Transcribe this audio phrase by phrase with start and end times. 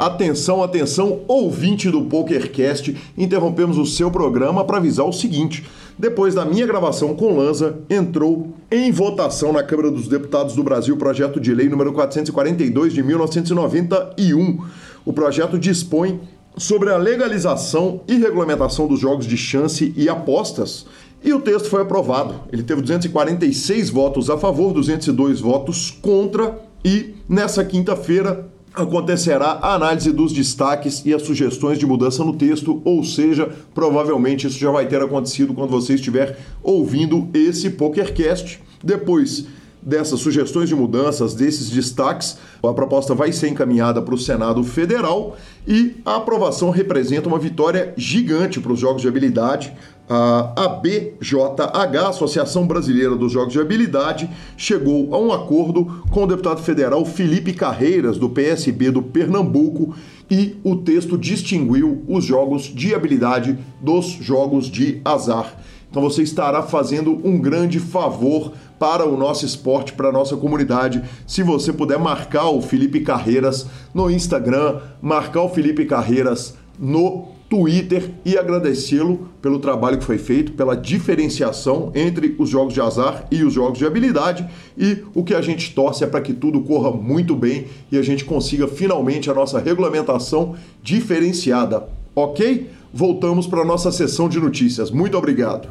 [0.00, 5.62] Atenção, atenção, ouvinte do PokerCast, interrompemos o seu programa para avisar o seguinte:
[5.98, 10.94] depois da minha gravação com Lanza, entrou em votação na Câmara dos Deputados do Brasil
[10.94, 14.64] o projeto de lei número 442 de 1991.
[15.04, 16.18] O projeto dispõe
[16.56, 20.86] sobre a legalização e regulamentação dos jogos de chance e apostas.
[21.22, 22.36] E o texto foi aprovado.
[22.50, 26.58] Ele teve 246 votos a favor, 202 votos contra.
[26.82, 32.80] E nessa quinta-feira, acontecerá a análise dos destaques e as sugestões de mudança no texto,
[32.84, 38.60] ou seja, provavelmente isso já vai ter acontecido quando você estiver ouvindo esse PokerCast.
[38.82, 39.46] Depois
[39.82, 45.36] dessas sugestões de mudanças, desses destaques, a proposta vai ser encaminhada para o Senado Federal
[45.66, 49.72] e a aprovação representa uma vitória gigante para os jogos de habilidade.
[50.12, 56.60] A ABJH, Associação Brasileira dos Jogos de Habilidade, chegou a um acordo com o deputado
[56.60, 59.94] federal Felipe Carreiras, do PSB do Pernambuco,
[60.28, 65.54] e o texto distinguiu os jogos de habilidade dos jogos de azar.
[65.88, 71.04] Então você estará fazendo um grande favor para o nosso esporte, para a nossa comunidade.
[71.24, 78.12] Se você puder marcar o Felipe Carreiras no Instagram, marcar o Felipe Carreiras no Twitter
[78.24, 83.42] e agradecê-lo pelo trabalho que foi feito, pela diferenciação entre os jogos de azar e
[83.42, 84.48] os jogos de habilidade.
[84.78, 88.02] E o que a gente torce é para que tudo corra muito bem e a
[88.02, 91.88] gente consiga finalmente a nossa regulamentação diferenciada.
[92.14, 92.70] Ok?
[92.94, 94.92] Voltamos para a nossa sessão de notícias.
[94.92, 95.68] Muito obrigado.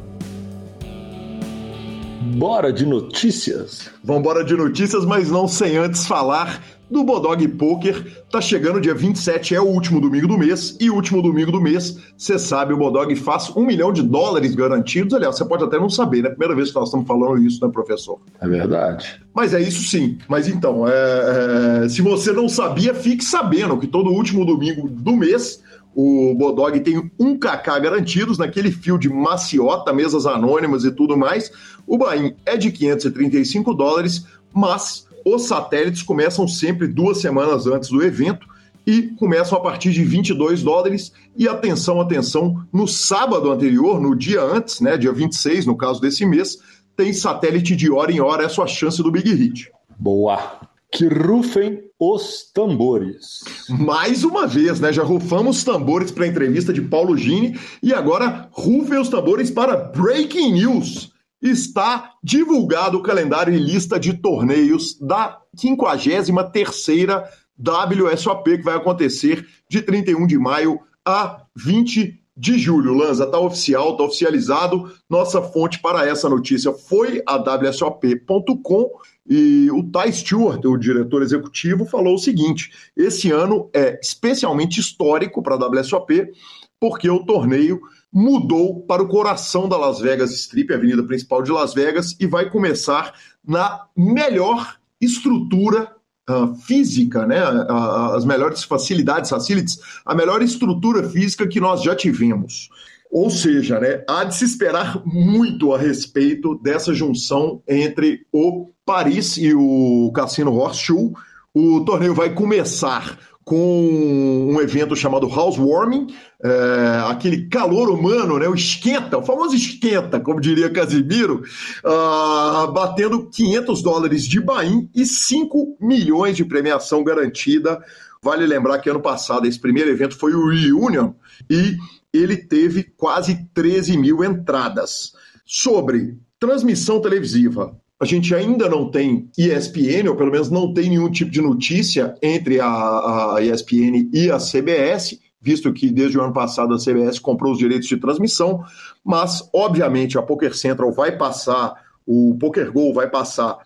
[2.35, 3.89] Bora de notícias?
[4.03, 8.23] Vambora de notícias, mas não sem antes falar do Bodog Poker.
[8.31, 11.61] Tá chegando dia 27, é o último domingo do mês, e o último domingo do
[11.61, 15.13] mês, você sabe, o Bodog faz um milhão de dólares garantidos.
[15.13, 16.29] Aliás, você pode até não saber, né?
[16.29, 18.19] Primeira vez que nós estamos falando isso, né, professor?
[18.41, 19.21] É verdade.
[19.33, 20.17] Mas é isso sim.
[20.27, 25.15] Mas então, é, é, se você não sabia, fique sabendo que todo último domingo do
[25.15, 25.61] mês
[25.95, 31.51] o Bodog tem um KK garantidos naquele fio de maciota, mesas anônimas e tudo mais.
[31.85, 38.03] O Bahia é de 535 dólares, mas os satélites começam sempre duas semanas antes do
[38.03, 38.47] evento
[38.85, 41.11] e começam a partir de 22 dólares.
[41.37, 46.25] E atenção, atenção, no sábado anterior, no dia antes, né, dia 26, no caso desse
[46.25, 46.57] mês,
[46.95, 49.71] tem satélite de hora em hora, é a sua chance do Big Hit.
[49.97, 50.59] Boa!
[50.91, 53.43] Que rufem os tambores.
[53.69, 54.91] Mais uma vez, né?
[54.91, 59.51] Já rufamos os tambores para a entrevista de Paulo Gini e agora rufem os tambores
[59.51, 61.13] para Breaking News.
[61.41, 67.23] Está divulgado o calendário e lista de torneios da 53ª
[67.57, 72.93] WSOP que vai acontecer de 31 de maio a 20 de julho.
[72.93, 74.91] Lanza, está oficial, está oficializado.
[75.09, 78.89] Nossa fonte para essa notícia foi a WSOP.com
[79.29, 85.43] e o Ty Stewart, o diretor executivo, falou o seguinte: esse ano é especialmente histórico
[85.43, 86.31] para a WSOP,
[86.79, 91.51] porque o torneio mudou para o coração da Las Vegas Strip, a avenida principal de
[91.51, 93.13] Las Vegas, e vai começar
[93.45, 95.91] na melhor estrutura
[96.29, 97.41] uh, física, né?
[97.43, 102.69] Uh, as melhores facilidades, facilities, a melhor estrutura física que nós já tivemos.
[103.11, 109.35] Ou seja, né, há de se esperar muito a respeito dessa junção entre o Paris
[109.37, 111.13] e o Cassino Horseshoe.
[111.51, 113.17] O torneio vai começar
[113.49, 120.19] com um evento chamado Housewarming, é, aquele calor humano, né, o esquenta, o famoso esquenta,
[120.19, 121.41] como diria Casimiro,
[121.83, 127.83] uh, batendo 500 dólares de bain e 5 milhões de premiação garantida.
[128.21, 131.13] Vale lembrar que ano passado esse primeiro evento foi o Reunion
[131.49, 131.75] e
[132.13, 135.13] ele teve quase 13 mil entradas.
[135.43, 141.11] Sobre transmissão televisiva, a gente ainda não tem ESPN, ou pelo menos não tem nenhum
[141.11, 146.31] tipo de notícia entre a, a ESPN e a CBS, visto que desde o ano
[146.31, 148.63] passado a CBS comprou os direitos de transmissão,
[149.03, 151.73] mas obviamente a Poker Central vai passar,
[152.05, 153.57] o Poker Go vai passar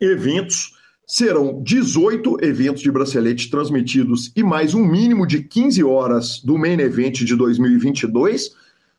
[0.00, 0.72] eventos,
[1.06, 6.80] serão 18 eventos de bracelete transmitidos e mais um mínimo de 15 horas do Main
[6.80, 8.52] Event de 2022.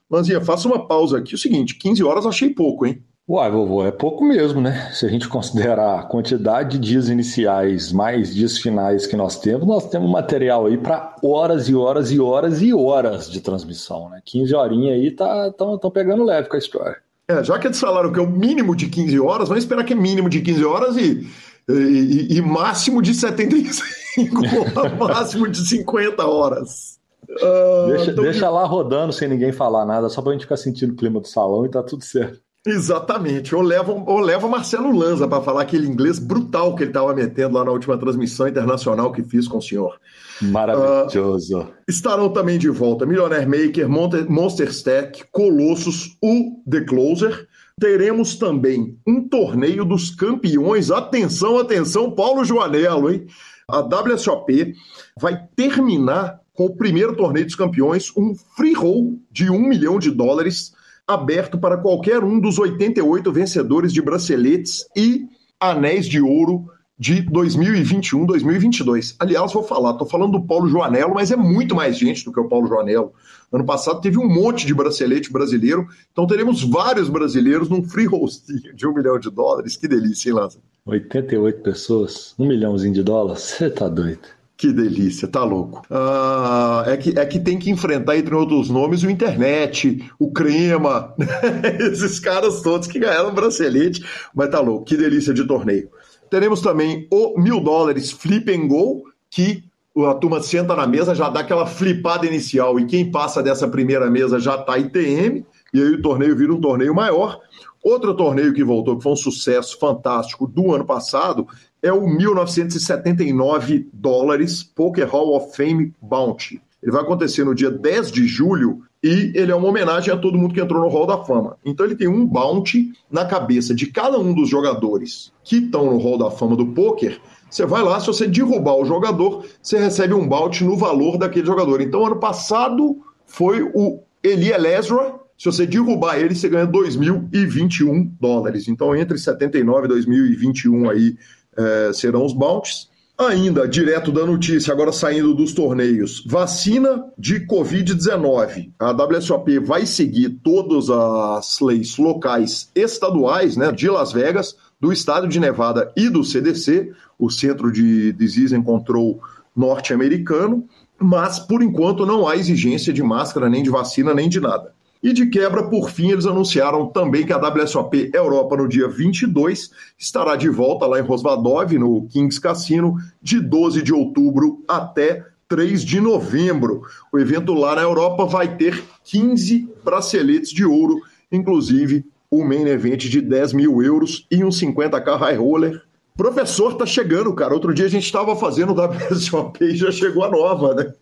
[0.09, 1.33] Lanzinha, faça uma pausa aqui.
[1.33, 3.01] O seguinte, 15 horas achei pouco, hein?
[3.25, 4.91] Uai, vovô, é pouco mesmo, né?
[4.91, 9.65] Se a gente considerar a quantidade de dias iniciais mais dias finais que nós temos,
[9.65, 14.21] nós temos material aí para horas e horas e horas e horas de transmissão, né?
[14.25, 16.97] 15 horinhas aí estão tá, pegando leve com a história.
[17.25, 19.93] É, já que eles falaram que é o mínimo de 15 horas, vamos esperar que
[19.93, 21.25] é mínimo de 15 horas e,
[21.69, 24.41] e, e máximo de 75,
[24.99, 26.99] máximo de 50 horas.
[27.29, 28.23] Uh, deixa, então...
[28.25, 31.27] deixa lá rodando sem ninguém falar nada, só pra gente ficar sentindo o clima do
[31.27, 32.42] salão e tá tudo certo.
[32.65, 33.54] Exatamente.
[33.54, 37.56] Ou leva, ou leva Marcelo Lanza para falar aquele inglês brutal que ele estava metendo
[37.56, 40.00] lá na última transmissão internacional que fiz com o senhor.
[40.42, 41.60] Maravilhoso.
[41.60, 43.89] Uh, estarão também de volta Millionaire Maker,
[44.30, 47.48] Monster Stack, Colossus, o The Closer.
[47.80, 50.89] Teremos também um torneio dos campeões.
[50.89, 53.25] Atenção, atenção, Paulo Joanello, hein?
[53.68, 54.74] A WSOP
[55.19, 60.12] vai terminar com o primeiro torneio dos campeões, um free roll de um milhão de
[60.12, 60.74] dólares
[61.07, 65.27] aberto para qualquer um dos 88 vencedores de braceletes e
[65.59, 66.65] anéis de ouro
[66.97, 69.15] de 2021, 2022.
[69.19, 72.39] Aliás, vou falar, estou falando do Paulo Joanello, mas é muito mais gente do que
[72.39, 73.11] o Paulo Joanello.
[73.51, 78.73] Ano passado teve um monte de bracelete brasileiro, então teremos vários brasileiros num free hosting
[78.73, 79.75] de um milhão de dólares.
[79.75, 80.63] Que delícia, hein, Lázaro?
[80.85, 83.41] 88 pessoas, um milhãozinho de dólares?
[83.57, 84.27] Você tá doido.
[84.63, 85.86] Que delícia, tá louco.
[85.92, 91.13] Ah, é, que, é que tem que enfrentar, entre outros nomes, o Internet, o Crema,
[91.92, 94.01] esses caras todos que ganharam bracelete,
[94.33, 95.89] mas tá louco, que delícia de torneio.
[96.30, 99.65] Teremos também o mil dólares Flip and Go, que
[99.98, 104.10] a turma senta na mesa, já dá aquela flipada inicial, e quem passa dessa primeira
[104.10, 107.38] mesa já tá ITM, e aí o torneio vira um torneio maior.
[107.83, 111.45] Outro torneio que voltou, que foi um sucesso fantástico do ano passado,
[111.83, 116.62] é o 1979 dólares Poker Hall of Fame Bounty.
[116.81, 120.38] Ele vai acontecer no dia 10 de julho e ele é uma homenagem a todo
[120.38, 121.57] mundo que entrou no Hall da Fama.
[121.63, 125.97] Então ele tem um bounty na cabeça de cada um dos jogadores que estão no
[125.97, 127.19] Hall da Fama do poker.
[127.50, 131.45] Você vai lá, se você derrubar o jogador, você recebe um bounty no valor daquele
[131.45, 131.81] jogador.
[131.81, 138.69] Então ano passado foi o Eli Elezra, se você derrubar ele, você ganha 2.021 dólares.
[138.69, 141.18] Então, entre 79 e 2021 aí
[141.57, 142.91] é, serão os bounties.
[143.17, 148.71] Ainda, direto da notícia, agora saindo dos torneios, vacina de Covid-19.
[148.79, 155.27] A WSOP vai seguir todas as leis locais estaduais, né, de Las Vegas, do estado
[155.27, 159.21] de Nevada e do CDC, o Centro de Disease and Control
[159.55, 160.67] norte-americano,
[161.00, 164.73] mas por enquanto não há exigência de máscara, nem de vacina, nem de nada.
[165.03, 169.69] E de quebra, por fim, eles anunciaram também que a WSOP Europa, no dia 22,
[170.00, 175.83] estará de volta lá em Rosvadov, no Kings Cassino, de 12 de outubro até 3
[175.83, 176.83] de novembro.
[177.12, 183.01] O evento lá na Europa vai ter 15 braceletes de ouro, inclusive o main event
[183.10, 185.81] de 10 mil euros e um 50k high roller.
[186.15, 187.53] Professor, tá chegando, cara.
[187.53, 190.93] Outro dia a gente estava fazendo o WSOP e já chegou a nova, né?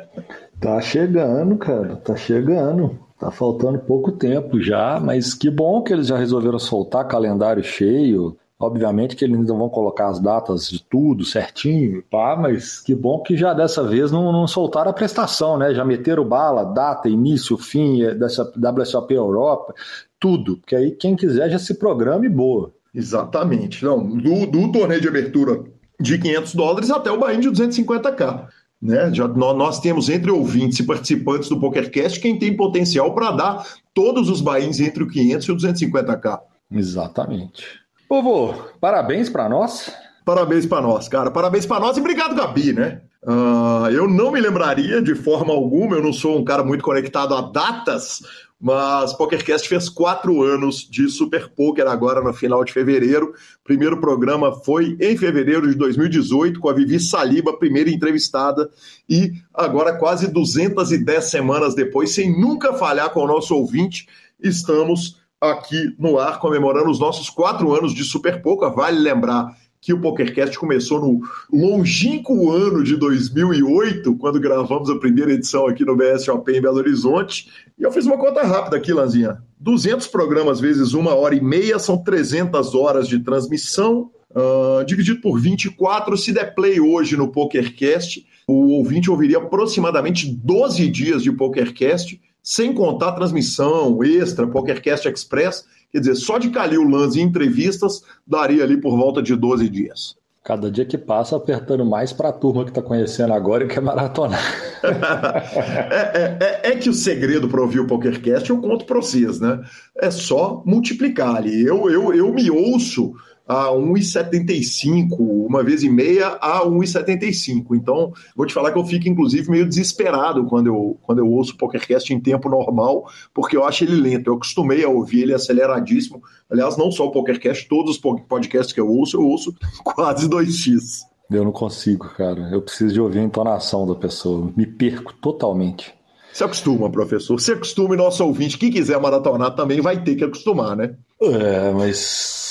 [0.58, 1.96] tá chegando, cara.
[1.96, 2.98] Tá chegando.
[3.22, 8.36] Tá faltando pouco tempo já, mas que bom que eles já resolveram soltar calendário cheio.
[8.58, 13.20] Obviamente que eles ainda vão colocar as datas de tudo certinho, pá, mas que bom
[13.20, 15.72] que já dessa vez não, não soltaram a prestação, né?
[15.72, 19.72] Já meteram bala, data, início, fim é, dessa WSOP Europa,
[20.18, 20.56] tudo.
[20.56, 22.72] Porque aí quem quiser já se programa e boa.
[22.92, 23.84] Exatamente.
[23.84, 25.62] Não, do, do torneio de abertura
[26.00, 28.48] de 500 dólares até o Bahia de 250k.
[28.82, 29.14] Né?
[29.14, 34.28] Já, nós temos entre ouvintes e participantes do PokerCast quem tem potencial para dar todos
[34.28, 36.40] os bains entre o 500 e o 250k.
[36.70, 37.64] Exatamente.
[38.08, 39.92] Povo, parabéns para nós.
[40.24, 41.30] Parabéns para nós, cara.
[41.30, 43.02] Parabéns para nós e obrigado, Gabi, né?
[43.24, 47.34] Uh, eu não me lembraria de forma alguma, eu não sou um cara muito conectado
[47.34, 48.20] a datas,
[48.62, 53.34] mas PokerCast fez quatro anos de Super Poker agora no final de fevereiro.
[53.64, 58.70] Primeiro programa foi em fevereiro de 2018 com a Vivi Saliba, primeira entrevistada,
[59.10, 64.06] e agora quase 210 semanas depois, sem nunca falhar com o nosso ouvinte,
[64.40, 68.70] estamos aqui no ar comemorando os nossos quatro anos de Super Poker.
[68.70, 71.20] Vale lembrar que o PokerCast começou no
[71.52, 77.50] longínquo ano de 2008, quando gravamos a primeira edição aqui no BSOP em Belo Horizonte.
[77.76, 79.42] E eu fiz uma conta rápida aqui, Lanzinha.
[79.58, 85.40] 200 programas vezes uma hora e meia são 300 horas de transmissão, uh, dividido por
[85.40, 86.16] 24.
[86.16, 92.72] Se der play hoje no PokerCast, o ouvinte ouviria aproximadamente 12 dias de PokerCast, sem
[92.72, 95.64] contar transmissão extra, PokerCast Express.
[95.92, 100.16] Quer dizer, só de Calil Lanz e entrevistas daria ali por volta de 12 dias.
[100.42, 103.80] Cada dia que passa, apertando mais para a turma que está conhecendo agora e quer
[103.80, 104.42] maratonar.
[104.82, 109.38] é, é, é, é, que o segredo para ouvir o PokerCast eu conto para vocês,
[109.38, 109.60] né?
[109.96, 111.64] É só multiplicar ali.
[111.64, 113.12] Eu, eu, eu me ouço
[113.46, 117.74] a 1,75, uma vez e meia a 1,75.
[117.74, 121.54] Então, vou te falar que eu fico, inclusive, meio desesperado quando eu, quando eu ouço
[121.54, 124.28] o PokerCast em tempo normal, porque eu acho ele lento.
[124.28, 126.22] Eu acostumei a ouvir ele aceleradíssimo.
[126.50, 131.02] Aliás, não só o PokerCast, todos os podcasts que eu ouço, eu ouço quase 2x.
[131.30, 132.50] Eu não consigo, cara.
[132.52, 134.52] Eu preciso de ouvir a entonação da pessoa.
[134.54, 135.94] Me perco totalmente.
[136.32, 137.38] Se acostuma, professor.
[137.38, 140.94] Se acostuma e nosso ouvinte, quem quiser maratonar também vai ter que acostumar, né?
[141.20, 142.41] É, mas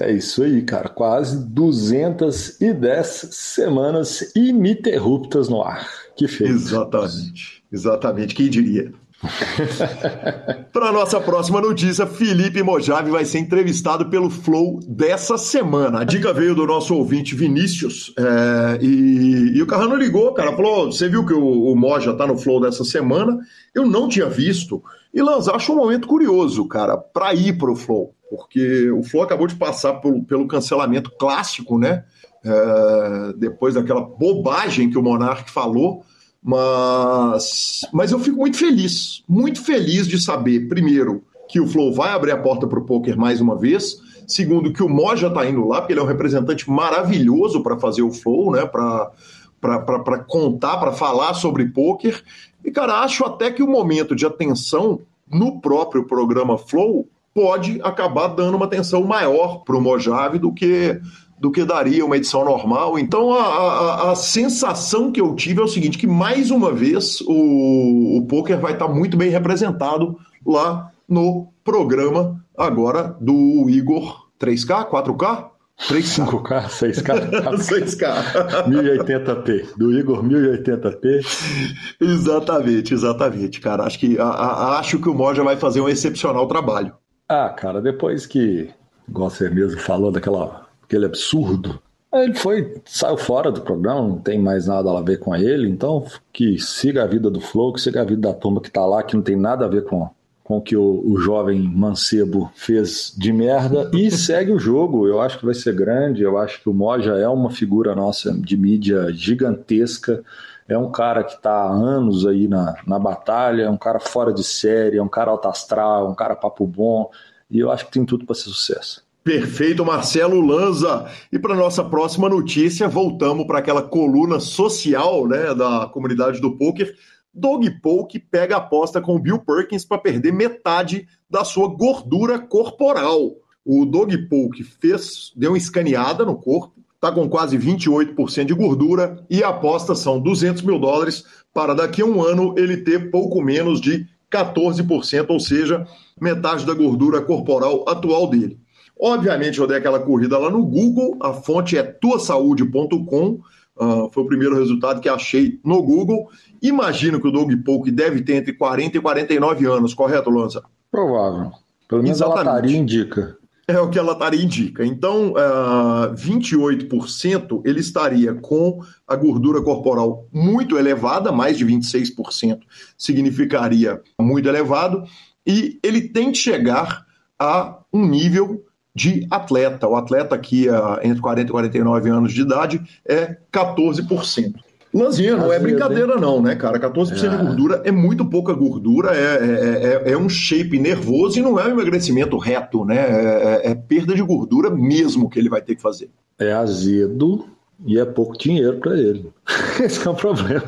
[0.00, 0.88] é isso aí, cara.
[0.88, 5.88] Quase 210 semanas ininterruptas no ar.
[6.16, 6.50] Que feio.
[6.50, 7.62] Exatamente.
[7.72, 8.34] Exatamente.
[8.34, 8.92] Quem diria?
[10.72, 16.00] Para nossa próxima notícia, Felipe Mojave vai ser entrevistado pelo Flow dessa semana.
[16.00, 20.92] A dica veio do nosso ouvinte Vinícius é, e, e, o Carrano ligou, cara, falou:
[20.92, 23.38] você viu que o, o Moja tá no Flow dessa semana?
[23.74, 24.82] Eu não tinha visto.
[25.18, 29.46] E Lanz, acho um momento curioso, cara, para ir pro Flow porque o Flow acabou
[29.46, 32.04] de passar pelo, pelo cancelamento clássico, né?
[32.44, 36.04] É, depois daquela bobagem que o Monark falou,
[36.42, 42.10] mas, mas eu fico muito feliz, muito feliz de saber, primeiro, que o Flow vai
[42.10, 43.96] abrir a porta para o poker mais uma vez,
[44.26, 48.02] segundo, que o Moja está indo lá, porque ele é um representante maravilhoso para fazer
[48.02, 48.66] o Flow, né?
[48.66, 52.22] Para contar, para falar sobre poker.
[52.64, 55.00] E, cara, acho até que o momento de atenção
[55.30, 61.00] no próprio programa Flow pode acabar dando uma atenção maior para o Mojave do que
[61.40, 62.98] do que daria uma edição normal.
[62.98, 67.20] Então a, a, a, sensação que eu tive é o seguinte: que mais uma vez
[67.20, 74.90] o, o poker vai estar muito bem representado lá no programa agora do Igor 3K,
[74.90, 75.57] 4K?
[75.78, 76.26] 3K.
[76.26, 77.40] 5K, 6K.
[77.56, 78.66] 6K.
[78.68, 79.76] 1080p.
[79.76, 81.96] Do Igor 1080p.
[82.00, 83.84] Exatamente, exatamente, cara.
[83.84, 86.92] Acho que, a, acho que o Moja vai fazer um excepcional trabalho.
[87.28, 88.70] Ah, cara, depois que,
[89.08, 91.80] igual você mesmo falou, daquela, aquele absurdo,
[92.12, 96.06] ele foi, saiu fora do programa, não tem mais nada a ver com ele, então
[96.32, 99.02] que siga a vida do Flow, que siga a vida da turma que tá lá,
[99.02, 100.08] que não tem nada a ver com,
[100.48, 105.06] com o que o, o jovem mancebo fez de merda e segue o jogo.
[105.06, 108.32] Eu acho que vai ser grande, eu acho que o Moja é uma figura nossa
[108.32, 110.24] de mídia gigantesca.
[110.66, 114.32] É um cara que está há anos aí na, na batalha, é um cara fora
[114.32, 117.10] de série, é um cara alto astral, é um cara papo bom,
[117.50, 119.06] e eu acho que tem tudo para ser sucesso.
[119.22, 121.10] Perfeito, Marcelo Lanza.
[121.30, 126.94] E para nossa próxima notícia, voltamos para aquela coluna social né, da comunidade do poker.
[127.38, 132.38] Doug Polk pega a aposta com o Bill Perkins para perder metade da sua gordura
[132.38, 133.36] corporal.
[133.64, 139.24] O Doug Polk fez, deu uma escaneada no corpo, está com quase 28% de gordura
[139.30, 143.40] e a aposta são 200 mil dólares para daqui a um ano ele ter pouco
[143.40, 145.86] menos de 14%, ou seja,
[146.20, 148.58] metade da gordura corporal atual dele.
[149.00, 153.40] Obviamente, eu dei aquela corrida lá no Google, a fonte é tuasaude.com,
[153.80, 156.28] uh, foi o primeiro resultado que achei no Google.
[156.62, 160.62] Imagino que o Doug Polk deve ter entre 40 e 49 anos, correto, Lanza?
[160.90, 161.52] Provável.
[161.88, 162.48] Pelo menos Exatamente.
[162.48, 163.38] a lataria indica.
[163.66, 164.84] É o que a lataria indica.
[164.84, 172.60] Então, uh, ah, 28% ele estaria com a gordura corporal muito elevada, mais de 26%
[172.96, 175.04] significaria muito elevado,
[175.46, 177.04] e ele tem que chegar
[177.38, 178.64] a um nível
[178.98, 179.86] de atleta.
[179.86, 184.54] O atleta aqui, uh, entre 40 e 49 anos de idade, é 14%.
[184.92, 186.80] Lanzinha, não é brincadeira não, né, cara?
[186.80, 187.28] 14% é.
[187.28, 191.60] de gordura é muito pouca gordura, é, é, é, é, um shape nervoso e não
[191.60, 192.96] é um emagrecimento reto, né?
[192.96, 196.08] É, é, perda de gordura mesmo que ele vai ter que fazer.
[196.38, 197.44] É azedo
[197.86, 199.30] e é pouco dinheiro para ele.
[199.78, 200.64] Esse é o problema.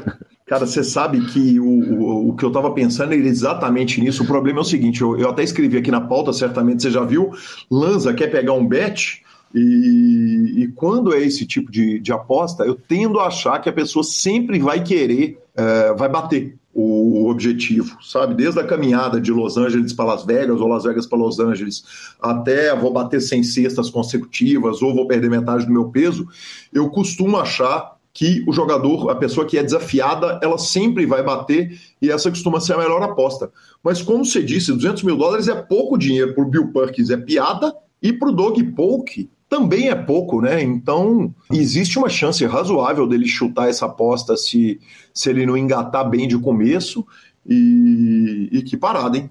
[0.50, 4.25] Cara, você sabe que o, o, o que eu estava pensando era exatamente nisso.
[4.25, 7.04] O problema é o seguinte: eu, eu até escrevi aqui na pauta, certamente você já
[7.04, 7.30] viu.
[7.71, 9.23] Lanza quer pegar um bet
[9.54, 13.73] e, e, quando é esse tipo de, de, aposta, eu tendo a achar que a
[13.73, 16.59] pessoa sempre vai querer, é, vai bater.
[16.73, 18.35] o objetivo, sabe?
[18.35, 21.85] Desde a caminhada de Los Angeles para Las Vegas ou Las Vegas para Los Angeles,
[22.21, 26.28] até vou bater 100 cestas consecutivas ou vou perder metade do meu peso,
[26.73, 31.78] eu costumo achar que o jogador, a pessoa que é desafiada, ela sempre vai bater
[32.02, 33.50] e essa costuma ser a melhor aposta.
[33.82, 37.16] Mas como você disse, 200 mil dólares é pouco dinheiro para o Bill Perkins, é
[37.16, 40.62] piada, e para o Doug Polk também é pouco, né?
[40.62, 44.80] Então, existe uma chance razoável dele chutar essa aposta se,
[45.12, 47.04] se ele não engatar bem de começo.
[47.44, 49.28] E, e que parada, hein?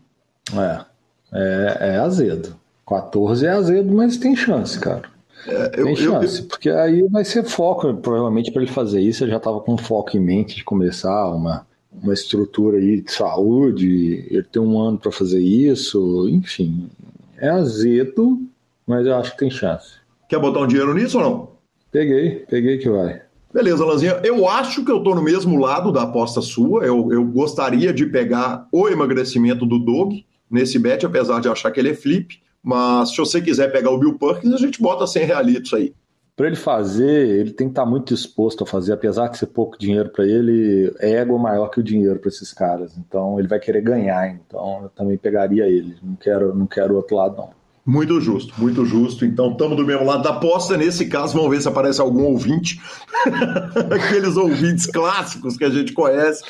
[0.54, 0.86] É,
[1.32, 2.56] é, é azedo.
[2.86, 5.04] 14 é azedo, mas tem chance, cara.
[5.48, 6.48] É, eu, tem chance, eu, eu...
[6.48, 9.24] porque aí vai ser foco, provavelmente, para ele fazer isso.
[9.24, 14.26] Ele já estava com foco em mente de começar uma, uma estrutura aí de saúde,
[14.30, 16.90] ele tem um ano para fazer isso, enfim.
[17.38, 18.40] É azedo,
[18.86, 19.94] mas eu acho que tem chance.
[20.28, 21.50] Quer botar um dinheiro nisso ou não?
[21.92, 23.22] Peguei, peguei que vai.
[23.52, 24.20] Beleza, Lanzinha.
[24.24, 26.86] Eu acho que eu tô no mesmo lado da aposta sua.
[26.86, 30.14] Eu, eu gostaria de pegar o emagrecimento do Doug
[30.50, 32.40] nesse bet, apesar de achar que ele é flip.
[32.64, 35.94] Mas se você quiser pegar o Bill Perkins, a gente bota 100 realitos aí.
[36.36, 39.48] Para ele fazer, ele tem que estar tá muito disposto a fazer, apesar de ser
[39.48, 42.98] pouco dinheiro para ele, é ego maior que o dinheiro para esses caras.
[42.98, 44.30] Então ele vai querer ganhar.
[44.30, 45.98] Então eu também pegaria ele.
[46.02, 47.60] Não quero, não quero o outro lado não.
[47.86, 49.26] Muito justo, muito justo.
[49.26, 50.78] Então, estamos do mesmo lado da aposta.
[50.78, 52.80] Nesse caso, vamos ver se aparece algum ouvinte,
[53.92, 56.44] aqueles ouvintes clássicos que a gente conhece,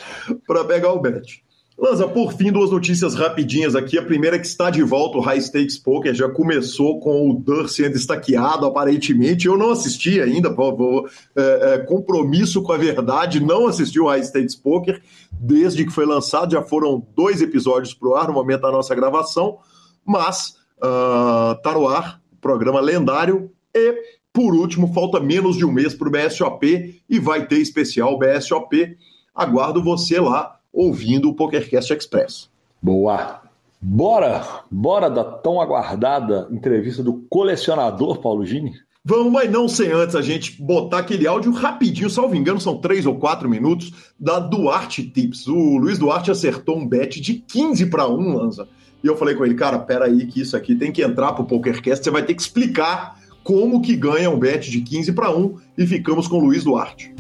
[0.46, 1.42] para pegar o bet.
[1.80, 3.98] Lanza, por fim, duas notícias rapidinhas aqui.
[3.98, 7.34] A primeira é que está de volta o High Stakes Poker, já começou com o
[7.34, 9.48] Dur sendo estaqueado, aparentemente.
[9.48, 11.10] Eu não assisti ainda, por favor.
[11.34, 16.06] É, é, compromisso com a verdade, não assisti o High Stakes Poker desde que foi
[16.06, 16.52] lançado.
[16.52, 19.60] Já foram dois episódios para o ar no momento da nossa gravação,
[20.06, 23.50] mas uh, no ar, programa lendário.
[23.74, 23.96] E,
[24.34, 28.98] por último, falta menos de um mês para o BSOP e vai ter especial BSOP.
[29.34, 32.50] Aguardo você lá ouvindo o PokerCast Express.
[32.82, 33.42] Boa!
[33.82, 34.64] Bora!
[34.70, 38.74] Bora da tão aguardada entrevista do colecionador Paulo Gini?
[39.04, 43.06] Vamos, mas não sem antes a gente botar aquele áudio rapidinho, salvo engano, são três
[43.06, 45.48] ou quatro minutos, da Duarte Tips.
[45.48, 48.68] O Luiz Duarte acertou um bet de 15 para 1, Lanza.
[49.02, 52.04] E eu falei com ele, cara, peraí, que isso aqui tem que entrar pro PokerCast,
[52.04, 55.88] você vai ter que explicar como que ganha um bet de 15 para 1 e
[55.88, 57.14] ficamos com o Luiz Duarte.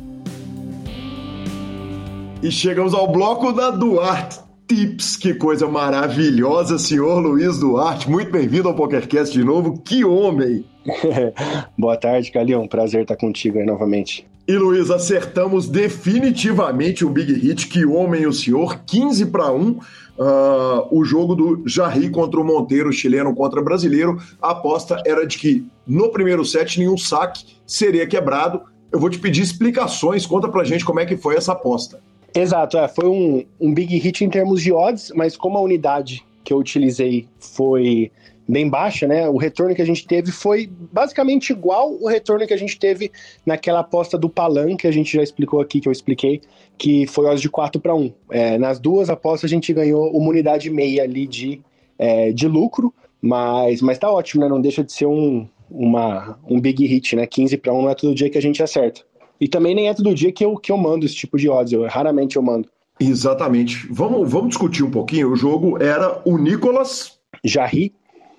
[2.41, 8.09] E chegamos ao bloco da Duarte Tips, que coisa maravilhosa, senhor Luiz Duarte.
[8.09, 9.81] Muito bem-vindo ao PokerCast de novo.
[9.81, 10.63] Que homem!
[11.77, 12.65] Boa tarde, Calião.
[12.65, 14.25] Prazer estar contigo aí novamente.
[14.47, 17.67] E Luiz, acertamos definitivamente o Big Hit.
[17.67, 18.83] Que homem o senhor!
[18.85, 19.79] 15 para 1 uh,
[20.91, 24.17] o jogo do Jarry contra o Monteiro, chileno contra brasileiro.
[24.41, 28.61] A aposta era de que no primeiro set nenhum saque seria quebrado.
[28.93, 31.99] Eu vou te pedir explicações, conta pra gente como é que foi essa aposta.
[32.35, 36.23] Exato, é, foi um, um big hit em termos de odds, mas como a unidade
[36.43, 38.11] que eu utilizei foi
[38.47, 39.29] bem baixa, né?
[39.29, 43.11] O retorno que a gente teve foi basicamente igual o retorno que a gente teve
[43.45, 46.41] naquela aposta do Palan, que a gente já explicou aqui, que eu expliquei,
[46.77, 48.11] que foi odds de 4 para 1.
[48.31, 51.61] É, nas duas apostas a gente ganhou uma unidade meia ali de,
[51.97, 54.49] é, de lucro, mas, mas tá ótimo, né?
[54.49, 57.27] Não deixa de ser um, uma, um big hit, né?
[57.27, 59.01] 15 para 1 não é todo dia que a gente acerta.
[59.39, 61.71] E também nem é todo dia que eu, que eu mando esse tipo de odds,
[61.71, 62.69] eu, raramente eu mando.
[62.99, 63.87] Exatamente.
[63.89, 65.31] Vamos, vamos discutir um pouquinho.
[65.31, 67.93] O jogo era o Nicolas Jarry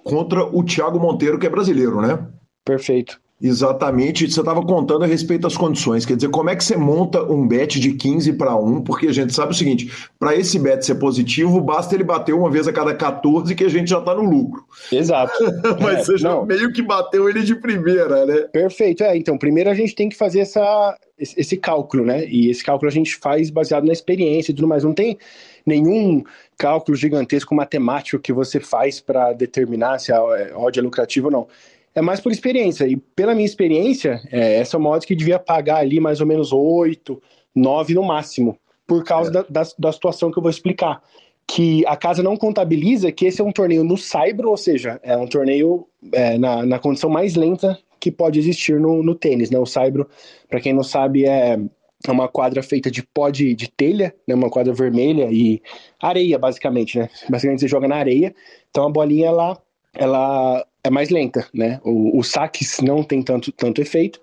[0.05, 2.27] contra o Thiago Monteiro, que é brasileiro, né?
[2.65, 3.21] Perfeito.
[3.43, 6.05] Exatamente, você estava contando a respeito das condições.
[6.05, 8.83] Quer dizer, como é que você monta um bet de 15 para 1?
[8.83, 12.51] Porque a gente sabe o seguinte: para esse bet ser positivo, basta ele bater uma
[12.51, 14.65] vez a cada 14 que a gente já está no lucro.
[14.93, 15.33] Exato.
[15.81, 18.41] Mas é, você já meio que bateu ele de primeira, né?
[18.53, 19.03] Perfeito.
[19.03, 22.27] É, então, primeiro a gente tem que fazer essa, esse cálculo, né?
[22.27, 24.85] E esse cálculo a gente faz baseado na experiência e tudo mais.
[24.85, 25.17] Não tem
[25.65, 26.23] nenhum
[26.59, 31.49] cálculo gigantesco matemático que você faz para determinar se a odd é lucrativa ou não.
[31.95, 32.87] É mais por experiência.
[32.87, 36.27] E pela minha experiência, é, essa é uma odd que devia pagar ali mais ou
[36.27, 37.21] menos 8,
[37.55, 39.33] 9 no máximo, por causa é.
[39.33, 41.03] da, da, da, situação que eu vou explicar.
[41.47, 45.17] Que a casa não contabiliza que esse é um torneio no Saibro, ou seja, é
[45.17, 49.51] um torneio é, na, na condição mais lenta que pode existir no, no tênis.
[49.51, 49.59] Né?
[49.59, 50.09] O Saibro,
[50.49, 51.59] para quem não sabe, é
[52.07, 55.61] é uma quadra feita de pó de, de telha, né, uma quadra vermelha e
[56.01, 57.11] areia, basicamente, né?
[57.29, 58.35] Basicamente você joga na areia,
[58.71, 59.59] então a bolinha ela,
[59.95, 61.81] ela é mais lenta, né?
[61.85, 64.21] O, os saques não tem tanto, tanto efeito.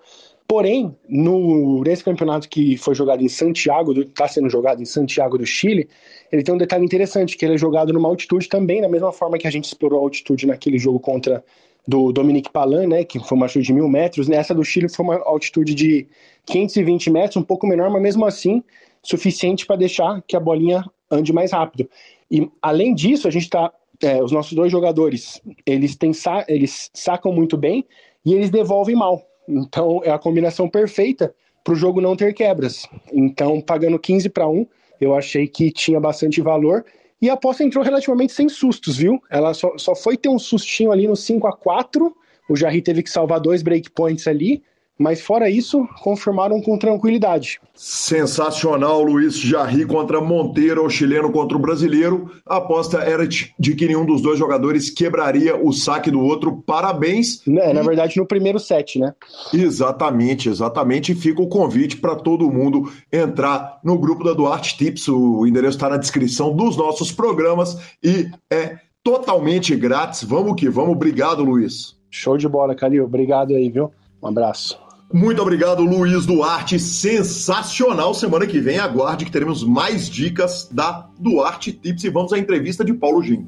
[0.47, 5.45] Porém, no, nesse campeonato que foi jogado em Santiago, está sendo jogado em Santiago do
[5.45, 5.89] Chile,
[6.31, 9.37] ele tem um detalhe interessante, que ele é jogado numa altitude também, da mesma forma
[9.37, 11.43] que a gente explorou a altitude naquele jogo contra
[11.85, 15.05] do Dominique Palan, né, que foi uma altitude de mil metros, nessa do Chile foi
[15.05, 16.07] uma altitude de
[16.45, 18.63] 520 metros, um pouco menor, mas mesmo assim
[19.01, 21.89] suficiente para deixar que a bolinha ande mais rápido.
[22.29, 26.11] E além disso, a gente está é, os nossos dois jogadores, eles, têm,
[26.47, 27.85] eles sacam muito bem
[28.25, 29.21] e eles devolvem mal.
[29.47, 31.33] Então é a combinação perfeita
[31.63, 32.87] para o jogo não ter quebras.
[33.11, 34.65] Então, pagando 15 para 1,
[35.01, 36.85] eu achei que tinha bastante valor.
[37.21, 39.21] E a aposta entrou relativamente sem sustos, viu?
[39.29, 42.15] Ela só, só foi ter um sustinho ali no 5 a 4
[42.49, 44.63] O Jarry teve que salvar dois breakpoints ali.
[44.97, 47.59] Mas fora isso, confirmaram com tranquilidade.
[47.75, 52.31] Sensacional, Luiz Jarry contra Monteiro, o chileno contra o brasileiro.
[52.45, 56.63] A aposta era de que nenhum dos dois jogadores quebraria o saque do outro.
[56.65, 57.47] Parabéns.
[57.47, 59.13] É, na verdade, no primeiro set, né?
[59.53, 61.11] Exatamente, exatamente.
[61.11, 65.07] E fica o convite para todo mundo entrar no grupo da Duarte Tips.
[65.07, 70.23] O endereço está na descrição dos nossos programas e é totalmente grátis.
[70.23, 70.95] Vamos que vamos.
[70.95, 71.95] Obrigado, Luiz.
[72.09, 73.03] Show de bola, Calil.
[73.03, 73.91] Obrigado aí, viu?
[74.21, 74.86] Um abraço.
[75.13, 76.77] Muito obrigado, Luiz Duarte.
[76.77, 78.13] Sensacional.
[78.13, 82.83] Semana que vem, aguarde que teremos mais dicas da Duarte Tips e vamos à entrevista
[82.83, 83.47] de Paulo Gin.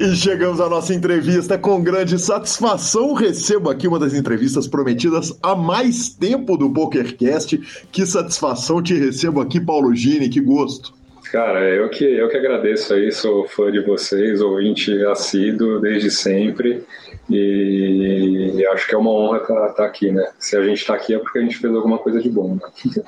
[0.00, 3.14] E chegamos à nossa entrevista com grande satisfação.
[3.14, 7.86] Recebo aqui uma das entrevistas prometidas há mais tempo do PokerCast.
[7.92, 10.94] Que satisfação te recebo aqui, Paulo Gini, que gosto.
[11.32, 16.82] Cara, eu que, eu que agradeço aí, sou fã de vocês, ouvinte assíduo desde sempre.
[17.30, 20.26] E acho que é uma honra estar tá, tá aqui, né?
[20.38, 22.60] Se a gente está aqui é porque a gente fez alguma coisa de bom, né?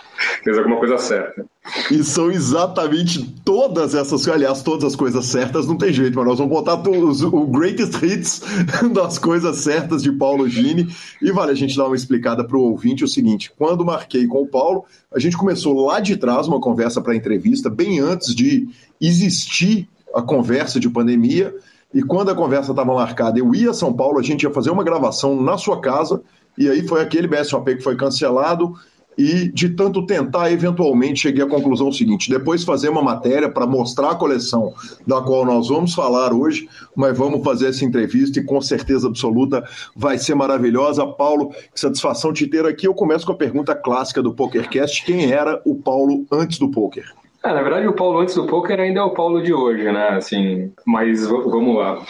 [0.44, 1.44] fez alguma coisa certa.
[1.90, 6.38] E são exatamente todas essas, aliás, todas as coisas certas, não tem jeito, mas nós
[6.38, 8.42] vamos contar todos, o greatest hits
[8.92, 10.88] das coisas certas de Paulo Gini.
[11.20, 14.42] E vale a gente dar uma explicada para o ouvinte o seguinte: quando marquei com
[14.42, 18.68] o Paulo, a gente começou lá de trás uma conversa para entrevista, bem antes de
[19.00, 21.54] existir a conversa de pandemia.
[21.92, 24.70] E quando a conversa estava marcada, eu ia a São Paulo, a gente ia fazer
[24.70, 26.22] uma gravação na sua casa,
[26.56, 28.74] e aí foi aquele BSOP que foi cancelado.
[29.18, 34.12] E de tanto tentar, eventualmente cheguei à conclusão seguinte: depois fazer uma matéria para mostrar
[34.12, 34.72] a coleção
[35.06, 39.62] da qual nós vamos falar hoje, mas vamos fazer essa entrevista e com certeza absoluta
[39.94, 41.06] vai ser maravilhosa.
[41.06, 42.86] Paulo, satisfação te ter aqui.
[42.86, 47.12] Eu começo com a pergunta clássica do PokerCast: quem era o Paulo antes do poker?
[47.42, 50.08] É, na verdade, o Paulo antes do poker ainda é o Paulo de hoje, né?
[50.10, 52.04] Assim, mas vamos lá.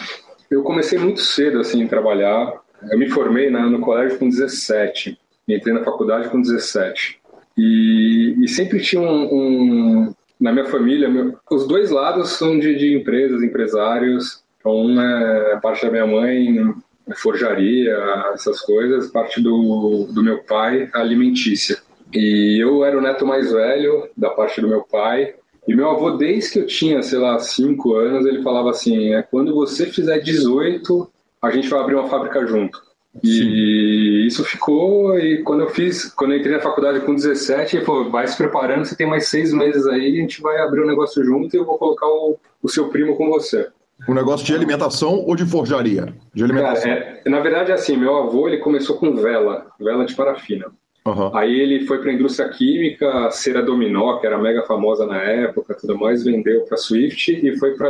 [0.49, 2.53] Eu comecei muito cedo assim a trabalhar.
[2.89, 5.17] Eu me formei na, no colégio com 17,
[5.47, 7.19] entrei na faculdade com 17.
[7.57, 12.75] E, e sempre tinha um, um, na minha família, meu, os dois lados são de,
[12.75, 14.43] de empresas, empresários.
[14.59, 16.73] Então, um é parte da minha mãe,
[17.15, 17.95] forjaria,
[18.33, 21.77] essas coisas, parte do, do meu pai, alimentícia.
[22.13, 25.35] E eu era o neto mais velho da parte do meu pai.
[25.67, 29.21] E meu avô, desde que eu tinha, sei lá, 5 anos, ele falava assim: é,
[29.21, 31.09] quando você fizer 18,
[31.41, 32.81] a gente vai abrir uma fábrica junto.
[33.23, 34.27] E Sim.
[34.27, 38.09] isso ficou, e quando eu fiz, quando eu entrei na faculdade com 17, ele falou,
[38.09, 41.21] vai se preparando, você tem mais seis meses aí, a gente vai abrir um negócio
[41.21, 43.67] junto e eu vou colocar o, o seu primo com você.
[44.07, 46.13] Um negócio de alimentação ou de forjaria?
[46.33, 46.89] De alimentação.
[46.89, 50.71] Cara, é, na verdade, assim, meu avô ele começou com vela, vela de parafina.
[51.05, 51.35] Uhum.
[51.35, 55.73] Aí ele foi para a indústria química, cera dominó, que era mega famosa na época,
[55.73, 57.89] tudo mais, vendeu para Swift e foi para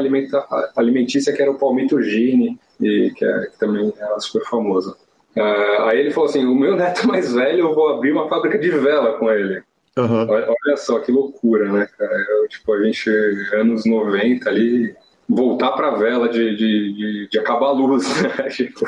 [0.77, 4.95] alimentícia, que era o Palmito Gini, e que, é, que também era super famosa.
[5.35, 8.57] Uh, aí ele falou assim: o meu neto mais velho, eu vou abrir uma fábrica
[8.57, 9.61] de vela com ele.
[9.97, 10.29] Uhum.
[10.29, 12.15] Olha, olha, só que loucura, né, cara?
[12.29, 13.09] Eu, tipo, a gente,
[13.53, 14.95] anos 90 ali,
[15.31, 18.05] voltar para a vela de, de, de, de, acabar a luz.
[18.21, 18.49] Né?
[18.51, 18.85] Tipo,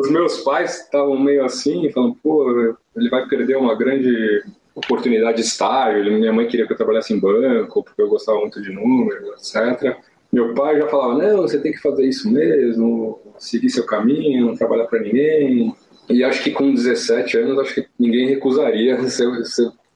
[0.00, 4.42] os meus pais estavam meio assim, falando, pô, ele vai perder uma grande
[4.74, 6.18] oportunidade de estágio.
[6.18, 9.96] Minha mãe queria que eu trabalhasse em banco, porque eu gostava muito de números, etc.
[10.32, 14.56] Meu pai já falava, não, você tem que fazer isso mesmo, seguir seu caminho, não
[14.56, 15.74] trabalhar para ninguém.
[16.08, 18.96] E acho que com 17 anos, acho que ninguém recusaria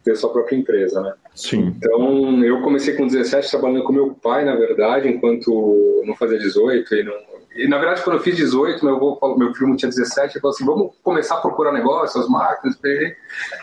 [0.06, 1.12] ter sua própria empresa, né?
[1.34, 1.74] Sim.
[1.76, 6.94] Então, eu comecei com 17 trabalhando com meu pai, na verdade, enquanto não fazia 18
[6.94, 7.12] e não...
[7.56, 10.54] E, na verdade, quando eu fiz 18, meu, avô, meu primo tinha 17, ele falou
[10.54, 13.16] assim, vamos começar a procurar negócios, as máquinas, e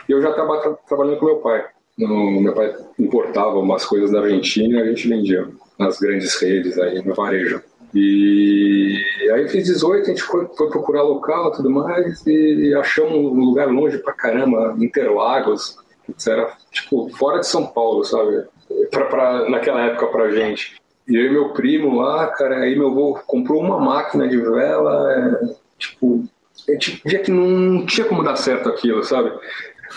[0.08, 1.64] eu já estava tra trabalhando com meu pai.
[1.96, 6.76] No, meu pai importava umas coisas da Argentina e a gente vendia nas grandes redes
[6.76, 7.62] aí, no varejo.
[7.94, 8.98] E
[9.32, 13.44] aí fiz 18, a gente foi, foi procurar local e tudo mais, e achamos um
[13.44, 15.78] lugar longe pra caramba, Interlagos,
[16.26, 18.44] era, tipo, fora de São Paulo, sabe?
[18.90, 20.80] Pra, pra, naquela época pra gente.
[21.08, 25.54] E e meu primo lá, cara, aí meu avô comprou uma máquina de vela, é,
[25.78, 26.24] tipo,
[26.68, 29.32] a gente via que não tinha como dar certo aquilo, sabe?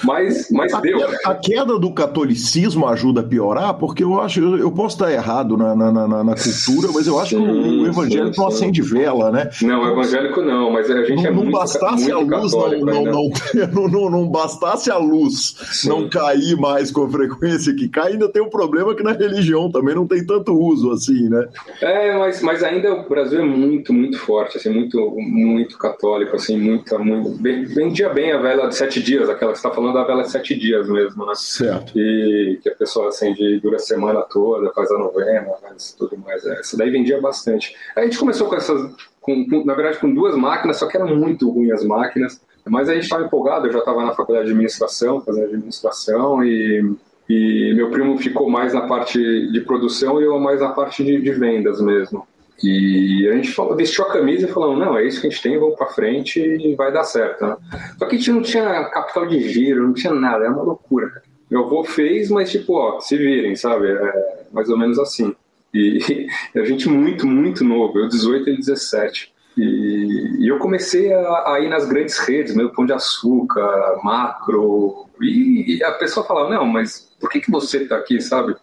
[0.04, 1.00] Mas, mas a deu.
[1.00, 5.58] Queda, a queda do catolicismo ajuda a piorar, porque eu acho, eu posso estar errado
[5.58, 8.48] na, na, na, na cultura, mas eu acho sim, que o, o evangélico sim, não
[8.48, 9.50] acende vela, né?
[9.62, 12.54] Não, o evangélico não, mas a gente não, é não muito, bastasse muito a luz
[12.54, 13.30] não, não,
[13.74, 15.90] não, não, não, bastasse a luz sim.
[15.90, 19.72] não cair mais com a frequência que cai, ainda tem um problema que na religião
[19.72, 21.48] também não tem tanto uso assim, né?
[21.82, 26.58] É, mas, mas ainda o Brasil é muito, muito forte, assim, muito, muito católico, assim,
[26.58, 27.38] muito, muito
[27.74, 30.32] vendia bem a vela de sete dias, aquela que você está falando da vela de
[30.32, 31.34] sete dias mesmo, né?
[31.36, 31.98] Certo.
[31.98, 36.46] E que a pessoa acende dura a semana toda, faz a novena, faz tudo mais.
[36.46, 37.76] É, essa daí vendia bastante.
[37.96, 40.98] Aí a gente começou com essas, com, com, na verdade, com duas máquinas, só que
[40.98, 42.42] eram muito ruins as máquinas.
[42.66, 46.96] Mas a gente estava empolgado, eu já estava na faculdade de administração, fazendo administração, e,
[47.30, 51.22] e meu primo ficou mais na parte de produção e eu mais na parte de,
[51.22, 52.28] de vendas mesmo.
[52.64, 55.42] E a gente falou, vestiu a camisa e falou: não, é isso que a gente
[55.42, 57.46] tem, vamos para frente e vai dar certo.
[57.46, 57.58] Né?
[57.98, 61.22] Só que a gente não tinha capital de giro, não tinha nada, é uma loucura.
[61.50, 63.92] Meu avô fez, mas tipo, ó, se virem, sabe?
[63.92, 65.36] É mais ou menos assim.
[65.74, 69.34] E, e a gente muito, muito novo, eu 18 e 17.
[69.58, 75.07] E, e eu comecei a, a, ir nas grandes redes, meu Pão de Açúcar, Macro,
[75.22, 78.56] e, a pessoa falava: não, mas por que, que você está aqui, sabe?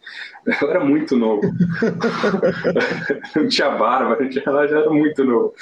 [0.61, 1.41] Eu era muito novo.
[3.35, 5.55] não tinha barba, não tinha nada, já era muito novo.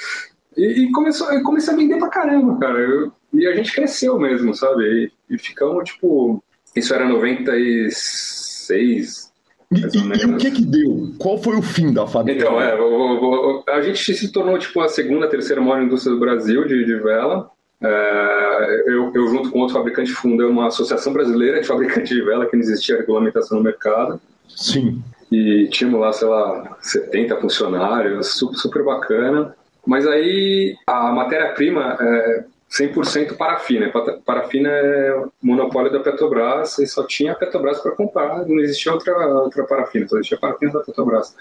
[0.57, 2.77] E, e começou, eu comecei a vender pra caramba, cara.
[2.79, 4.83] Eu, e a gente cresceu mesmo, sabe?
[4.83, 6.43] E, e ficamos, tipo.
[6.75, 9.31] Isso era 96.
[9.71, 9.79] E, e,
[10.21, 11.13] e, o que que deu?
[11.17, 12.39] Qual foi o fim da fábrica?
[12.39, 16.19] Então, é, o, o, a gente se tornou tipo a segunda, terceira maior indústria do
[16.19, 17.49] Brasil de, de vela.
[17.83, 22.45] É, eu, eu, junto com outro fabricante, fundei uma associação brasileira de fabricantes de vela
[22.45, 24.21] que não existia regulamentação no mercado.
[24.47, 25.03] Sim.
[25.31, 29.55] E tínhamos lá, sei lá, 70 funcionários, super, super bacana.
[29.85, 33.91] Mas aí a matéria-prima é 100% parafina.
[34.25, 39.13] Parafina é monopólio da Petrobras e só tinha a Petrobras para comprar, não existia outra,
[39.35, 41.35] outra parafina, só existia parafina da Petrobras.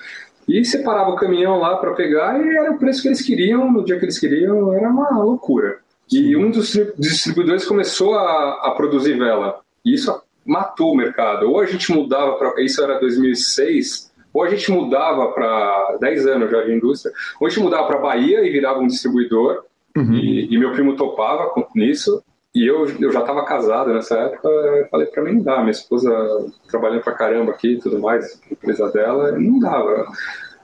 [0.48, 3.84] E separava o caminhão lá para pegar e era o preço que eles queriam, no
[3.84, 5.78] dia que eles queriam, era uma loucura.
[6.12, 9.60] E um dos distribuidores começou a, a produzir vela.
[9.84, 11.48] E isso matou o mercado.
[11.50, 12.62] Ou a gente mudava para.
[12.62, 14.12] Isso era 2006.
[14.32, 17.98] Ou a gente mudava para 10 anos já de indústria, ou a gente mudava para
[17.98, 20.14] Bahia e virava um distribuidor, uhum.
[20.14, 22.22] e, e, meu primo topava com isso,
[22.54, 24.48] e eu, eu já estava casado nessa época,
[24.90, 26.10] falei para mim não dá, minha esposa
[26.70, 30.06] trabalhando para caramba aqui e tudo mais, empresa dela, não dava.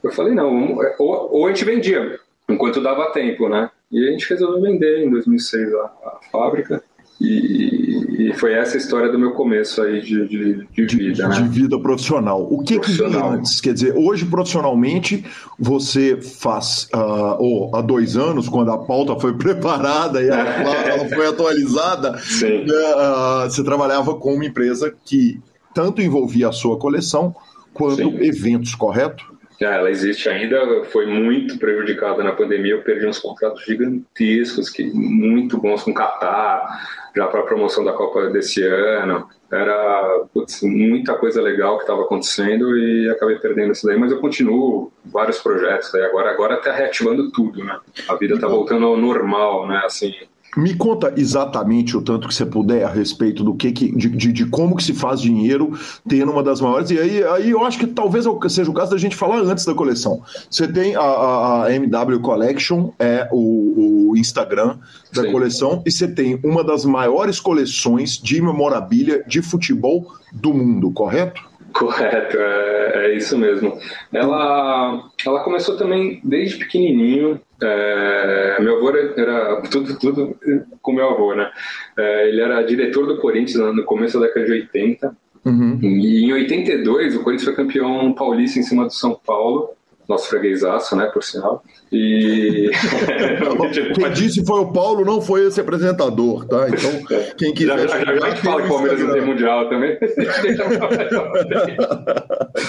[0.02, 3.70] Eu falei não, ou, ou a gente vendia, enquanto dava tempo, né?
[3.90, 6.82] E a gente resolveu vender em 2006 a, a fábrica.
[7.20, 11.22] E, e, foi essa a história do meu começo aí de, de, de vida, de,
[11.22, 11.34] né?
[11.34, 12.46] De vida profissional.
[12.48, 13.32] O que profissional.
[13.32, 13.60] que antes?
[13.60, 15.24] Quer dizer, hoje profissionalmente
[15.58, 21.08] você faz, uh, ou há dois anos, quando a pauta foi preparada e ela, ela
[21.08, 25.40] foi atualizada, uh, você trabalhava com uma empresa que
[25.74, 27.34] tanto envolvia a sua coleção
[27.74, 28.22] quanto Sim.
[28.22, 29.37] eventos, correto?
[29.60, 32.74] Ah, ela existe ainda, foi muito prejudicada na pandemia.
[32.74, 37.92] Eu perdi uns contratos gigantescos, que muito bons com Qatar, já para a promoção da
[37.92, 39.28] Copa desse ano.
[39.50, 43.98] Era putz, muita coisa legal que estava acontecendo e acabei perdendo isso daí.
[43.98, 45.92] Mas eu continuo vários projetos.
[45.94, 47.80] Aí agora agora está reativando tudo, né?
[48.08, 49.82] A vida está voltando ao normal, né?
[49.84, 50.14] Assim,
[50.56, 54.32] me conta exatamente o tanto que você puder a respeito do que, que de, de,
[54.32, 56.90] de, como que se faz dinheiro tendo uma das maiores.
[56.90, 59.74] E aí, aí eu acho que talvez seja o caso da gente falar antes da
[59.74, 60.22] coleção.
[60.50, 64.78] Você tem a, a, a MW Collection, é o, o Instagram
[65.12, 65.32] da Sim.
[65.32, 71.48] coleção, e você tem uma das maiores coleções de memorabilia de futebol do mundo, correto?
[71.78, 73.78] Correto, é, é, isso mesmo.
[74.12, 77.40] Ela, ela começou também desde pequenininho.
[77.62, 80.36] É, meu avô era tudo, tudo
[80.82, 81.48] com meu avô, né?
[81.96, 85.16] É, ele era diretor do Corinthians no começo da década de 80.
[85.44, 85.78] Uhum.
[85.80, 89.70] E em 82, o Corinthians foi campeão paulista em cima do São Paulo
[90.08, 91.62] nosso freguesaço, né, por sinal.
[91.92, 92.70] E.
[93.94, 96.66] quem disse foi o Paulo, não foi esse apresentador, tá?
[96.68, 96.90] Então,
[97.36, 97.86] quem quiser.
[97.86, 99.98] Já, já, já fala que o Palmeiras não tem mundial também.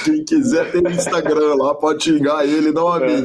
[0.04, 3.24] quem quiser ter Instagram lá, pode xingar ele, não a mim.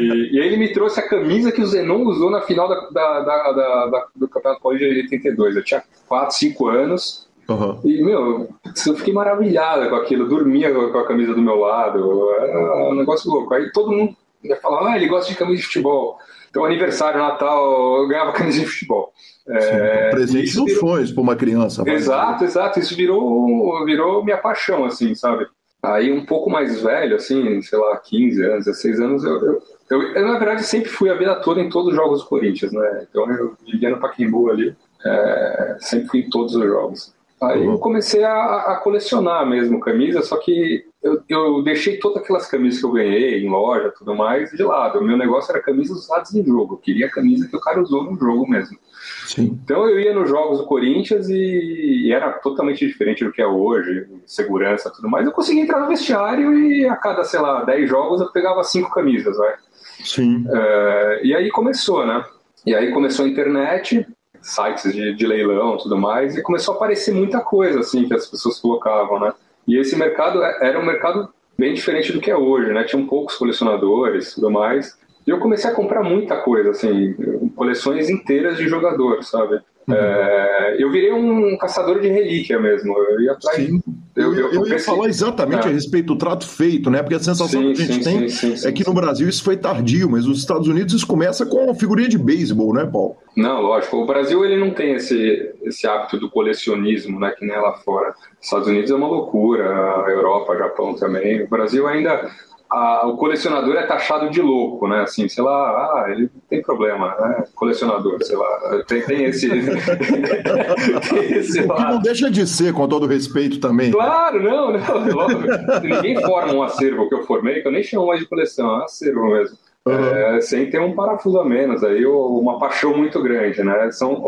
[0.00, 3.20] E, e, ele me trouxe a camisa que o Zenon usou na final da, da,
[3.20, 3.52] da,
[3.86, 5.56] da do Campeonato Paulista de 82.
[5.56, 7.25] Eu tinha 4, 5 anos.
[7.48, 7.80] Uhum.
[7.84, 12.90] E, meu, eu fiquei maravilhada com aquilo, dormia com a camisa do meu lado, era
[12.90, 13.54] um negócio louco.
[13.54, 16.18] Aí todo mundo ia falar, ah, ele gosta de camisa de futebol.
[16.50, 19.12] Então, aniversário, Natal, eu ganhava camisa de futebol.
[19.48, 20.80] É, presente dos virou...
[20.80, 21.88] sonhos para uma criança.
[21.88, 22.80] Exato, exato.
[22.80, 25.46] Isso virou, virou minha paixão, assim, sabe?
[25.82, 30.02] Aí, um pouco mais velho, assim, sei lá, 15 anos, 16 anos, eu, eu, eu,
[30.02, 33.06] eu, na verdade, sempre fui a vida toda em todos os jogos do Corinthians, né?
[33.08, 34.74] Então, eu vivia no Paquimbu ali.
[35.04, 37.14] É, sempre fui em todos os jogos.
[37.42, 42.48] Aí eu comecei a, a colecionar mesmo camisas, só que eu, eu, deixei todas aquelas
[42.48, 44.98] camisas que eu ganhei em loja tudo mais de lado.
[44.98, 46.74] O meu negócio era camisas usadas em jogo.
[46.74, 48.78] Eu queria camisa que o cara usou no jogo mesmo.
[49.26, 49.60] Sim.
[49.62, 53.46] Então eu ia nos jogos do Corinthians e, e, era totalmente diferente do que é
[53.46, 55.26] hoje, segurança tudo mais.
[55.26, 58.90] Eu conseguia entrar no vestiário e a cada, sei lá, 10 jogos eu pegava cinco
[58.90, 59.54] camisas, vai.
[60.02, 60.44] Sim.
[60.50, 62.24] É, e aí começou, né?
[62.64, 64.06] E aí começou a internet,
[64.46, 68.26] sites de, de leilão tudo mais, e começou a aparecer muita coisa, assim, que as
[68.26, 69.32] pessoas colocavam, né?
[69.66, 71.28] E esse mercado é, era um mercado
[71.58, 72.84] bem diferente do que é hoje, né?
[72.84, 74.96] Tinham poucos colecionadores tudo mais.
[75.26, 77.14] E eu comecei a comprar muita coisa, assim,
[77.56, 79.60] coleções inteiras de jogador, sabe?
[79.88, 82.96] É, eu virei um caçador de relíquia mesmo.
[82.98, 83.56] Eu ia atrás.
[83.56, 83.80] Sim.
[84.16, 85.70] Eu, eu, eu, eu ia falar exatamente é.
[85.70, 87.02] a respeito do trato feito, né?
[87.02, 89.44] Porque a sensação sim, que a gente sim, tem sim, é que no Brasil isso
[89.44, 93.16] foi tardio, mas nos Estados Unidos isso começa com figurinha de beisebol, né, Paulo?
[93.36, 93.98] Não, lógico.
[93.98, 97.34] O Brasil ele não tem esse, esse hábito do colecionismo, né?
[97.38, 98.14] Que nem lá fora.
[98.40, 99.66] Os Estados Unidos é uma loucura,
[100.04, 101.44] a Europa, Japão também.
[101.44, 102.30] O Brasil ainda
[102.70, 105.02] a, o colecionador é taxado de louco, né?
[105.02, 107.44] Assim, sei lá, ah, ele tem problema, né?
[107.54, 109.48] Colecionador, sei lá, tem, tem esse.
[111.08, 113.90] tem esse o que não deixa de ser, com todo respeito também.
[113.90, 115.80] Claro, não, não.
[115.80, 118.78] Ninguém forma um acervo que eu formei, que eu nem chamo mais de coleção, é
[118.78, 119.56] um acervo mesmo.
[119.86, 119.94] Uhum.
[119.94, 123.88] É, sem ter um parafuso a menos, aí uma paixão muito grande, né?
[123.92, 124.20] São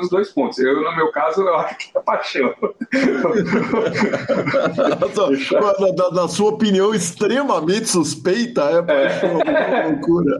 [0.00, 0.58] os dois pontos.
[0.58, 2.52] Eu, no meu caso, eu acho que é paixão.
[5.96, 9.86] na, na, sua opinião extremamente suspeita, é paixão, é.
[9.86, 10.38] loucura.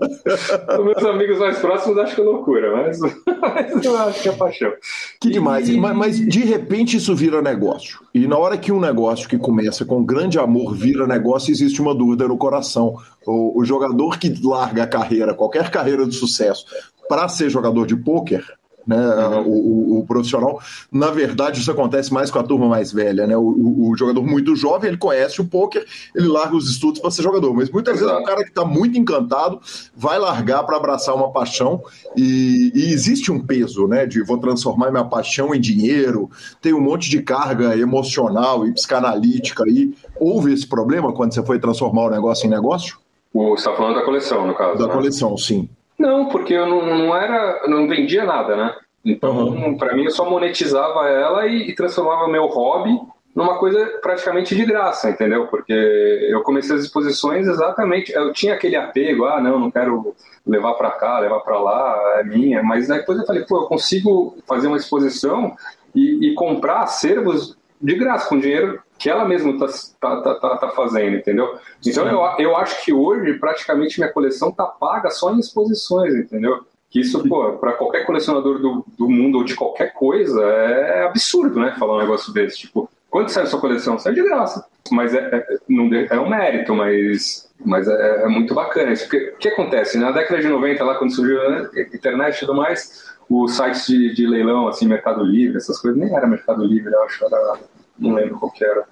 [0.81, 2.99] Os meus amigos mais próximos acham que é loucura, mas,
[3.41, 4.73] mas eu acho que é paixão.
[5.21, 5.69] Que demais.
[5.69, 5.79] E...
[5.79, 8.01] Mas, mas de repente isso vira negócio.
[8.13, 11.95] E na hora que um negócio que começa com grande amor vira negócio, existe uma
[11.95, 12.97] dúvida no coração.
[13.27, 14.29] O, o jogador que
[14.65, 16.65] larga a carreira, qualquer carreira de sucesso,
[17.09, 18.45] para ser jogador de pôquer,
[18.87, 19.43] né, uhum.
[19.43, 20.61] o, o, o, profissional.
[20.93, 23.35] Na verdade, isso acontece mais com a turma mais velha, né?
[23.35, 27.23] O, o jogador muito jovem, ele conhece o poker, ele larga os estudos para ser
[27.23, 27.55] jogador.
[27.55, 28.11] Mas muitas Exato.
[28.11, 29.59] vezes o cara que está muito encantado
[29.97, 31.83] vai largar para abraçar uma paixão
[32.15, 34.05] e, e, existe um peso, né?
[34.05, 39.65] De vou transformar minha paixão em dinheiro, tem um monte de carga emocional e psicanalítica
[39.65, 39.95] aí.
[40.21, 42.99] Houve esse problema quando você foi transformar o negócio em negócio?
[43.35, 44.79] O, você está falando da coleção, no caso.
[44.79, 44.95] Da né?
[44.95, 45.69] coleção, sim.
[45.99, 47.67] Não, porque eu não, não era.
[47.67, 48.75] não vendia nada, né?
[49.05, 49.77] Então, uhum.
[49.77, 52.99] para mim, eu só monetizava ela e, e transformava meu hobby
[53.35, 55.49] numa coisa praticamente de graça, entendeu?
[55.49, 60.15] Porque eu comecei as exposições exatamente, eu tinha aquele apego, ah, não, não quero
[60.47, 64.37] levar para cá, levar para lá, é minha, mas depois eu falei, pô, eu consigo
[64.47, 65.57] fazer uma exposição
[65.93, 69.67] e, e comprar acervos de graça, com dinheiro que ela mesma está
[70.01, 71.59] tá, tá, tá, fazendo, entendeu?
[71.87, 76.65] Então eu, eu acho que hoje praticamente minha coleção tá paga só em exposições, entendeu?
[76.89, 81.61] Que isso, pô, para qualquer colecionador do, do mundo ou de qualquer coisa é absurdo,
[81.61, 81.77] né?
[81.79, 82.61] Falar um negócio desse.
[82.61, 83.99] Tipo, quanto sai a sua coleção?
[83.99, 84.67] Sai de graça.
[84.91, 88.91] Mas é, é, não, é um mérito, mas, mas é, é muito bacana.
[88.91, 89.99] Isso, porque, o que acontece?
[89.99, 94.15] Na década de 90, lá quando surgiu a internet e tudo mais, os sites de,
[94.15, 97.59] de leilão, assim, Mercado Livre, essas coisas, nem era Mercado Livre, eu acho, era
[97.99, 98.85] não lembro qual que era.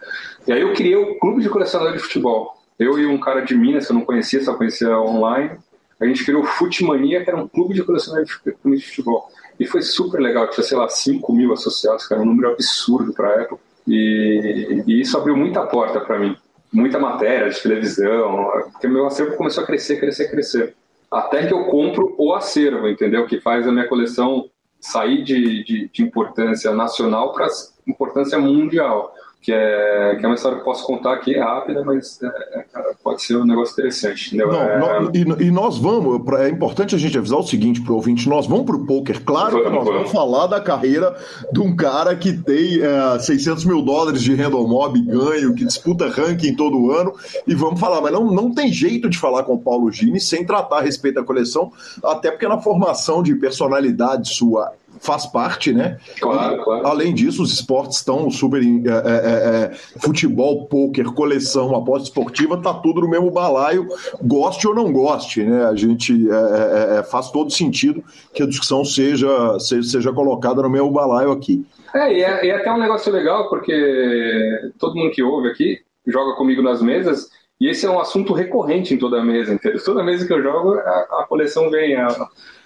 [0.47, 2.55] E aí eu criei o clube de colecionadores de futebol.
[2.79, 5.59] Eu e um cara de Minas, que eu não conhecia, só conhecia online,
[6.01, 9.29] a gente criou o Futmania, que era um clube de colecionadores de futebol.
[9.59, 13.29] E foi super legal, tinha, sei lá, 5 mil associados, era um número absurdo para
[13.29, 13.62] a época.
[13.87, 16.37] E, e, isso abriu muita porta para mim.
[16.73, 20.75] Muita matéria de televisão, porque meu acervo começou a crescer, crescer, crescer.
[21.11, 23.27] Até que eu compro o acervo, entendeu?
[23.27, 24.49] Que faz a minha coleção
[24.83, 27.47] sair de, de, de importância nacional para
[27.87, 31.85] importância mundial que é, que é uma história que eu posso contar aqui, é rápida,
[31.85, 32.64] mas é, é
[33.02, 34.37] pode ser um negócio interessante.
[34.37, 35.11] Não, é...
[35.12, 38.46] e, e, nós vamos, é importante a gente avisar o seguinte para o ouvinte, nós
[38.46, 39.98] vamos para o poker, claro vamos, que nós vamos.
[39.98, 41.16] vamos falar da carreira
[41.52, 46.09] de um cara que tem é, 600 mil dólares de random mob ganho, que disputa
[46.09, 47.12] ranking todo ano,
[47.44, 50.46] e vamos falar, mas não, não tem jeito de falar com o Paulo Gini sem
[50.46, 51.72] tratar a respeito da coleção,
[52.05, 54.72] até porque na formação de personalidade sua
[55.03, 55.99] faz parte, né?
[56.21, 56.87] Claro, claro.
[56.87, 58.62] Além disso, os esportes estão super.
[58.62, 63.88] É, é, é, é, futebol, pôquer, coleção, aposta esportiva, tá tudo no mesmo balaio,
[64.23, 65.65] goste ou não goste, né?
[65.67, 70.91] A gente é, faz todo sentido que a discussão seja, seja, seja colocada no mesmo
[70.91, 71.67] balaio aqui.
[71.93, 76.37] É, e é, e até um negócio legal, porque todo mundo que ouve aqui joga
[76.37, 77.29] comigo nas mesas.
[77.61, 79.59] E esse é um assunto recorrente em toda a mesa.
[79.85, 82.09] Toda mesa que eu jogo, a, a coleção vem, a,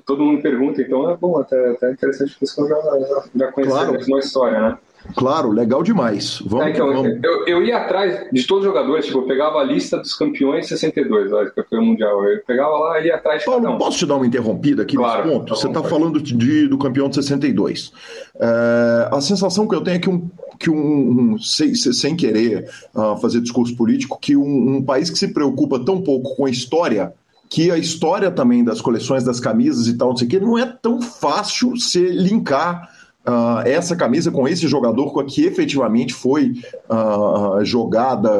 [0.06, 3.72] todo mundo pergunta, então é bom, até, até interessante que eu já, já, já conheci
[3.72, 4.14] claro.
[4.14, 4.78] a história, né?
[5.14, 6.42] Claro, legal demais.
[6.44, 7.18] Vamos, é, então, vamos.
[7.22, 10.66] Eu, eu, ia atrás de todos os jogadores, tipo, eu pegava a lista dos campeões
[10.66, 12.24] 62, ó, campeão mundial.
[12.24, 15.24] Eu pegava lá e ia atrás de Paulo, posso te dar uma interrompida aqui claro,
[15.24, 15.54] nesse ponto?
[15.54, 17.92] Você está falando de, do campeão de 62.
[18.38, 20.28] É, a sensação que eu tenho é que um,
[20.58, 25.18] que um, um sem, sem querer uh, fazer discurso político, que um, um país que
[25.18, 27.12] se preocupa tão pouco com a história
[27.48, 30.58] que a história também das coleções das camisas e tal, não sei o que, não
[30.58, 32.90] é tão fácil se linkar
[33.26, 36.52] uh, essa camisa com esse jogador com a que efetivamente foi
[36.88, 38.30] uh, jogada,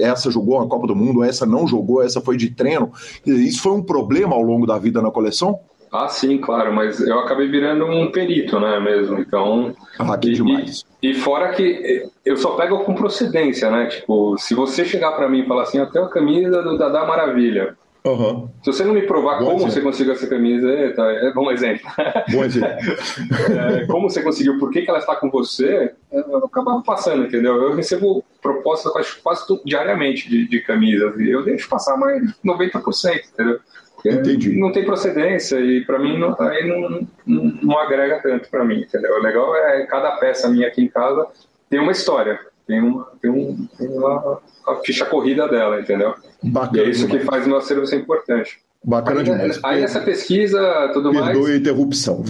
[0.00, 2.92] essa jogou na Copa do Mundo, essa não jogou, essa foi de treino.
[3.26, 5.60] Isso foi um problema ao longo da vida na coleção?
[5.92, 9.74] Ah, sim, claro, mas eu acabei virando um perito, né, mesmo, então...
[9.98, 10.84] Ah, que demais.
[11.02, 15.28] E, e fora que eu só pego com procedência, né, tipo, se você chegar para
[15.28, 18.48] mim e falar assim, até a camisa do Dada Maravilha, Uhum.
[18.62, 19.72] Se você não me provar Bom como exemplo.
[19.72, 21.90] você conseguiu essa camiseta, é bom exemplo.
[22.32, 22.68] Bom exemplo.
[23.82, 27.56] é, como você conseguiu, por que, que ela está com você, eu acabava passando, entendeu?
[27.62, 33.20] Eu recebo propostas quase, quase diariamente de, de camisas e eu deixo passar mais 90%,
[33.32, 33.60] entendeu?
[33.94, 34.58] Porque Entendi.
[34.58, 38.80] Não tem procedência e para mim não, aí não, não, não agrega tanto para mim,
[38.80, 39.14] entendeu?
[39.14, 41.26] O legal é cada peça minha aqui em casa
[41.68, 46.14] tem uma história, tem uma, tem um, tem uma a ficha corrida dela, entendeu?
[46.42, 47.22] Bacana, é isso demais.
[47.22, 48.60] que faz o meu acervo ser importante.
[48.82, 49.60] Bacana aí, demais.
[49.62, 51.26] Aí essa pesquisa, tudo mais.
[51.26, 52.22] Perdoe a interrupção.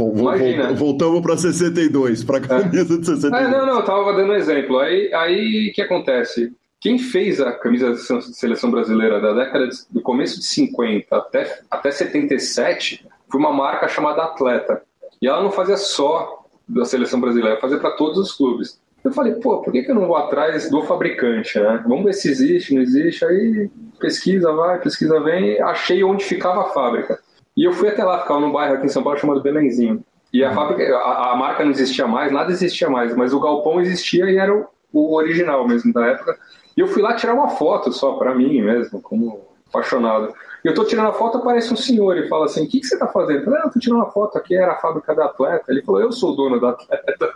[0.75, 2.99] voltamos para 62, para a camisa é.
[2.99, 3.33] de 62.
[3.33, 4.79] É, não, não, eu estava dando um exemplo.
[4.79, 6.53] Aí o aí, que acontece?
[6.81, 11.61] Quem fez a camisa de seleção brasileira da década de, do começo de 50 até,
[11.71, 14.83] até 77 foi uma marca chamada Atleta.
[15.23, 18.80] E ela não fazia só da seleção brasileira, fazia para todos os clubes.
[19.03, 21.83] Eu falei, pô, por que, que eu não vou atrás do fabricante, né?
[21.87, 23.25] Vamos ver se existe, não existe.
[23.25, 25.61] Aí pesquisa, vai, pesquisa, vem.
[25.63, 27.19] Achei onde ficava a fábrica.
[27.57, 30.05] E eu fui até lá, ficava num bairro aqui em São Paulo chamado Belenzinho.
[30.33, 30.55] E a uhum.
[30.55, 34.37] fábrica, a, a, marca não existia mais, nada existia mais, mas o galpão existia e
[34.37, 36.39] era o, o original mesmo da época.
[36.77, 40.33] E eu fui lá tirar uma foto só para mim mesmo, como apaixonado.
[40.65, 42.87] E eu tô tirando a foto, aparece um senhor e fala assim: O que, que
[42.87, 43.41] você tá fazendo?
[43.41, 45.65] Eu falei: ah, eu tô tirando uma foto aqui, era a fábrica da atleta.
[45.69, 47.35] Ele falou: Eu sou o dono da atleta.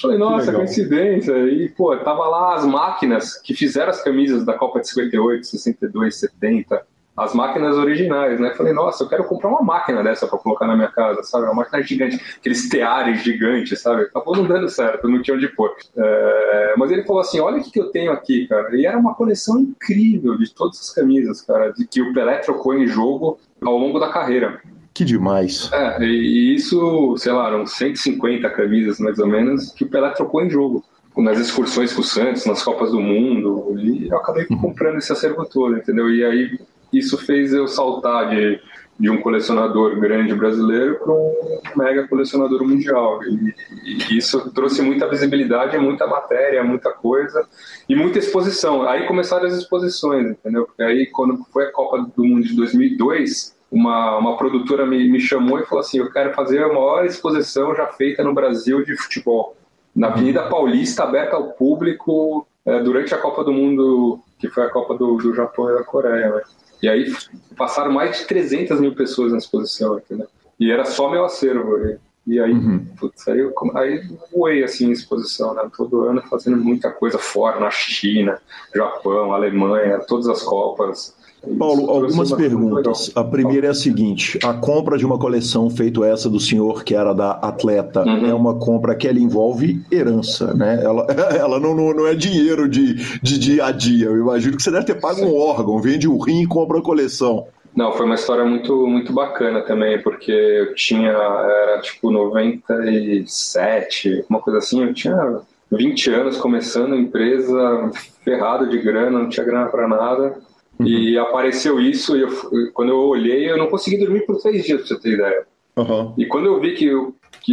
[0.00, 1.32] Falei, nossa, coincidência.
[1.48, 6.16] E, pô, tava lá as máquinas que fizeram as camisas da Copa de 58, 62,
[6.16, 6.82] 70.
[7.16, 8.52] As máquinas originais, né?
[8.54, 11.46] Falei, nossa, eu quero comprar uma máquina dessa para colocar na minha casa, sabe?
[11.46, 14.02] Uma máquina gigante, aqueles teares gigantes, sabe?
[14.02, 15.74] Acabou não dando certo, não tinha onde pôr.
[15.96, 16.74] É...
[16.76, 18.76] Mas ele falou assim: olha o que, que eu tenho aqui, cara.
[18.76, 22.74] E era uma coleção incrível de todas as camisas, cara, de que o Pelé trocou
[22.74, 24.60] em jogo ao longo da carreira.
[24.96, 25.70] Que demais.
[25.74, 30.42] É, e isso, sei lá, eram 150 camisas mais ou menos que o Pelé trocou
[30.42, 30.82] em jogo.
[31.14, 34.58] Nas excursões com o Santos, nas Copas do Mundo, e eu acabei uhum.
[34.58, 36.10] comprando esse acervo todo, entendeu?
[36.10, 36.58] E aí
[36.90, 38.58] isso fez eu saltar de,
[38.98, 41.32] de um colecionador grande brasileiro para um
[41.76, 43.20] mega colecionador mundial.
[43.24, 47.46] E, e, isso trouxe muita visibilidade, muita matéria, muita coisa
[47.86, 48.82] e muita exposição.
[48.88, 50.64] Aí começaram as exposições, entendeu?
[50.64, 55.20] Porque aí, quando foi a Copa do Mundo de 2002, uma, uma produtora me, me
[55.20, 58.96] chamou e falou assim: Eu quero fazer a maior exposição já feita no Brasil de
[58.96, 59.54] futebol,
[59.94, 64.70] na Avenida Paulista, aberta ao público, é, durante a Copa do Mundo, que foi a
[64.70, 66.30] Copa do, do Japão e da Coreia.
[66.30, 66.42] Né?
[66.82, 67.14] E aí
[67.54, 70.26] passaram mais de 300 mil pessoas na exposição, entendeu?
[70.58, 71.76] E era só meu acervo.
[71.78, 72.86] E, e aí, uhum.
[72.98, 75.68] putz, aí, eu, aí voei assim exposição, né?
[75.76, 78.40] Todo ano fazendo muita coisa fora, na China,
[78.74, 81.14] Japão, Alemanha, todas as Copas.
[81.58, 83.10] Paulo, algumas perguntas.
[83.14, 86.94] A primeira é a seguinte: a compra de uma coleção feito essa do senhor, que
[86.94, 88.26] era da atleta, uhum.
[88.26, 90.80] é uma compra que ela envolve herança, né?
[90.82, 91.06] Ela,
[91.38, 94.06] ela não, não, não é dinheiro de, de dia a dia.
[94.06, 95.26] Eu imagino que você deve ter pago Sim.
[95.26, 97.46] um órgão, vende um rim e compra a coleção.
[97.76, 104.40] Não, foi uma história muito, muito bacana também, porque eu tinha, era tipo 97, uma
[104.40, 107.90] coisa assim, eu tinha 20 anos começando a empresa,
[108.24, 110.38] ferrado de grana, não tinha grana para nada.
[110.78, 110.86] Uhum.
[110.86, 114.80] E apareceu isso, e eu, quando eu olhei, eu não consegui dormir por três dias,
[114.80, 115.46] pra você ter ideia.
[115.76, 116.14] Uhum.
[116.16, 117.52] E quando eu vi que, eu, que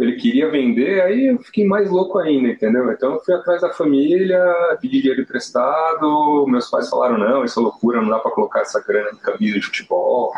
[0.00, 2.90] ele queria vender, aí eu fiquei mais louco ainda, entendeu?
[2.92, 4.40] Então eu fui atrás da família,
[4.80, 8.80] pedi dinheiro emprestado, meus pais falaram, não, isso é loucura, não dá para colocar essa
[8.86, 10.32] grana em camisa de futebol,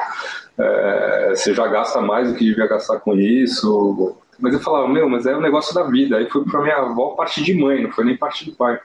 [0.58, 4.16] é, você já gasta mais do que devia gastar com isso.
[4.38, 6.16] Mas eu falava, meu, mas é um negócio da vida.
[6.16, 8.78] Aí fui pra minha avó parte de mãe, não foi nem parte de pai.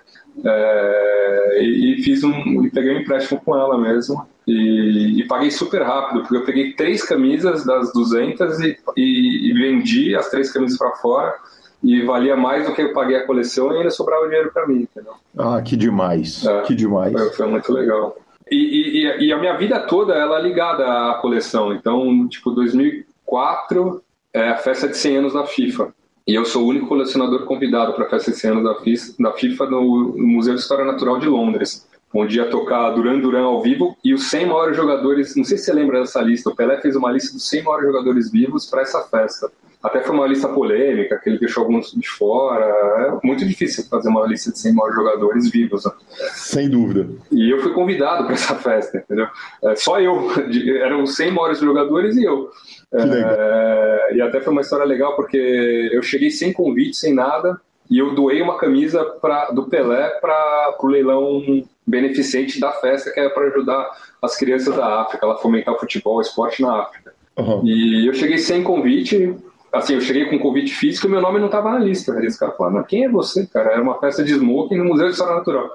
[0.43, 5.51] É, e, e, fiz um, e peguei um empréstimo com ela mesmo e, e, paguei
[5.51, 10.51] super rápido, porque eu peguei três camisas das 200 e, e, e vendi as três
[10.51, 11.35] camisas para fora
[11.83, 14.87] e valia mais do que eu paguei a coleção e ainda sobrava dinheiro para mim,
[14.91, 15.13] entendeu?
[15.37, 17.13] Ah, que demais, é, que demais.
[17.13, 18.17] Foi, foi muito legal.
[18.51, 24.03] E, a minha vida toda ela é ligada à coleção, então, tipo, 2004
[24.33, 25.93] é a festa de 100 anos da FIFA.
[26.25, 30.15] E eu sou o único colecionador convidado para a festa esse ano da FIFA no
[30.17, 34.29] Museu de História Natural de Londres onde ia tocar Duran Duran ao vivo e os
[34.29, 37.33] 100 maiores jogadores, não sei se você lembra dessa lista, o Pelé fez uma lista
[37.33, 39.51] dos 100 maiores jogadores vivos para essa festa.
[39.81, 42.63] Até foi uma lista polêmica, que ele deixou alguns de fora.
[42.65, 45.83] É muito difícil fazer uma lista de 100 maiores jogadores vivos.
[45.83, 45.91] Né?
[46.35, 47.05] Sem dúvida.
[47.29, 49.27] E eu fui convidado para essa festa, entendeu?
[49.61, 50.29] É, só eu.
[50.79, 52.49] Eram os 100 maiores jogadores e eu.
[52.93, 57.97] É, e até foi uma história legal, porque eu cheguei sem convite, sem nada, e
[57.97, 61.41] eu doei uma camisa pra, do Pelé para o leilão
[61.85, 63.91] beneficente da festa, que é para ajudar
[64.21, 67.13] as crianças da África, ela fomentar o futebol, o esporte na África.
[67.37, 67.61] Uhum.
[67.65, 69.35] E eu cheguei sem convite,
[69.71, 72.13] assim, eu cheguei com convite físico e meu nome não estava na lista.
[72.13, 73.71] Aí os caras falaram, quem é você, cara?
[73.71, 75.69] Era uma festa de smoking no Museu de História Natural.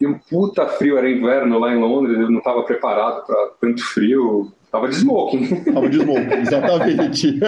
[0.00, 3.84] E um puta frio, era inverno lá em Londres, eu não estava preparado para tanto
[3.84, 4.50] frio.
[4.72, 5.64] Tava de smoking.
[5.64, 7.38] Tava de smoking, exatamente.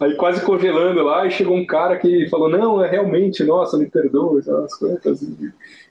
[0.00, 3.84] Aí quase congelando lá, e chegou um cara que falou: Não, é realmente, nossa, me
[3.84, 5.22] perdoe, as coisas.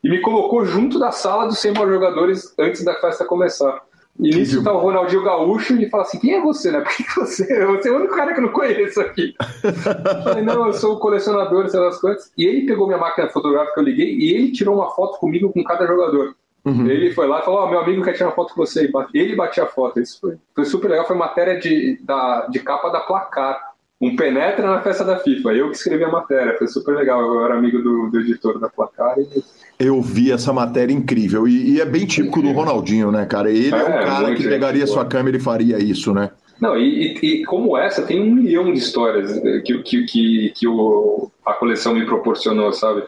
[0.04, 3.80] E me colocou junto da sala dos 100 jogadores antes da festa começar.
[4.20, 6.82] E nisso tá o Ronaldinho Gaúcho e fala assim: quem é você, né?
[6.82, 9.36] Porque você, você é o único cara que eu não conheço aqui.
[9.64, 12.32] eu falei, não, eu sou o colecionador, sei lá as coisas.
[12.36, 15.54] E ele pegou minha máquina fotográfica que eu liguei e ele tirou uma foto comigo
[15.54, 16.36] com cada jogador.
[16.66, 16.88] Uhum.
[16.88, 18.90] Ele foi lá e falou: Ó, oh, meu amigo quer tirar uma foto com você.
[19.14, 20.00] Ele batia a foto.
[20.00, 21.08] Isso foi, foi super legal.
[21.08, 23.70] Foi matéria de, da, de capa da placar.
[24.02, 25.54] Um penetra na festa da FIFA.
[25.54, 26.58] Eu que escrevi a matéria.
[26.58, 27.22] Foi super legal.
[27.22, 29.18] Eu era amigo do, do editor da placar.
[29.20, 29.44] E...
[29.78, 31.48] Eu vi essa matéria incrível.
[31.48, 33.50] E, e é bem típico do Ronaldinho, né, cara?
[33.50, 36.32] Ele é, é o cara que pegaria sua câmera e faria isso, né?
[36.60, 41.32] Não, e, e, como essa, tem um milhão de histórias que, que, que, que o,
[41.46, 43.04] a coleção me proporcionou, sabe?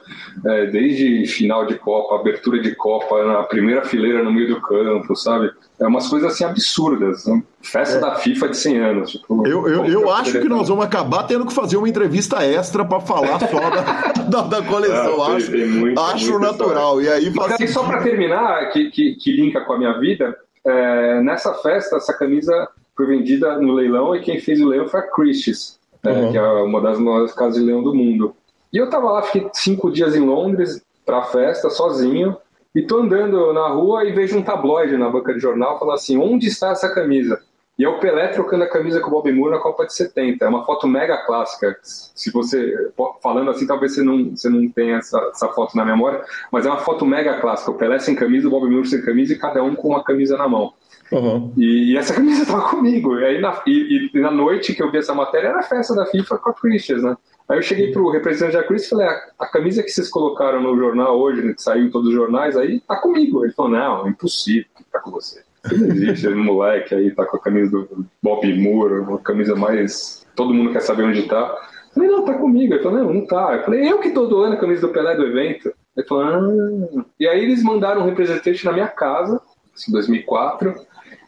[0.46, 5.16] É, desde final de Copa, abertura de Copa, na primeira fileira no meio do campo,
[5.18, 5.52] sabe?
[5.80, 7.26] É umas coisas assim absurdas.
[7.26, 7.44] Né?
[7.62, 8.00] Festa é.
[8.00, 9.12] da FIFA de 100 anos.
[9.12, 12.86] Tipo, eu eu, eu acho que nós vamos acabar tendo que fazer uma entrevista extra
[12.86, 15.22] para falar só da, da, da coleção.
[15.22, 17.02] Ah, acho muito, acho natural.
[17.02, 17.22] História.
[17.22, 17.74] E aí, faz...
[17.74, 22.14] só para terminar, que, que, que linka com a minha vida, é, nessa festa, essa
[22.14, 26.32] camisa foi vendida no leilão e quem fez o leilão foi a Christie's, né, uhum.
[26.32, 28.36] que é uma das maiores casas de leilão do mundo.
[28.72, 32.38] E eu tava lá, fiquei cinco dias em Londres pra festa, sozinho,
[32.74, 36.18] e tô andando na rua e vejo um tabloide na banca de jornal falando assim:
[36.18, 37.42] onde está essa camisa?
[37.78, 40.46] E é o Pelé trocando a camisa com o Bob Moore na Copa de 70.
[40.46, 41.76] É uma foto mega clássica.
[41.82, 42.92] Se você,
[43.24, 46.70] falando assim, talvez você não, você não tenha essa, essa foto na memória, mas é
[46.70, 47.72] uma foto mega clássica.
[47.72, 50.38] O Pelé sem camisa, o Bob Moore sem camisa e cada um com uma camisa
[50.38, 50.74] na mão.
[51.12, 51.54] Uhum.
[51.58, 53.20] E, e, essa camisa tava comigo.
[53.20, 55.94] E aí na, e, e, na noite que eu vi essa matéria era a festa
[55.94, 57.18] da FIFA com a Christians, né?
[57.50, 60.62] Aí eu cheguei pro representante da Christians e falei: a, a, camisa que vocês colocaram
[60.62, 63.44] no jornal hoje, né, que saiu em todos os jornais, aí tá comigo.
[63.44, 65.44] Ele falou: não, impossível tá com você.
[65.66, 70.26] Não existe, um moleque aí tá com a camisa do Bob Moore, uma camisa mais.
[70.36, 71.56] Todo mundo quer saber onde tá.
[71.90, 72.74] Eu falei, não, tá comigo.
[72.74, 73.58] Ele falou, não, não tá.
[73.58, 75.74] Eu falei, eu que tô doando a camisa do Pelé do evento.
[75.96, 77.04] Ele falou, ah.
[77.20, 79.42] E aí eles mandaram um representante na minha casa,
[79.88, 80.76] em 2004 em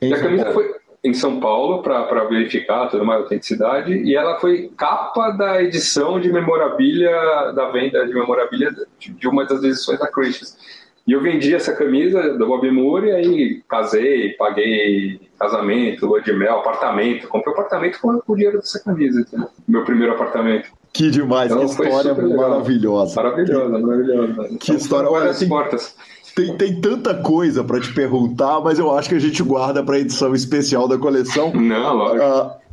[0.09, 4.71] e a camisa foi em São Paulo para verificar toda uma autenticidade e ela foi
[4.77, 7.11] capa da edição de memorabilia
[7.53, 10.57] da venda de memorabilia de uma das edições da Christie's.
[11.05, 16.31] E eu vendi essa camisa do Bob Moore e aí casei, paguei casamento, lua de
[16.31, 17.27] mel, apartamento.
[17.27, 19.49] Comprei um apartamento com o dinheiro dessa camisa, entendeu?
[19.67, 20.71] meu primeiro apartamento.
[20.93, 23.15] Que demais, então, que história maravilhosa.
[23.21, 24.47] Maravilhosa, maravilhosa.
[24.47, 25.95] Que então, história, olha, assim, portas.
[26.35, 29.95] Tem, tem tanta coisa para te perguntar, mas eu acho que a gente guarda para
[29.95, 31.53] a edição especial da coleção.
[31.53, 32.25] Não, lógico.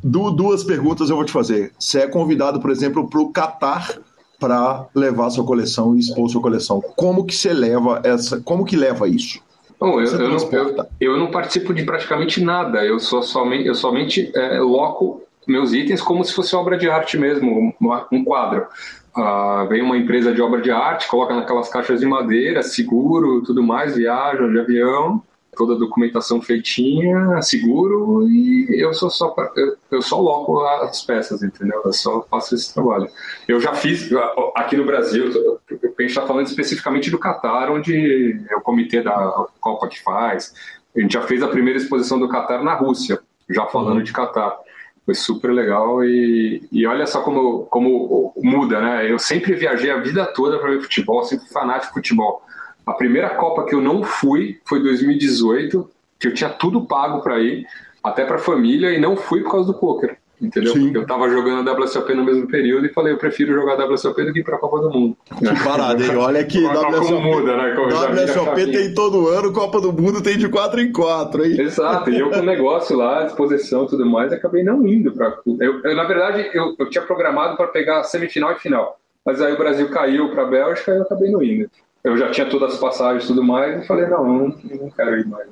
[0.03, 1.73] Uh, duas perguntas eu vou te fazer.
[1.79, 3.99] Você é convidado, por exemplo, para o Qatar
[4.39, 6.83] para levar sua coleção e expor sua coleção.
[6.97, 8.41] Como que você leva essa?
[8.41, 9.41] Como que leva isso?
[9.79, 12.85] Bom, eu, eu, não, eu, eu, não, participo de praticamente nada.
[12.85, 17.19] Eu sou somente, eu somente é, loco meus itens como se fosse obra de arte
[17.19, 17.75] mesmo,
[18.13, 18.67] um quadro.
[19.15, 23.63] Ah, vem uma empresa de obra de arte, coloca naquelas caixas de madeira, seguro, tudo
[23.63, 25.21] mais, viaja de avião,
[25.57, 31.43] toda a documentação feitinha, seguro, e eu sou só eu, eu só loco as peças,
[31.43, 31.83] entendeu?
[31.85, 33.09] Eu só faço esse trabalho.
[33.49, 34.09] Eu já fiz
[34.55, 35.27] aqui no Brasil,
[35.71, 39.13] a gente está falando especificamente do Catar, onde é o comitê da
[39.61, 40.55] Copa que faz.
[40.97, 44.05] A gente já fez a primeira exposição do Catar na Rússia, já falando uhum.
[44.05, 44.57] de Catar.
[45.05, 49.11] Foi super legal e, e olha só como, como muda, né?
[49.11, 52.43] Eu sempre viajei a vida toda para ver futebol, sempre fanático de futebol.
[52.87, 57.41] A primeira Copa que eu não fui foi 2018, que eu tinha tudo pago para
[57.41, 57.67] ir,
[58.03, 60.20] até para família, e não fui por causa do poker.
[60.41, 60.73] Entendeu?
[60.73, 60.85] Sim.
[60.85, 63.87] Porque eu tava jogando a WSOP no mesmo período e falei, eu prefiro jogar a
[63.87, 65.17] WSOP do que ir pra Copa do Mundo.
[65.39, 66.17] Que parada, hein?
[66.17, 67.75] Olha que WSOP, muda, né?
[67.75, 71.61] WSOP tem todo ano, Copa do Mundo tem de 4 em 4, hein?
[71.61, 75.37] Exato, e eu com o negócio lá, disposição e tudo mais, acabei não indo pra...
[75.59, 79.53] Eu, eu na verdade, eu, eu tinha programado para pegar semifinal e final, mas aí
[79.53, 81.71] o Brasil caiu pra Bélgica e eu acabei não indo.
[82.03, 85.19] Eu já tinha todas as passagens e tudo mais, e falei, não, não, não quero
[85.19, 85.47] ir mais.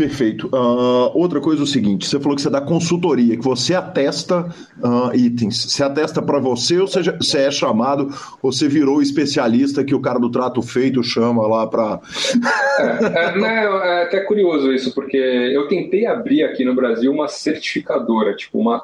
[0.00, 0.46] Perfeito.
[0.46, 4.46] Uh, outra coisa é o seguinte: você falou que você dá consultoria, que você atesta
[4.82, 5.70] uh, itens.
[5.70, 8.08] Você atesta para você ou seja, você é chamado,
[8.42, 12.00] ou você virou especialista que o cara do trato feito chama lá para.
[12.80, 17.28] é, é, né, é até curioso isso, porque eu tentei abrir aqui no Brasil uma
[17.28, 18.82] certificadora, tipo uma,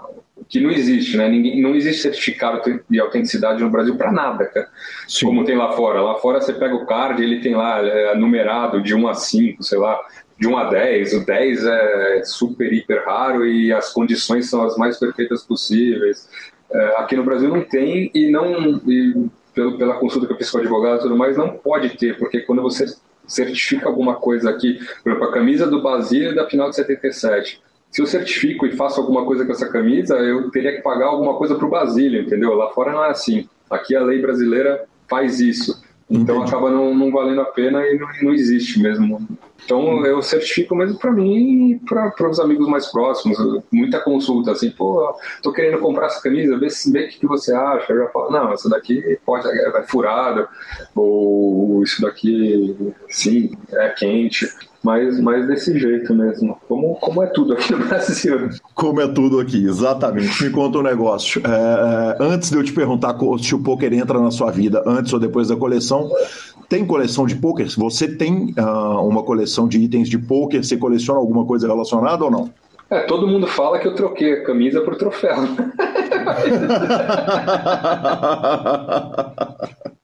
[0.51, 1.31] que não existe, né?
[1.31, 2.61] Ninguém, não existe certificado
[2.91, 4.69] de autenticidade no Brasil para nada, cara.
[5.09, 5.25] Sim.
[5.25, 6.03] Como tem lá fora.
[6.03, 9.63] Lá fora você pega o card, ele tem lá é, numerado de 1 a 5,
[9.63, 9.99] sei lá
[10.39, 11.15] de 1 a 10.
[11.15, 16.29] O 10 é super, hiper raro e as condições são as mais perfeitas possíveis.
[16.71, 20.51] É, aqui no Brasil não tem e não, e pelo, pela consulta que eu fiz
[20.51, 22.85] com o advogado e tudo mais, não pode ter, porque quando você
[23.27, 27.61] certifica alguma coisa aqui, por exemplo, a camisa do Basílio da final de 77,
[27.91, 31.37] se eu certifico e faço alguma coisa com essa camisa, eu teria que pagar alguma
[31.37, 32.55] coisa para o Basílio, entendeu?
[32.55, 33.49] Lá fora não é assim.
[33.71, 35.83] Aqui a lei brasileira faz isso.
[36.09, 36.51] Então Entendi.
[36.51, 39.27] acaba não, não, valendo a pena e não, não existe mesmo.
[39.65, 43.37] Então eu certifico mesmo para mim e para os amigos mais próximos.
[43.73, 47.53] Muita consulta assim, pô, tô querendo comprar essa camisa, vê, vê o que, que você
[47.53, 47.93] acha.
[47.93, 50.49] Eu já falo, não, essa daqui pode é, é furada,
[50.95, 52.77] ou isso daqui
[53.09, 54.49] sim, é quente
[54.87, 56.57] mas, mas desse jeito mesmo.
[56.69, 58.51] Como, como é tudo aqui no Brasil.
[58.73, 60.45] Como é tudo aqui, exatamente.
[60.45, 61.43] Me conta um negócio.
[61.45, 65.13] É, é, antes de eu te perguntar se o poker entra na sua vida, antes
[65.13, 66.09] ou depois da coleção,
[66.69, 67.69] tem coleção de poker?
[67.77, 70.65] Você tem uh, uma coleção de itens de poker?
[70.65, 72.49] Você coleciona alguma coisa relacionada ou não?
[72.89, 75.35] É, todo mundo fala que eu troquei a camisa por troféu.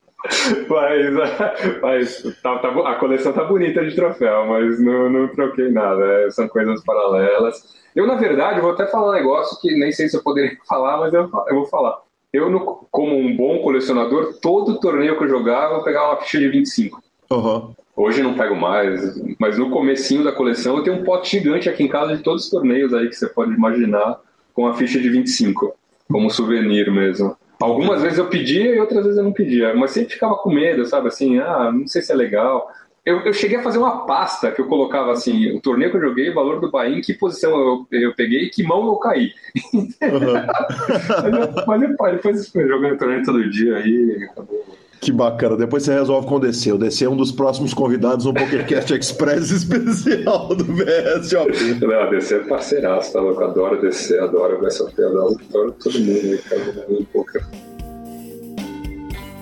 [0.68, 6.04] mas, mas tá, tá, a coleção tá bonita de troféu, mas não, não troquei nada.
[6.04, 7.62] É, são coisas paralelas.
[7.94, 10.98] Eu, na verdade, vou até falar um negócio que nem sei se eu poderia falar,
[10.98, 11.98] mas eu, eu vou falar.
[12.32, 16.38] Eu, no, como um bom colecionador, todo torneio que eu jogava, eu pegava uma ficha
[16.38, 17.02] de 25.
[17.30, 17.74] Uhum.
[17.94, 21.84] Hoje não pego mais, mas no comecinho da coleção eu tenho um pote gigante aqui
[21.84, 24.18] em casa de todos os torneios aí que você pode imaginar,
[24.54, 25.74] com a ficha de 25,
[26.10, 27.36] como souvenir mesmo.
[27.62, 30.84] Algumas vezes eu pedia e outras vezes eu não pedia, mas sempre ficava com medo,
[30.84, 31.08] sabe?
[31.08, 32.68] Assim, ah, não sei se é legal.
[33.04, 36.02] Eu, eu cheguei a fazer uma pasta que eu colocava assim, o torneio que eu
[36.02, 39.32] joguei, o valor do Bahia, em que posição eu, eu peguei, que mão eu caí.
[39.74, 39.88] Uhum.
[41.66, 44.64] mas, depois, depois jogando torneio todo dia aí, acabou
[45.02, 45.56] que bacana.
[45.56, 46.72] Depois você resolve com o DC.
[46.72, 51.74] O DC é um dos próximos convidados no PokerCast Express especial do VSOP.
[51.80, 53.42] Não, a DC é parceiraço, tá louco?
[53.42, 57.44] Adoro DC, adoro o VSOP, adoro, adoro todo mundo aí, cara, no poker.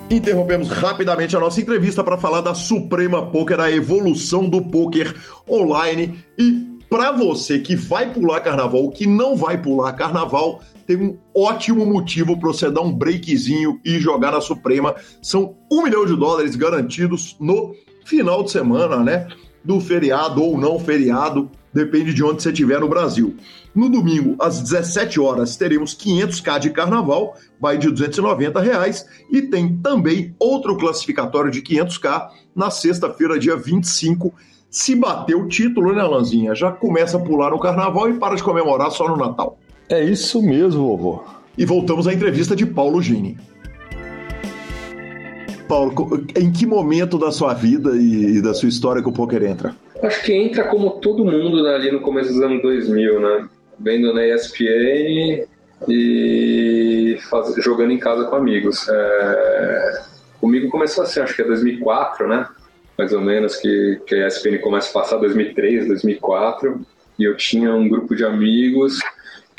[0.09, 5.15] Interrompemos rapidamente a nossa entrevista para falar da Suprema Poker, a evolução do poker
[5.47, 6.19] online.
[6.39, 10.59] E para você que vai pular carnaval, que não vai pular carnaval,
[10.91, 14.93] tem um ótimo motivo para você dar um breakzinho e jogar na Suprema.
[15.21, 17.73] São um milhão de dólares garantidos no
[18.03, 19.27] final de semana, né?
[19.63, 23.37] Do feriado ou não feriado, depende de onde você estiver no Brasil.
[23.73, 29.77] No domingo, às 17 horas, teremos 500k de carnaval, vai de 290 reais, e tem
[29.77, 34.33] também outro classificatório de 500k na sexta-feira, dia 25.
[34.69, 36.53] Se bater o título, né, Lanzinha?
[36.53, 39.57] Já começa a pular no carnaval e para de comemorar só no Natal.
[39.91, 41.21] É isso mesmo, vovô.
[41.57, 43.37] E voltamos à entrevista de Paulo Gini.
[45.67, 45.93] Paulo,
[46.33, 49.75] em que momento da sua vida e da sua história que o poker entra?
[50.01, 53.49] Acho que entra como todo mundo né, ali no começo dos anos 2000, né?
[53.77, 55.45] Vendo na ESPN
[55.89, 57.53] e faz...
[57.57, 58.87] jogando em casa com amigos.
[58.87, 60.03] É...
[60.39, 62.47] Comigo começou assim, acho que é 2004, né?
[62.97, 66.79] Mais ou menos, que, que a ESPN começa a passar 2003, 2004.
[67.19, 69.01] E eu tinha um grupo de amigos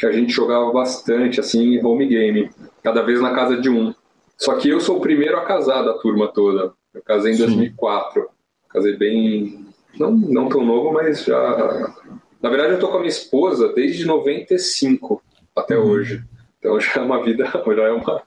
[0.03, 2.51] que a gente jogava bastante, assim, home game,
[2.83, 3.95] cada vez na casa de um.
[4.37, 6.73] Só que eu sou o primeiro a casar da turma toda.
[6.93, 7.47] Eu casei em Sim.
[7.47, 8.29] 2004.
[8.69, 9.65] Casei bem.
[9.97, 11.95] Não, não tão novo, mas já.
[12.43, 15.23] Na verdade, eu tô com a minha esposa desde 95
[15.55, 15.91] até uhum.
[15.91, 16.25] hoje.
[16.59, 18.23] Então já é uma vida, já é uma,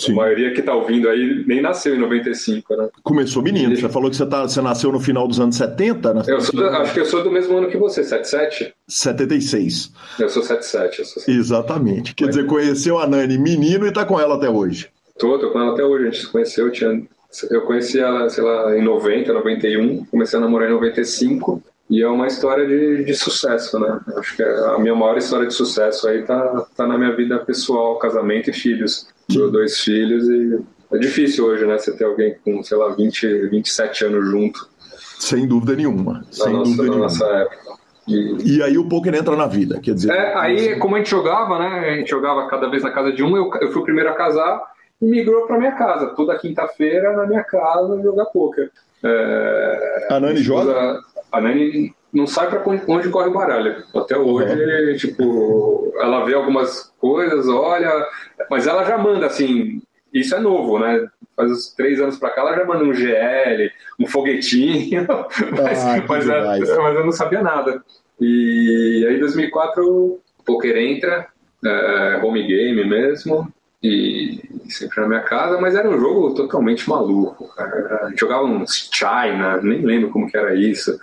[0.00, 0.12] Sim.
[0.12, 2.88] A maioria que está ouvindo aí nem nasceu em 95, né?
[3.02, 3.76] Começou menino.
[3.76, 6.22] Você falou que você, tá, você nasceu no final dos anos 70, né?
[6.26, 8.74] Eu sou, acho que eu sou do mesmo ano que você, 77?
[8.88, 9.92] 76.
[10.18, 10.98] Eu sou 77.
[11.00, 11.38] Eu sou 77.
[11.38, 12.14] Exatamente.
[12.14, 14.88] Quer dizer, conheceu a Nani menino e está com ela até hoje.
[15.18, 16.02] Tô, tô com ela até hoje.
[16.02, 17.02] A gente se conheceu, eu tinha...
[17.48, 20.04] Eu conheci ela, sei lá, em 90, 91.
[20.06, 21.62] Comecei a namorar em 95.
[21.90, 23.98] E é uma história de, de sucesso, né?
[24.16, 27.98] Acho que a minha maior história de sucesso aí tá, tá na minha vida pessoal,
[27.98, 29.08] casamento e filhos.
[29.26, 30.60] Tenho dois filhos e
[30.92, 31.76] é difícil hoje, né?
[31.76, 34.68] Você ter alguém com, sei lá, 20, 27 anos junto.
[35.18, 36.24] Sem dúvida nenhuma.
[36.30, 37.04] Sem nossa, dúvida na nenhuma.
[37.06, 37.80] nossa época.
[38.06, 38.56] E...
[38.56, 38.62] e...
[38.62, 40.12] aí o poker entra na vida, quer dizer.
[40.12, 41.90] É, aí como a gente jogava, né?
[41.90, 44.14] A gente jogava cada vez na casa de um, eu, eu fui o primeiro a
[44.14, 44.62] casar
[45.02, 46.14] e migrou para minha casa.
[46.14, 48.70] Toda quinta-feira na minha casa jogar poker.
[49.02, 50.06] É...
[50.10, 51.00] A Nani joga?
[51.30, 53.84] A Nani não sabe para onde corre o baralho.
[53.94, 54.96] Até hoje, uhum.
[54.96, 57.90] tipo, ela vê algumas coisas, olha,
[58.50, 59.80] mas ela já manda assim.
[60.12, 61.06] Isso é novo, né?
[61.36, 65.06] Faz uns três anos para cá, ela já manda um GL, um foguetinho,
[65.62, 67.82] mas, ah, mas, é, mas, eu não sabia nada.
[68.20, 71.28] E aí, em 2004, o poker entra,
[71.64, 73.50] é, home game mesmo,
[73.82, 77.48] e sempre na minha casa, mas era um jogo totalmente maluco.
[77.54, 78.12] Cara.
[78.16, 80.98] Jogava uns China, nem lembro como que era isso.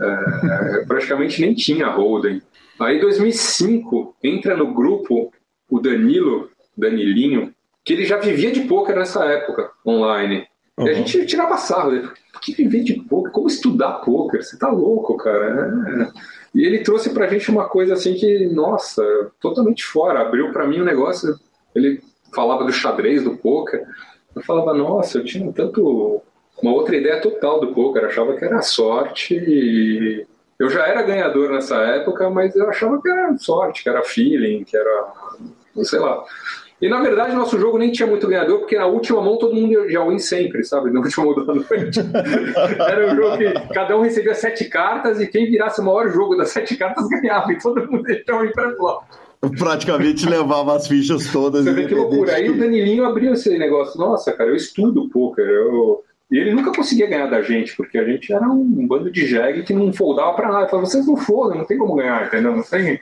[0.00, 2.42] É, praticamente nem tinha Holden.
[2.78, 5.32] Aí, em 2005, entra no grupo
[5.70, 7.52] o Danilo, Danilinho,
[7.84, 10.46] que ele já vivia de poker nessa época, online.
[10.76, 10.86] Uhum.
[10.86, 12.08] E a gente tirava sarro dele.
[12.32, 13.32] Por que viver de poker?
[13.32, 14.44] Como estudar poker?
[14.44, 16.12] Você tá louco, cara.
[16.14, 16.28] É.
[16.54, 19.02] E ele trouxe pra gente uma coisa assim que, nossa,
[19.40, 20.20] totalmente fora.
[20.20, 21.36] Abriu para mim um negócio.
[21.74, 22.00] Ele
[22.34, 23.86] falava do xadrez, do poker.
[24.34, 26.22] Eu falava, nossa, eu tinha tanto
[26.62, 30.26] uma outra ideia total do poker, eu achava que era sorte e
[30.58, 34.64] eu já era ganhador nessa época, mas eu achava que era sorte, que era feeling,
[34.64, 35.12] que era
[35.84, 36.24] sei lá.
[36.80, 39.88] E na verdade nosso jogo nem tinha muito ganhador, porque na última mão todo mundo
[39.88, 40.90] já win sempre, sabe?
[40.90, 42.00] No último mão da noite.
[42.88, 46.36] Era um jogo que cada um recebia sete cartas e quem virasse o maior jogo
[46.36, 49.02] das sete cartas ganhava, e todo mundo deixava ir para flop
[49.58, 51.64] praticamente levava as fichas todas.
[51.64, 52.34] Você vê que loucura.
[52.34, 53.98] Aí o Danilinho abriu esse negócio.
[53.98, 55.44] Nossa, cara, eu estudo poker.
[55.44, 59.26] Eu, e ele nunca conseguia ganhar da gente, porque a gente era um bando de
[59.26, 60.62] jegue que não foldava pra nada.
[60.62, 62.54] Ele falava, vocês não fodam, não tem como ganhar, entendeu?
[62.54, 63.00] Não tem.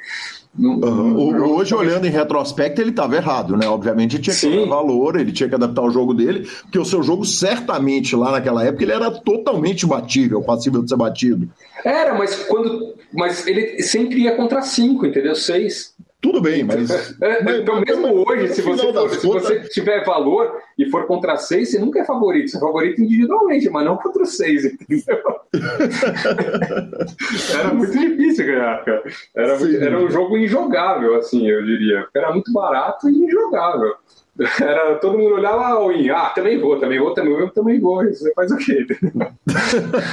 [0.59, 1.55] Não, uhum.
[1.55, 3.67] Hoje, olhando em retrospecto, ele estava errado, né?
[3.67, 4.61] Obviamente, ele tinha que Sim.
[4.61, 8.33] dar valor, ele tinha que adaptar o jogo dele, porque o seu jogo, certamente, lá
[8.33, 11.49] naquela época, ele era totalmente batível, passível de ser batido.
[11.85, 12.95] Era, mas quando.
[13.13, 15.35] Mas ele sempre ia contra cinco, entendeu?
[15.35, 15.95] Seis.
[16.27, 16.91] Tudo bem, mas.
[17.23, 21.37] É, mas então, mesmo hoje, se você, for, se você tiver valor e for contra
[21.37, 22.51] seis, você nunca é favorito.
[22.51, 25.23] Você é favorito individualmente, mas não contra seis, entendeu?
[27.57, 29.05] era muito difícil ganhar, cara.
[29.37, 32.09] Era, muito, era um jogo injogável, assim, eu diria.
[32.13, 33.95] Era muito barato e injogável.
[34.61, 38.05] Era, todo mundo olhava ah, e ah, também vou, também vou, também vou, também vou.
[38.05, 38.85] Você faz o quê?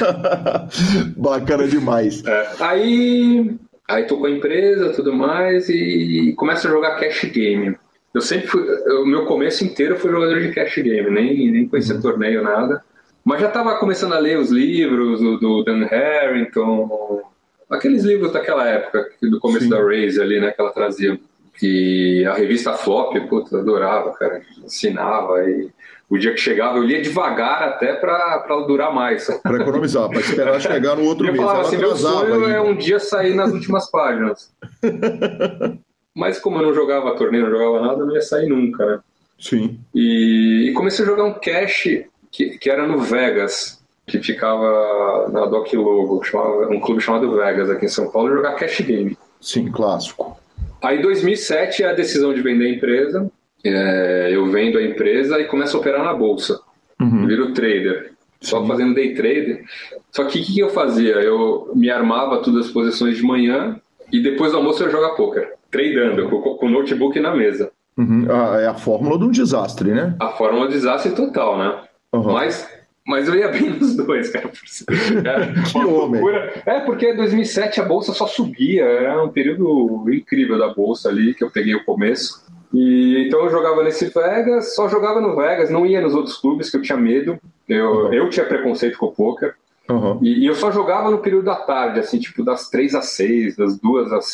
[1.17, 2.23] Bacana demais.
[2.23, 2.49] É.
[2.61, 3.57] Aí
[3.89, 7.75] Aí tô com a empresa, tudo mais, e começo a jogar cash game.
[8.13, 8.61] Eu sempre fui,
[9.01, 12.01] o meu começo inteiro foi jogador de cash game, nem, nem conhecia uhum.
[12.01, 12.83] torneio, nada.
[13.25, 17.21] Mas já estava começando a ler os livros do, do, Dan Harrington,
[17.69, 19.69] aqueles livros daquela época, do começo Sim.
[19.69, 21.19] da Raze ali, né, que ela trazia.
[21.57, 25.69] Que a revista Flop, puta, adorava, cara, ensinava e
[26.09, 29.25] o dia que chegava, eu lia devagar até para durar mais.
[29.41, 31.43] Para economizar, para esperar chegar no outro eu mês.
[31.43, 34.51] Eu falava assim, meu sonho é um dia sair nas últimas páginas.
[36.15, 38.99] Mas como eu não jogava torneio, não jogava nada, eu não ia sair nunca, né?
[39.39, 39.79] Sim.
[39.95, 45.47] E, e comecei a jogar um cash que, que era no Vegas, que ficava na
[45.47, 49.17] Doc Logo, chamava, um clube chamado Vegas aqui em São Paulo, jogar cash game.
[49.41, 50.37] Sim, clássico.
[50.83, 53.31] Aí em 2007 é a decisão de vender a empresa,
[53.63, 56.59] é, eu vendo a empresa e começo a operar na bolsa.
[56.99, 57.25] Uhum.
[57.25, 58.11] Viro trader.
[58.41, 59.63] Só fazendo day trader.
[60.11, 61.13] Só que o que, que, eu fazia?
[61.13, 63.79] Eu me armava todas as posições de manhã
[64.11, 65.53] e depois do almoço eu jogava poker.
[65.71, 67.71] Tradando, com, com o notebook na mesa.
[67.97, 68.27] Uhum.
[68.29, 70.15] Ah, é a fórmula do desastre, né?
[70.19, 71.83] A fórmula do desastre total, né?
[72.11, 72.33] Uhum.
[72.33, 72.69] Mas
[73.05, 74.49] mas eu ia bem nos dois, cara.
[75.71, 76.21] que homem.
[76.65, 78.83] É, porque em 2007 a bolsa só subia.
[78.83, 82.43] Era um período incrível da bolsa ali, que eu peguei o começo.
[82.73, 86.69] E, então eu jogava nesse Vegas, só jogava no Vegas, não ia nos outros clubes,
[86.69, 87.37] que eu tinha medo.
[87.67, 88.13] Eu, uhum.
[88.13, 89.53] eu tinha preconceito com o poker.
[89.89, 90.19] Uhum.
[90.21, 93.57] E, e, eu só jogava no período da tarde, assim, tipo das 3 às 6,
[93.57, 94.25] das 2 às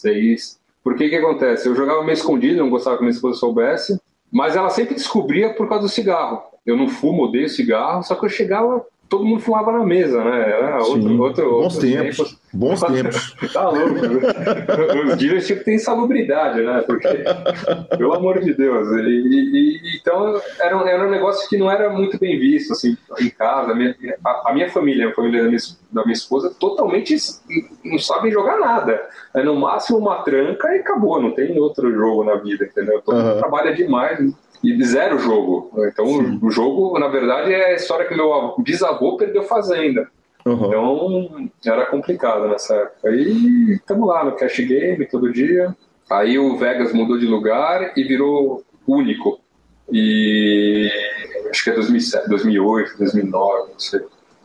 [0.00, 0.60] 6.
[0.82, 1.68] Porque o que acontece?
[1.68, 4.00] Eu jogava meio escondido, não gostava que minha esposa soubesse,
[4.30, 6.51] mas ela sempre descobria por causa do cigarro.
[6.64, 10.50] Eu não fumo, odeio cigarro, só que eu chegava todo mundo fumava na mesa, né?
[10.52, 12.16] Era outro, outro, bons tempos.
[12.16, 12.38] tempos.
[12.50, 13.36] Bons tempos.
[13.52, 13.94] tá louco.
[15.06, 16.82] Os dealers tinham que ter insalubridade, né?
[16.86, 17.22] Porque,
[17.98, 18.88] pelo amor de Deus.
[18.88, 22.96] E, e, então, era um, era um negócio que não era muito bem visto, assim,
[23.20, 23.72] em casa.
[23.72, 23.94] A minha,
[24.24, 25.60] a, a minha família, a família da minha,
[25.90, 27.14] da minha esposa, totalmente
[27.84, 28.98] não sabem jogar nada.
[29.34, 31.20] É no máximo uma tranca e acabou.
[31.20, 33.02] Não tem outro jogo na vida, entendeu?
[33.02, 34.18] Todo mundo trabalha demais
[34.62, 35.70] e zero jogo.
[35.88, 36.38] Então Sim.
[36.42, 40.08] o jogo, na verdade, é a história que meu bisavô perdeu fazenda.
[40.44, 40.66] Uhum.
[40.66, 43.08] Então era complicado nessa época.
[43.08, 45.74] Aí estamos lá no cash game todo dia.
[46.10, 49.40] Aí o Vegas mudou de lugar e virou único.
[49.90, 50.90] E
[51.50, 54.00] acho que é 2007, 2008, 2009, não sei.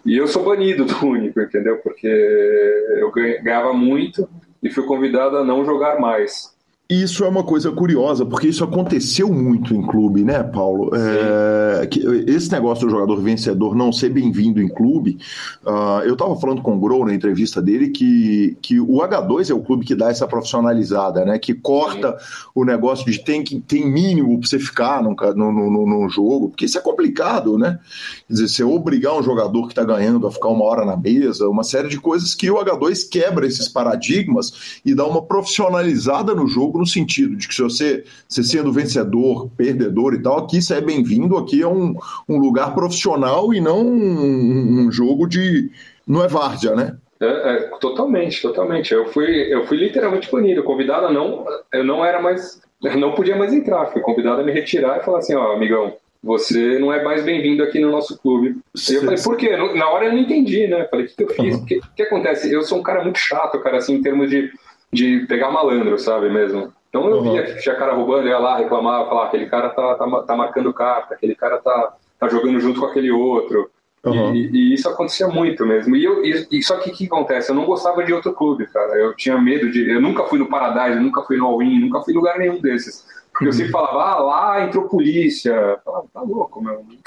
[0.05, 1.77] E eu sou banido do único, entendeu?
[1.77, 4.27] Porque eu ganhava muito
[4.63, 6.55] e fui convidado a não jogar mais.
[6.89, 10.89] Isso é uma coisa curiosa, porque isso aconteceu muito em clube, né, Paulo?
[10.95, 11.89] É,
[12.27, 15.17] esse negócio do jogador vencedor não ser bem-vindo em clube,
[15.65, 19.53] uh, eu estava falando com o Grow na entrevista dele que, que o H2 é
[19.53, 21.37] o clube que dá essa profissionalizada, né?
[21.37, 22.45] Que corta Sim.
[22.55, 26.63] o negócio de tem, que, tem mínimo para você ficar num, no no jogo, porque
[26.63, 27.79] isso é complicado, né?
[28.27, 31.49] Quer dizer, você obrigar um jogador que está ganhando a ficar uma hora na mesa,
[31.49, 36.47] uma série de coisas que o H2 quebra esses paradigmas e dá uma profissionalizada no
[36.47, 40.75] jogo no sentido de que se você, se sendo vencedor, perdedor e tal, aqui você
[40.75, 41.95] é bem-vindo, aqui é um,
[42.27, 45.71] um lugar profissional e não um, um jogo de.
[46.07, 46.97] Não é várzea, né?
[47.19, 48.93] É, é, totalmente, totalmente.
[48.93, 50.63] Eu fui, eu fui literalmente punido.
[50.63, 53.87] Convidado a não, eu não era mais, eu não podia mais entrar.
[53.87, 57.63] Fui convidado a me retirar e falar assim, ó, amigão, você não é mais bem-vindo
[57.63, 58.57] aqui no nosso clube.
[58.89, 59.55] E eu falei, por quê?
[59.75, 60.85] Na hora eu não entendi, né?
[60.89, 61.55] Falei, o que, que eu fiz?
[61.55, 61.65] O uhum.
[61.65, 62.51] que, que acontece?
[62.51, 64.51] Eu sou um cara muito chato, cara, assim, em termos de,
[64.91, 66.73] de pegar malandro, sabe mesmo?
[66.89, 67.33] Então eu uhum.
[67.33, 70.73] via que tinha cara roubando, ia lá, reclamava, falava, aquele cara tá, tá, tá marcando
[70.73, 73.69] carta, aquele cara tá, tá jogando junto com aquele outro.
[74.05, 74.33] Uhum.
[74.33, 75.95] E, e, isso acontecia muito mesmo.
[75.95, 77.51] E, eu, e, e só que o que acontece?
[77.51, 78.93] Eu não gostava de outro clube, cara.
[78.95, 79.89] Eu tinha medo de.
[79.89, 83.05] Eu nunca fui no Paradise, nunca fui no All-In, nunca fui em lugar nenhum desses.
[83.37, 85.51] Porque eu sempre falava, ah, lá entrou polícia.
[85.51, 86.79] Eu falava, tá louco, meu.
[86.79, 86.97] Uhum.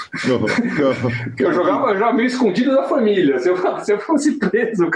[1.37, 3.37] eu jogava já meio escondido da família.
[3.39, 4.89] Se eu, se eu fosse preso,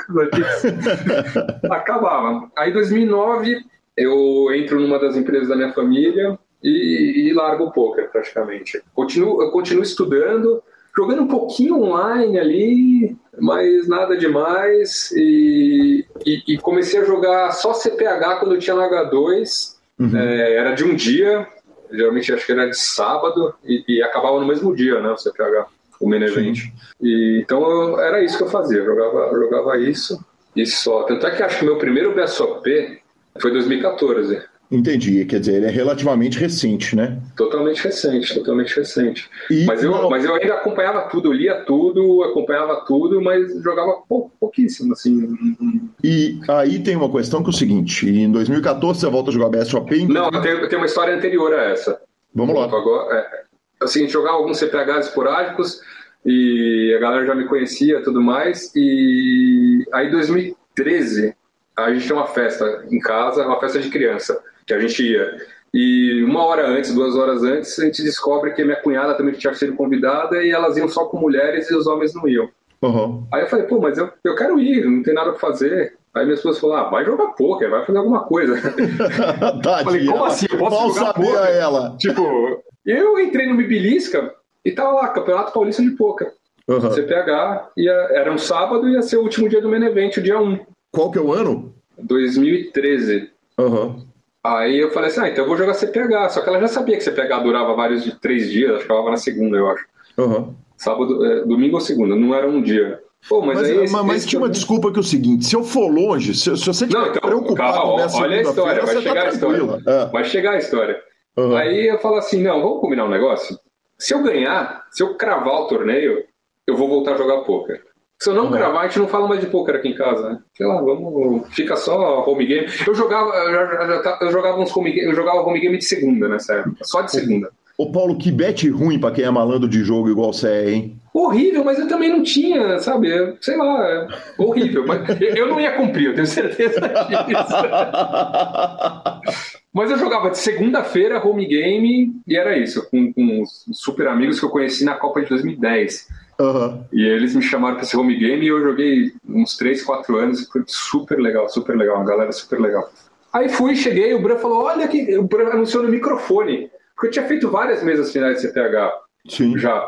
[1.70, 2.50] acabava.
[2.58, 3.66] Aí, em 2009,
[3.98, 8.82] eu entro numa das empresas da minha família e, e largo o poker praticamente.
[8.94, 10.64] Continuo, eu continuo estudando,
[10.96, 15.12] jogando um pouquinho online ali, mas nada demais.
[15.12, 19.75] E, e, e comecei a jogar só CPH quando eu tinha no H2.
[20.00, 20.18] Uhum.
[20.18, 21.48] É, era de um dia,
[21.92, 25.10] geralmente acho que era de sábado, e, e acabava no mesmo dia, né?
[25.10, 25.68] O CPH,
[26.00, 26.60] o main event.
[27.02, 30.20] E, então eu, era isso que eu fazia, eu jogava, eu jogava isso
[30.56, 31.04] e só.
[31.04, 33.02] Tanto é que acho que meu primeiro BSOP
[33.40, 34.42] foi 2014.
[34.72, 37.20] Entendi, quer dizer, ele é relativamente recente, né?
[37.38, 39.30] Totalmente recente, totalmente recente.
[39.50, 44.32] E, mas, eu, mas eu ainda acompanhava tudo, lia tudo, acompanhava tudo, mas jogava pou,
[44.40, 45.88] pouquíssimo, assim.
[46.04, 49.50] E aí tem uma questão que é o seguinte, em 2014 você volta a jogar
[49.50, 49.92] BSOP?
[49.96, 50.08] Em...
[50.08, 52.02] Não, eu tenho, uma história anterior a essa.
[52.34, 52.66] Vamos lá.
[52.66, 55.80] Agora, é, o seguinte, jogava alguns CPHs esporádicos
[56.26, 61.36] e a galera já me conhecia tudo mais, e aí em 2013
[61.78, 65.38] a gente tem uma festa em casa, uma festa de criança, que a gente ia.
[65.74, 69.54] E uma hora antes, duas horas antes, a gente descobre que minha cunhada também tinha
[69.54, 72.50] sido convidada e elas iam só com mulheres e os homens não iam.
[72.82, 73.28] Uhum.
[73.34, 75.98] Aí eu falei, pô, mas eu, eu quero ir, não tem nada pra fazer.
[76.14, 78.56] Aí minha esposa falou, ah, vai jogar poker, vai fazer alguma coisa.
[79.84, 80.46] falei, como assim?
[80.50, 81.36] Eu posso jogar poker?
[81.36, 81.98] ela.
[81.98, 86.32] Tipo, eu entrei no Mibilisca e tava lá, Campeonato Paulista de Poker.
[86.68, 86.92] Uhum.
[86.92, 90.24] CPH, ia, era um sábado e ia ser o último dia do main event, o
[90.24, 90.60] dia 1.
[90.92, 91.74] Qual que é o ano?
[91.98, 93.30] 2013.
[93.60, 94.06] Uhum.
[94.46, 96.30] Aí eu falei assim, ah, então eu vou jogar CPH.
[96.30, 99.10] Só que ela já sabia que CPH durava vários de três dias, acho que ela
[99.10, 99.86] na segunda, eu acho.
[100.18, 100.54] Uhum.
[100.78, 103.00] Sábado, é, domingo ou segunda, não era um dia.
[103.28, 105.56] Pô, mas, mas, aí, esse, mas esse tinha uma desculpa que é o seguinte: se
[105.56, 108.96] eu for longe, se, se você estiver então, preocupado calma, nessa olha a história, vai
[108.96, 109.84] tá chegar tá a história.
[109.88, 110.06] É.
[110.06, 111.02] Vai chegar a história.
[111.36, 111.56] Uhum.
[111.56, 113.58] Aí eu falo assim: não, vamos combinar um negócio.
[113.98, 116.24] Se eu ganhar, se eu cravar o torneio,
[116.68, 117.82] eu vou voltar a jogar poker.
[118.20, 118.52] Se eu não uhum.
[118.52, 120.40] gravar, a gente não fala mais de poker aqui em casa, né?
[120.56, 121.54] Sei lá, vamos.
[121.54, 122.68] Fica só home game.
[122.88, 126.56] Eu jogava, eu, eu jogava uns home game, eu jogava home game de segunda nessa
[126.56, 127.52] época, só de segunda.
[127.78, 130.98] Ô Paulo, que bet ruim pra quem é malandro de jogo igual você é, hein?
[131.14, 133.10] Horrível, mas eu também não tinha, sabe?
[133.42, 134.08] Sei lá, é
[134.38, 134.86] horrível.
[134.88, 137.54] Mas eu não ia cumprir, eu tenho certeza disso.
[139.74, 144.40] mas eu jogava de segunda-feira home game e era isso, com, com os super amigos
[144.40, 146.08] que eu conheci na Copa de 2010.
[146.40, 146.84] Uhum.
[146.92, 150.48] E eles me chamaram para esse home game e eu joguei uns 3, 4 anos.
[150.48, 151.96] Foi super legal, super legal.
[151.98, 152.92] Uma galera super legal.
[153.32, 155.18] Aí fui, cheguei, o Bran falou: Olha que.
[155.18, 156.70] O Bran anunciou no microfone.
[156.96, 158.94] Porque eu tinha feito várias mesas finais de CTH
[159.28, 159.58] Sim.
[159.58, 159.86] já.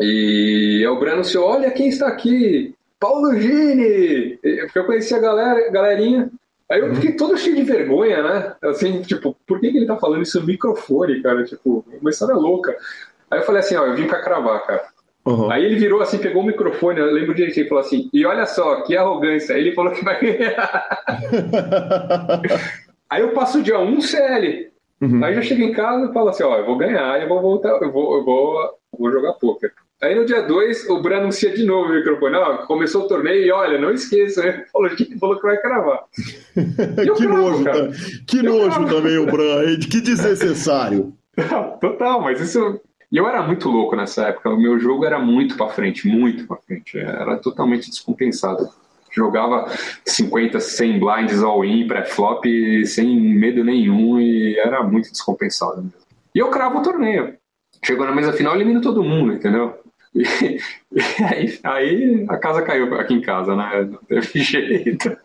[0.00, 2.74] E o Bran anunciou: Olha quem está aqui!
[2.98, 4.38] Paulo Gini!
[4.38, 6.30] Porque eu conheci a galera, galerinha.
[6.70, 6.94] Aí eu uhum.
[6.94, 8.54] fiquei todo cheio de vergonha, né?
[8.64, 11.44] Assim, tipo, por que, que ele tá falando isso no microfone, cara?
[11.44, 12.76] Tipo, uma história louca.
[13.30, 14.95] Aí eu falei assim: Ó, eu vim pra cravar, cara.
[15.26, 15.50] Uhum.
[15.50, 18.46] Aí ele virou assim, pegou o microfone, eu lembro direitinho, e falou assim: e olha
[18.46, 19.56] só, que arrogância.
[19.56, 21.02] Aí ele falou que vai ganhar.
[23.10, 24.70] Aí eu passo o dia 1 CL.
[25.00, 25.24] Uhum.
[25.24, 27.76] Aí já chego em casa e falo assim: ó, eu vou ganhar, eu vou voltar,
[27.82, 29.72] eu vou, eu vou, vou jogar poker.
[30.00, 32.36] Aí no dia 2, o Bran anuncia de novo o microfone.
[32.36, 34.64] Ó, começou o torneio e olha, não esqueça, né?
[34.72, 36.04] Falou que, falou que vai cravar.
[36.14, 37.90] que cravo, nojo, cara.
[38.26, 38.94] Que eu nojo cravo.
[38.94, 41.12] também o Bran, que desnecessário.
[41.80, 42.80] Total, mas isso.
[43.10, 44.50] E eu era muito louco nessa época.
[44.50, 46.98] O meu jogo era muito para frente, muito para frente.
[46.98, 48.68] Era totalmente descompensado.
[49.12, 49.72] Jogava
[50.04, 52.44] 50, 100 blinds all-in, pré-flop,
[52.84, 56.06] sem medo nenhum e era muito descompensado mesmo.
[56.34, 57.34] E eu cravo o torneio.
[57.84, 59.78] Chegou na mesa final, elimino todo mundo, entendeu?
[60.14, 60.22] E,
[60.92, 63.88] e aí, aí, a casa caiu aqui em casa, né?
[63.90, 65.16] Não teve jeito.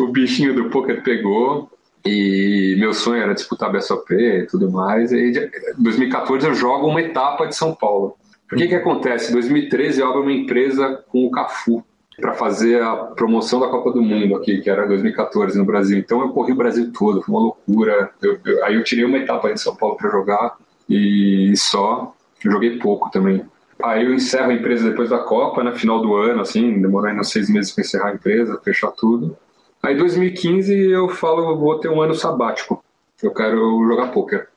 [0.00, 1.70] O bichinho do poker pegou.
[2.06, 5.10] E meu sonho era disputar BSOP e tudo mais.
[5.12, 8.16] E em 2014 eu jogo uma etapa de São Paulo.
[8.52, 9.30] O que que acontece?
[9.30, 11.82] Em 2013 eu abro uma empresa com o Cafu
[12.20, 15.98] para fazer a promoção da Copa do Mundo aqui, que era 2014 no Brasil.
[15.98, 18.10] Então eu corri o Brasil todo, foi uma loucura.
[18.22, 20.56] Eu, eu, aí eu tirei uma etapa em São Paulo para jogar
[20.88, 22.14] e só.
[22.40, 23.42] Joguei pouco também.
[23.82, 27.08] Aí eu encerro a empresa depois da Copa, na né, final do ano, assim, demorou
[27.08, 29.36] ainda seis meses para encerrar a empresa, fechar tudo.
[29.84, 32.82] Aí em 2015 eu falo, eu vou ter um ano sabático,
[33.22, 34.48] eu quero jogar poker.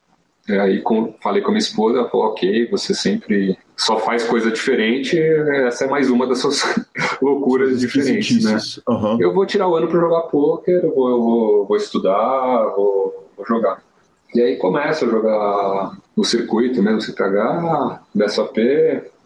[0.48, 4.50] Aí com, falei com a minha esposa, ela falou, ok, você sempre só faz coisa
[4.50, 5.20] diferente,
[5.66, 6.62] essa é mais uma das suas
[7.20, 8.58] loucuras diferentes, né?
[8.88, 9.20] Uhum.
[9.20, 13.28] Eu vou tirar o ano para jogar poker, eu vou, eu vou, vou estudar, vou,
[13.36, 13.82] vou jogar.
[14.34, 18.58] E aí começa a jogar o circuito mesmo, CPH, BSOP,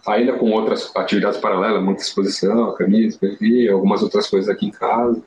[0.07, 3.19] ainda com outras atividades paralelas, muita exposição, camisa,
[3.73, 5.23] algumas outras coisas aqui em casa,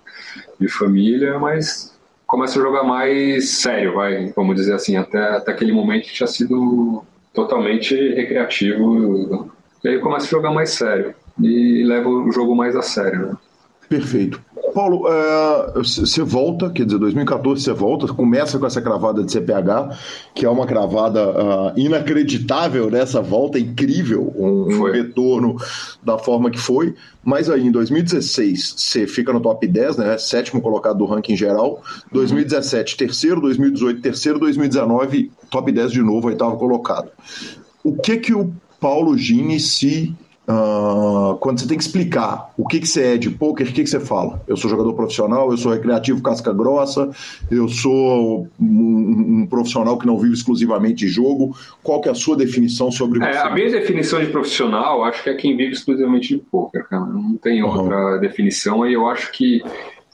[0.59, 1.97] de família, mas
[2.28, 7.03] começa a jogar mais sério, vai, vamos dizer assim, até, até aquele momento tinha sido
[7.34, 9.51] totalmente recreativo,
[9.84, 13.38] e aí começa a jogar mais sério, e leva o jogo mais a sério, né?
[13.89, 14.41] Perfeito.
[14.75, 15.03] Paulo,
[15.75, 19.97] você é, volta, quer dizer, 2014 você volta, começa com essa cravada de CPH,
[20.36, 25.55] que é uma cravada uh, inacreditável nessa volta, incrível, um, um, retorno
[26.03, 26.93] da forma que foi.
[27.23, 30.17] Mas aí em 2016 você fica no top 10, né?
[30.17, 31.81] Sétimo colocado do ranking geral.
[32.11, 37.11] 2017, terceiro, 2018, terceiro, 2019, top 10 de novo, oitavo colocado.
[37.81, 40.13] O que que o Paulo Gini se
[40.47, 43.83] Uh, quando você tem que explicar o que, que você é de poker, o que,
[43.83, 44.43] que você fala?
[44.47, 47.09] Eu sou jogador profissional, eu sou recreativo casca grossa,
[47.49, 51.55] eu sou um, um profissional que não vive exclusivamente de jogo.
[51.81, 55.29] Qual que é a sua definição sobre é, a minha definição de profissional, acho que
[55.31, 57.05] é quem vive exclusivamente de poker, cara.
[57.05, 58.19] Não tem outra uhum.
[58.19, 58.87] definição.
[58.87, 59.63] E eu acho que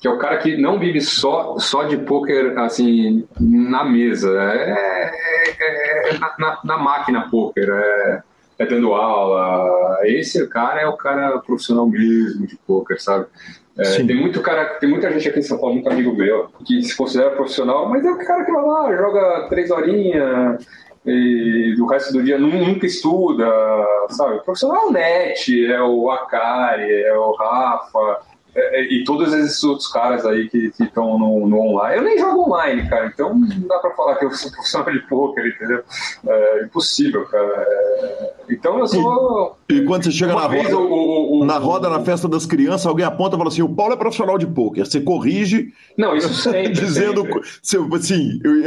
[0.02, 5.12] que é o cara que não vive só, só de poker assim na mesa, é,
[5.60, 8.24] é, é na, na, na, máquina poker, é,
[8.58, 10.00] é dando aula.
[10.04, 13.26] Esse cara é o cara profissional mesmo de poker, sabe?
[13.78, 16.84] É, tem muito cara, tem muita gente aqui em São Paulo, muito amigo meu, que
[16.84, 20.66] se considera profissional, mas é o cara que vai lá, joga três horinhas
[21.06, 23.48] e o resto do dia nunca estuda,
[24.10, 24.36] sabe?
[24.36, 28.20] O profissional é o Net, é o Akari, é o Rafa,
[28.54, 31.98] é, é, e todos esses outros caras aí que estão no, no, online.
[31.98, 35.00] Eu nem jogo online, cara, então não dá pra falar que eu sou profissional de
[35.08, 35.84] poker, entendeu?
[36.28, 37.48] É impossível, cara.
[37.48, 39.58] É, então eu sou.
[39.70, 42.46] E, e quando você chega na roda, o, o, o, na roda, na festa das
[42.46, 44.86] crianças, alguém aponta e fala assim: o Paulo é profissional de poker.
[44.86, 45.74] Você corrige.
[45.98, 46.70] Não, isso sempre.
[46.74, 47.26] dizendo.
[47.64, 47.98] Sempre.
[47.98, 48.64] Assim, eu,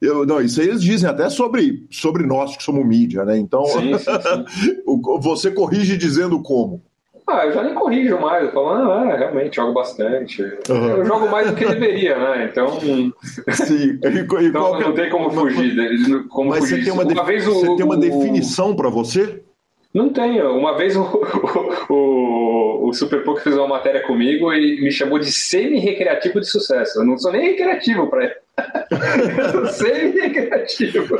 [0.00, 3.36] eu, não, isso aí eles dizem até sobre, sobre nós que somos mídia, né?
[3.36, 4.84] Então, sim, sim, sim.
[5.20, 6.82] você corrige dizendo como?
[7.28, 10.42] Ah, eu já nem corrijo mais, eu falo, ah, é, realmente, jogo bastante.
[10.68, 10.88] Uhum.
[10.96, 12.48] Eu jogo mais do que deveria, né?
[12.50, 12.80] Então.
[13.52, 13.98] Sim,
[14.40, 16.26] então não tem como fugir.
[16.28, 16.76] Como Mas fugir.
[16.76, 19.42] você tem uma, uma vez o, você tem uma definição para você?
[19.98, 20.56] Não tenho.
[20.56, 21.02] Uma vez o,
[21.90, 27.00] o, o, Super Poke fez uma matéria comigo e me chamou de semi-recreativo de sucesso.
[27.00, 28.34] Eu não sou nem recreativo para ele.
[29.72, 31.16] Semi-recreativo.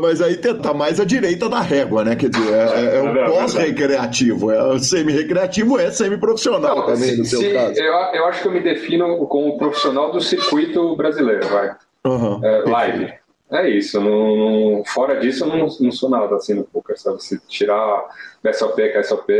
[0.00, 2.14] Mas aí tá mais à direita da régua, né?
[2.14, 4.52] Quer dizer, é, é um pós-recreativo.
[4.52, 7.80] É, semi-recreativo é semi-profissional também, no seu se, caso.
[7.80, 11.74] Eu, eu acho que eu me defino como profissional do circuito brasileiro, vai.
[12.04, 13.12] Uhum, é, live.
[13.52, 14.00] É isso.
[14.00, 17.22] Não, fora disso, eu não, não sou nada assim no poker, sabe?
[17.22, 18.02] Se tirar
[18.50, 19.32] SOP, KSOP,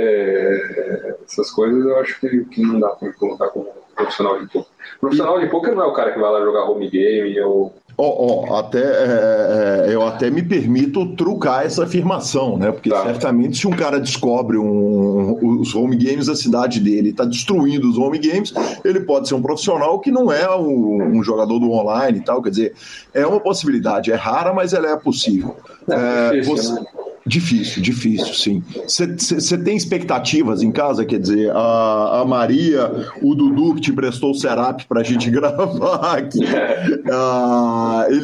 [1.24, 4.70] essas coisas, eu acho que, que não dá pra me colocar como profissional de poker.
[5.00, 8.46] Profissional de poker não é o cara que vai lá jogar home game ou Oh,
[8.48, 12.72] oh, até, é, é, eu até me permito trucar essa afirmação, né?
[12.72, 13.04] Porque tá.
[13.04, 17.98] certamente se um cara descobre um, os home games da cidade dele, está destruindo os
[17.98, 18.52] home games,
[18.84, 22.42] ele pode ser um profissional que não é um, um, jogador do online e tal.
[22.42, 22.74] Quer dizer,
[23.12, 25.56] é uma possibilidade, é rara, mas ela é possível.
[25.88, 26.80] É, é difícil, você...
[26.80, 26.86] né?
[27.24, 28.62] Difícil, difícil, sim.
[28.86, 31.04] Você tem expectativas em casa?
[31.04, 32.90] Quer dizer, a, a Maria,
[33.22, 36.40] o Dudu que te prestou o Serap para a gente gravar aqui,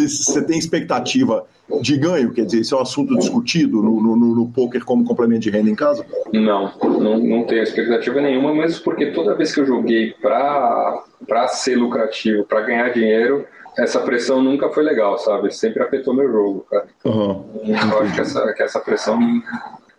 [0.09, 1.47] você tem expectativa
[1.81, 2.33] de ganho?
[2.33, 5.71] Quer dizer, isso é um assunto discutido no, no, no poker como complemento de renda
[5.71, 6.05] em casa?
[6.33, 11.77] Não, não, não tenho expectativa nenhuma, mas porque toda vez que eu joguei para ser
[11.77, 13.47] lucrativo, para ganhar dinheiro,
[13.79, 15.55] essa pressão nunca foi legal, sabe?
[15.55, 16.89] Sempre afetou meu jogo, cara.
[17.05, 17.45] Uhum.
[17.65, 19.19] Eu acho que essa, que essa pressão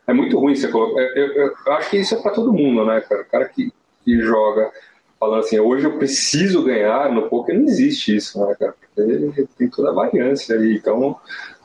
[0.05, 1.01] é muito ruim você colocar.
[1.01, 3.21] Eu, eu, eu, acho que isso é para todo mundo, né, cara?
[3.21, 3.71] O cara que,
[4.03, 4.69] que joga
[5.19, 8.73] falando assim, hoje eu preciso ganhar, no poker não existe isso, né, cara?
[8.95, 10.75] Porque tem toda a variância aí.
[10.75, 11.17] Então,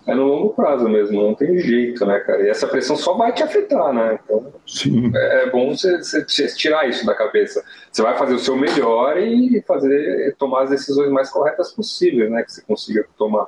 [0.06, 2.42] é no longo prazo mesmo, não tem jeito, né, cara?
[2.42, 4.18] E essa pressão só vai te afetar, né?
[4.22, 5.10] Então, Sim.
[5.14, 7.64] É, é bom você, você, tirar isso da cabeça.
[7.90, 12.42] Você vai fazer o seu melhor e fazer tomar as decisões mais corretas possíveis, né?
[12.42, 13.46] Que você consiga tomar.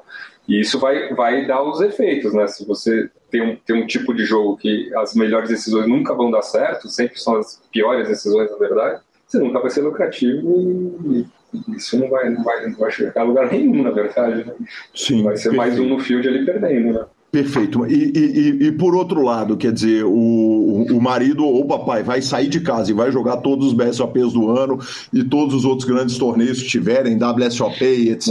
[0.48, 2.46] E isso vai, vai dar os efeitos, né?
[2.46, 6.30] Se você tem um, tem um tipo de jogo que as melhores decisões nunca vão
[6.30, 11.26] dar certo, sempre são as piores decisões, na verdade, você nunca vai ser lucrativo e
[11.68, 14.44] isso não vai, não vai, não vai chegar a lugar nenhum, na verdade.
[14.44, 14.52] Né?
[14.94, 15.56] Sim, vai ser perfeito.
[15.56, 17.06] mais um no field ali perdendo, né?
[17.36, 17.86] Perfeito.
[17.86, 22.22] E, e, e, por outro lado, quer dizer, o, o marido ou o papai vai
[22.22, 24.78] sair de casa e vai jogar todos os BSOPs do ano
[25.12, 28.30] e todos os outros grandes torneios que tiverem, WSOP, etc.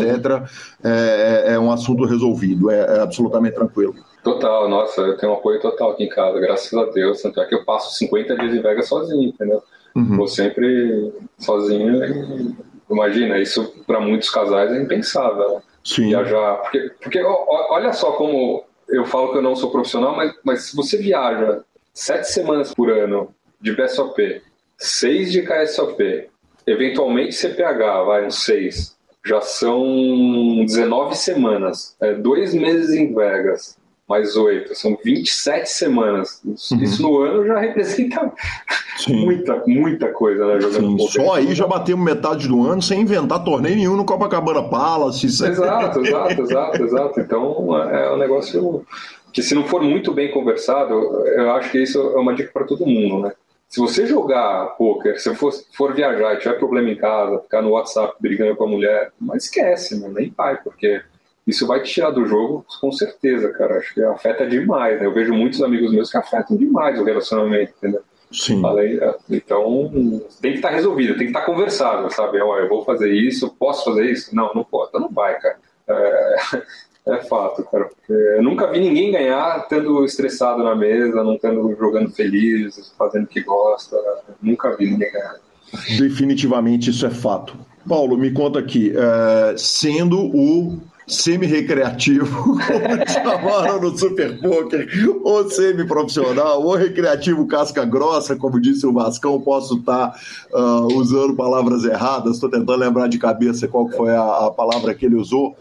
[0.84, 3.94] É, é, é, um assunto resolvido, é, é, absolutamente tranquilo.
[4.24, 7.22] Total, nossa, eu tenho um apoio total aqui em casa, graças a Deus.
[7.22, 9.62] Tanto é que eu passo 50 dias em Vegas sozinho, entendeu?
[9.96, 10.18] Uhum.
[10.18, 12.56] Vou sempre sozinho e
[12.90, 15.56] Imagina, isso para muitos casais é impensável.
[15.56, 15.62] Né?
[15.84, 16.10] Sim.
[16.10, 16.58] Viajar.
[16.58, 20.76] Porque, porque olha só como eu falo que eu não sou profissional, mas, mas se
[20.76, 21.62] você viaja
[21.94, 24.42] sete semanas por ano de BSOP,
[24.78, 26.30] seis de KSOP,
[26.68, 33.78] eventualmente CPH, vai uns seis, já são 19 semanas, é, dois meses em Vegas,
[34.08, 36.42] mais oito, são 27 semanas.
[36.46, 36.84] Isso, uhum.
[36.84, 38.32] isso no ano já representa
[38.98, 39.26] Sim.
[39.26, 40.62] muita, muita coisa, né?
[40.62, 44.64] Jogando Sim, só aí já batemos metade do ano sem inventar torneio nenhum no Copacabana
[44.70, 45.26] Palace.
[45.26, 47.20] Exato, exato, exato, exato.
[47.20, 48.86] Então é um negócio
[49.34, 52.64] que se não for muito bem conversado, eu acho que isso é uma dica para
[52.64, 53.34] todo mundo, né?
[53.68, 57.72] Se você jogar poker, se for, for viajar e tiver problema em casa, ficar no
[57.72, 61.02] WhatsApp brigando com a mulher, mas esquece, mano, nem vai, porque
[61.48, 63.78] isso vai te tirar do jogo com certeza, cara.
[63.78, 65.06] Acho que afeta demais, né?
[65.06, 68.02] Eu vejo muitos amigos meus que afetam demais o relacionamento, entendeu?
[68.32, 68.62] Sim.
[68.80, 69.92] É, então,
[70.42, 72.42] tem que estar tá resolvido, tem que estar tá conversado, sabe?
[72.42, 74.36] Ó, eu vou fazer isso, posso fazer isso?
[74.36, 74.90] Não, não pode.
[74.90, 75.58] Então não vai, cara.
[75.88, 76.36] É,
[77.14, 77.90] é fato, cara.
[78.10, 83.28] eu nunca vi ninguém ganhar estando estressado na mesa, não estando jogando feliz, fazendo o
[83.28, 83.96] que gosta.
[84.42, 85.36] Nunca vi ninguém ganhar.
[85.98, 87.56] Definitivamente isso é fato.
[87.88, 94.88] Paulo, me conta aqui, é, sendo o semi-recreativo, como chamaram no Super Poker,
[95.24, 100.20] ou semi-profissional, ou recreativo casca grossa, como disse o Vascão, posso estar
[100.52, 105.06] uh, usando palavras erradas, estou tentando lembrar de cabeça qual foi a, a palavra que
[105.06, 105.56] ele usou,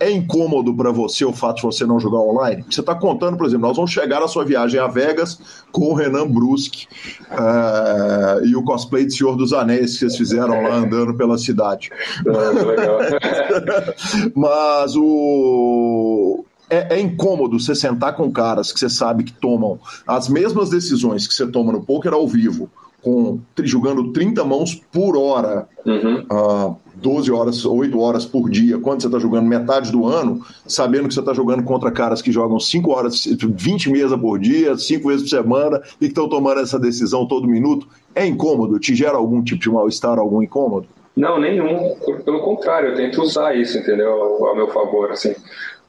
[0.00, 2.64] é incômodo para você o fato de você não jogar online?
[2.68, 5.38] Você está contando, por exemplo, nós vamos chegar na sua viagem a Vegas
[5.70, 6.86] com o Renan Brusque
[7.30, 11.90] uh, e o cosplay de Senhor dos Anéis que vocês fizeram lá andando pela cidade.
[14.34, 20.28] Mas o, é, é, incômodo você sentar com caras que você sabe que tomam as
[20.28, 22.70] mesmas decisões que você toma no poker ao vivo,
[23.02, 26.26] com jogando 30 mãos por hora, uhum.
[26.30, 31.08] uh, 12 horas, 8 horas por dia, quando você está jogando metade do ano, sabendo
[31.08, 35.08] que você está jogando contra caras que jogam 5 horas, 20 mesas por dia, 5
[35.08, 38.78] vezes por semana e que estão tomando essa decisão todo minuto, é incômodo?
[38.78, 40.86] Te gera algum tipo de mal-estar, algum incômodo?
[41.16, 41.96] Não, nenhum.
[42.24, 44.10] Pelo contrário, eu tento usar isso, entendeu?
[44.10, 45.34] Ao meu favor, assim.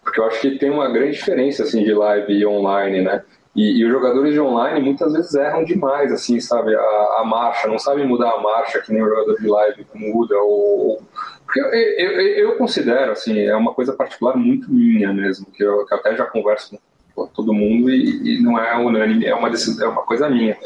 [0.04, 3.22] Porque eu acho que tem uma grande diferença, assim, de live e online, né?
[3.56, 6.74] E, e, os jogadores de online muitas vezes erram demais, assim, sabe?
[6.74, 10.38] A, a, marcha, não sabem mudar a marcha que nem o jogador de live muda.
[10.38, 11.02] Ou,
[11.46, 15.86] porque eu, eu, eu, considero, assim, é uma coisa particular muito minha mesmo, que eu,
[15.86, 16.80] que eu até já converso
[17.14, 20.58] com todo mundo e, e, não é unânime, é uma, é uma coisa minha.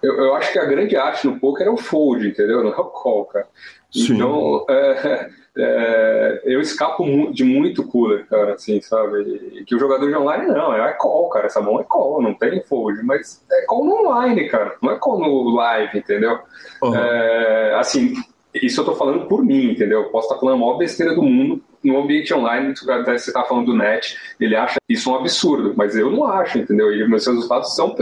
[0.00, 2.62] Eu, eu acho que a grande arte no poker é o fold, entendeu?
[2.62, 3.48] Não é o call, cara.
[3.92, 4.14] Sim.
[4.14, 5.30] Então, é,
[5.62, 9.64] é, eu escapo de muito cooler, cara, assim, sabe?
[9.66, 11.46] Que o jogador de online não, é call, cara.
[11.46, 14.76] Essa mão é call, não tem fold, mas é call no online, cara.
[14.82, 16.38] Não é call no live, entendeu?
[16.82, 16.94] Uhum.
[16.94, 18.14] É, assim,
[18.54, 20.02] isso eu tô falando por mim, entendeu?
[20.02, 23.32] Eu posso estar tá falando a maior besteira do mundo no ambiente online, até você
[23.32, 26.92] tá falando do net, ele acha isso um absurdo, mas eu não acho, entendeu?
[26.92, 27.94] E meus resultados são.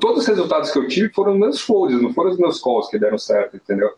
[0.00, 2.98] Todos os resultados que eu tive foram meus folds, não foram os meus calls que
[2.98, 3.90] deram certo, entendeu?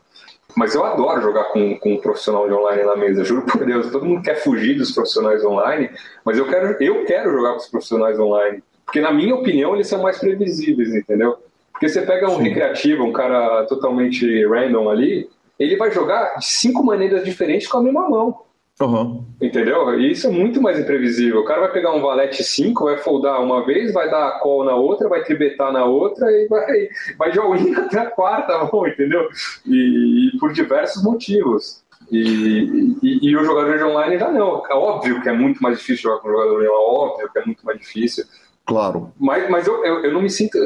[0.57, 3.91] Mas eu adoro jogar com, com um profissional de online na mesa, juro por Deus.
[3.91, 5.91] Todo mundo quer fugir dos profissionais online,
[6.25, 8.63] mas eu quero, eu quero jogar com os profissionais online.
[8.85, 11.37] Porque, na minha opinião, eles são mais previsíveis, entendeu?
[11.73, 12.45] Porque você pega um Sim.
[12.45, 15.29] recreativo, um cara totalmente random ali,
[15.59, 18.41] ele vai jogar de cinco maneiras diferentes com a mesma mão.
[18.81, 19.25] Uhum.
[19.41, 19.99] Entendeu?
[19.99, 21.41] E isso é muito mais imprevisível.
[21.41, 24.75] O cara vai pegar um valete 5, vai foldar uma vez, vai dar call na
[24.75, 29.29] outra, vai tribetar na outra e vai, vai de all-in até a quarta mão, entendeu?
[29.65, 31.85] E, e por diversos motivos.
[32.11, 34.63] E, e, e, o jogador de online já não.
[34.71, 37.33] É óbvio que é muito mais difícil jogar com o jogador de online, é óbvio
[37.33, 38.25] que é muito mais difícil.
[38.67, 39.13] Claro.
[39.19, 40.59] Mas, mas eu, eu, eu não me sinto.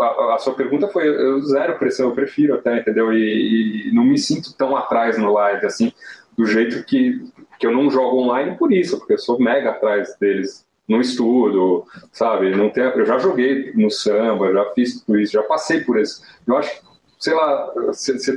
[0.00, 3.12] A, a, sua pergunta foi eu zero pressão, eu prefiro até, entendeu?
[3.12, 5.92] E, e, não me sinto tão atrás no live, assim,
[6.38, 7.20] do jeito que,
[7.60, 10.66] que eu não jogo online por isso, porque eu sou mega atrás deles.
[10.88, 12.50] Não estudo, sabe?
[12.56, 16.22] Não tem, eu já joguei no samba, já fiz tudo isso, já passei por isso.
[16.48, 17.70] Eu acho que sei lá,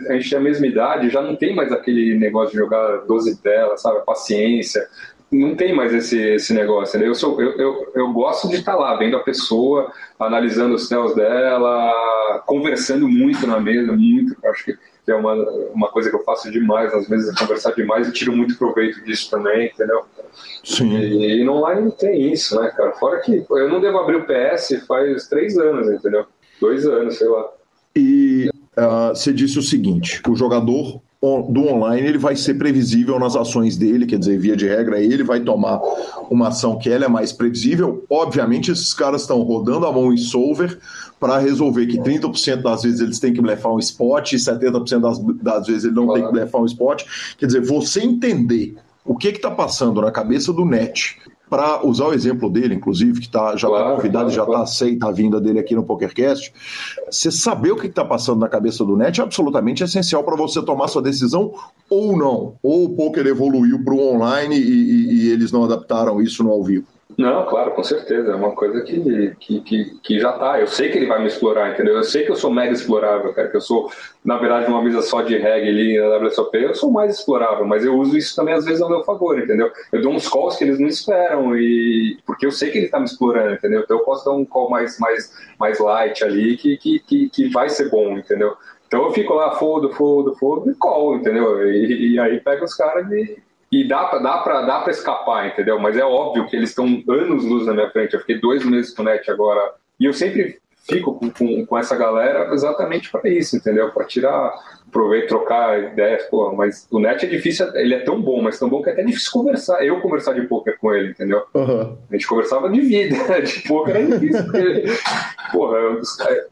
[0.10, 3.42] a gente tem a mesma idade, já não tem mais aquele negócio de jogar 12
[3.42, 4.06] telas, sabe?
[4.06, 4.86] Paciência.
[5.32, 7.08] Não tem mais esse, esse negócio, né?
[7.08, 11.16] Eu, sou, eu, eu, eu gosto de estar lá, vendo a pessoa, analisando os telas
[11.16, 14.36] dela, conversando muito na mesa, muito.
[14.46, 14.78] Acho que
[15.12, 15.34] é uma,
[15.74, 19.04] uma coisa que eu faço demais nas mesas, é conversar demais e tiro muito proveito
[19.04, 20.04] disso também, entendeu?
[20.64, 20.98] Sim.
[20.98, 22.94] E, e no online não tem isso, né, cara?
[22.94, 26.26] Fora que eu não devo abrir o PS faz três anos, entendeu?
[26.60, 27.50] Dois anos, sei lá.
[27.96, 33.34] E uh, você disse o seguinte: o jogador do online ele vai ser previsível nas
[33.34, 35.80] ações dele, quer dizer, via de regra, ele vai tomar
[36.30, 38.04] uma ação que ela é mais previsível.
[38.10, 40.78] Obviamente, esses caras estão rodando a mão em solver
[41.22, 45.20] para resolver que 30% das vezes eles têm que blefar um spot e 70% das,
[45.42, 46.20] das vezes ele não claro.
[46.20, 47.04] tem que blefar um spot.
[47.38, 48.76] Quer dizer, você entender
[49.06, 51.18] o que está passando na cabeça do net
[51.54, 54.54] para usar o exemplo dele, inclusive, que tá, já está claro, convidado, claro, já está
[54.54, 54.64] claro.
[54.64, 56.52] aceita a vinda dele aqui no PokerCast,
[57.12, 60.64] você saber o que está passando na cabeça do net é absolutamente essencial para você
[60.64, 61.54] tomar sua decisão
[61.88, 62.56] ou não.
[62.64, 66.50] Ou o poker evoluiu para o online e, e, e eles não adaptaram isso no
[66.50, 66.88] ao vivo.
[67.18, 68.32] Não, claro, com certeza.
[68.32, 70.60] É uma coisa que, que, que, que, já tá.
[70.60, 71.96] Eu sei que ele vai me explorar, entendeu?
[71.96, 73.50] Eu sei que eu sou mega explorável, cara.
[73.50, 73.92] Que eu sou,
[74.24, 77.86] na verdade, uma mesa só de reggae ali na WSOP, eu sou mais explorável, mas
[77.86, 79.72] eu uso isso também às vezes ao meu favor, entendeu?
[79.92, 83.00] Eu dou uns calls que eles não esperam, e porque eu sei que ele tá
[83.00, 83.82] me explorando, entendeu?
[83.82, 87.50] Então eu posso dar um call mais, mais, mais light ali que, que, que, que
[87.50, 88.56] vai ser bom, entendeu?
[88.88, 91.68] Então eu fico lá, fodo, fodo, fodo, e call, entendeu?
[91.68, 93.38] E, e aí pega os caras e
[93.74, 95.80] e dá pra, dá, pra, dá pra escapar, entendeu?
[95.80, 98.14] Mas é óbvio que eles estão anos luz na minha frente.
[98.14, 99.74] Eu fiquei dois meses com o NET agora.
[100.00, 103.90] E eu sempre fico com, com, com essa galera exatamente para isso, entendeu?
[103.92, 104.54] Para tirar
[104.92, 106.24] proveito, trocar ideias.
[106.26, 108.94] Pô, mas o NET é difícil, ele é tão bom, mas tão bom que é
[108.94, 109.84] até difícil conversar.
[109.84, 111.44] Eu conversar de poker com ele, entendeu?
[111.56, 111.98] Uhum.
[112.12, 114.44] A gente conversava de vida, de poker é difícil.
[114.44, 114.86] Porque,
[115.52, 115.78] porra,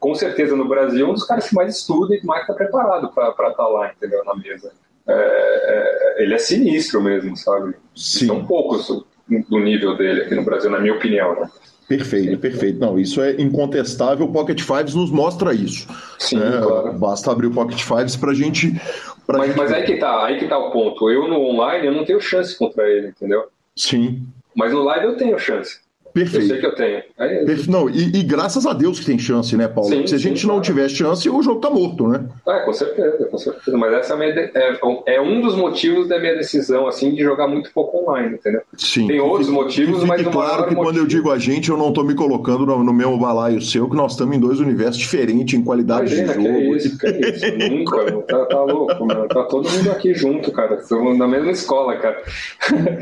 [0.00, 3.12] com certeza no Brasil é um dos caras que mais estuda e mais está preparado
[3.12, 4.24] para estar tá lá, entendeu?
[4.24, 4.72] Na mesa.
[5.06, 7.74] É, é, ele é sinistro mesmo, sabe?
[7.94, 8.26] Sim.
[8.26, 9.04] São poucos
[9.48, 11.50] do nível dele aqui no Brasil, na minha opinião, né?
[11.88, 12.78] Perfeito, perfeito.
[12.78, 14.26] Não, isso é incontestável.
[14.26, 15.86] O Pocket Fives nos mostra isso.
[16.18, 16.92] Sim, é, claro.
[16.94, 18.80] Basta abrir o Pocket Fives pra gente.
[19.26, 19.58] Pra mas, gente...
[19.58, 21.10] mas aí que tá, aí que tá o ponto.
[21.10, 23.44] Eu no online eu não tenho chance contra ele, entendeu?
[23.76, 24.22] Sim.
[24.54, 25.80] Mas no live eu tenho chance.
[26.12, 26.44] Perfeito.
[26.44, 27.02] Eu sei que eu tenho.
[27.18, 29.90] É Não, e, e, graças a Deus que tem chance, né, Paulo?
[29.90, 30.66] Sim, Se a gente sim, não claro.
[30.66, 32.24] tiver chance, o jogo tá morto, né?
[32.46, 33.76] É, com certeza, com certeza.
[33.76, 37.70] Mas essa é, é, é, um dos motivos da minha decisão, assim, de jogar muito
[37.72, 38.60] pouco online, entendeu?
[38.76, 39.06] Sim.
[39.06, 40.82] Tem outros que, motivos, que mas claro que motivo...
[40.82, 43.88] quando eu digo a gente, eu não tô me colocando no, no mesmo balaio seu,
[43.88, 46.58] que nós estamos em dois universos diferentes em qualidade Imagina, de jogo.
[46.58, 47.58] Que é isso, que é isso.
[47.72, 49.28] Nunca, tá, tá louco, mano.
[49.28, 50.74] Tá todo mundo aqui junto, cara.
[50.74, 52.22] Estamos na mesma escola, cara.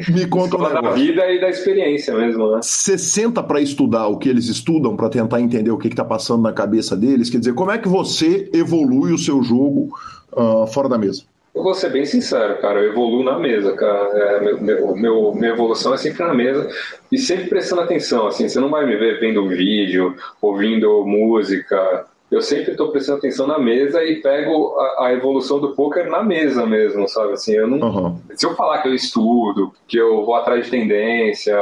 [0.08, 2.60] Me conta escola um da vida e da experiência mesmo, né?
[3.00, 6.42] 60 para estudar estudar o que eles estudam para tentar entender o que está passando
[6.42, 7.30] na cabeça deles?
[7.30, 9.88] Quer dizer, como é que você evolui o seu jogo
[10.32, 11.22] uh, fora da mesa?
[11.52, 14.08] Eu vou ser bem sincero, cara, eu evoluo na mesa, cara.
[14.14, 16.68] É, meu, meu, meu, minha evolução é sempre na mesa
[17.10, 22.06] e sempre prestando atenção, assim, você não vai me ver vendo vídeo, ouvindo música.
[22.30, 26.22] Eu sempre estou prestando atenção na mesa e pego a, a, evolução do poker na
[26.22, 27.32] mesa mesmo, sabe?
[27.32, 28.18] Assim, eu não, uhum.
[28.36, 31.60] Se eu falar que eu estudo, que eu vou atrás de tendência,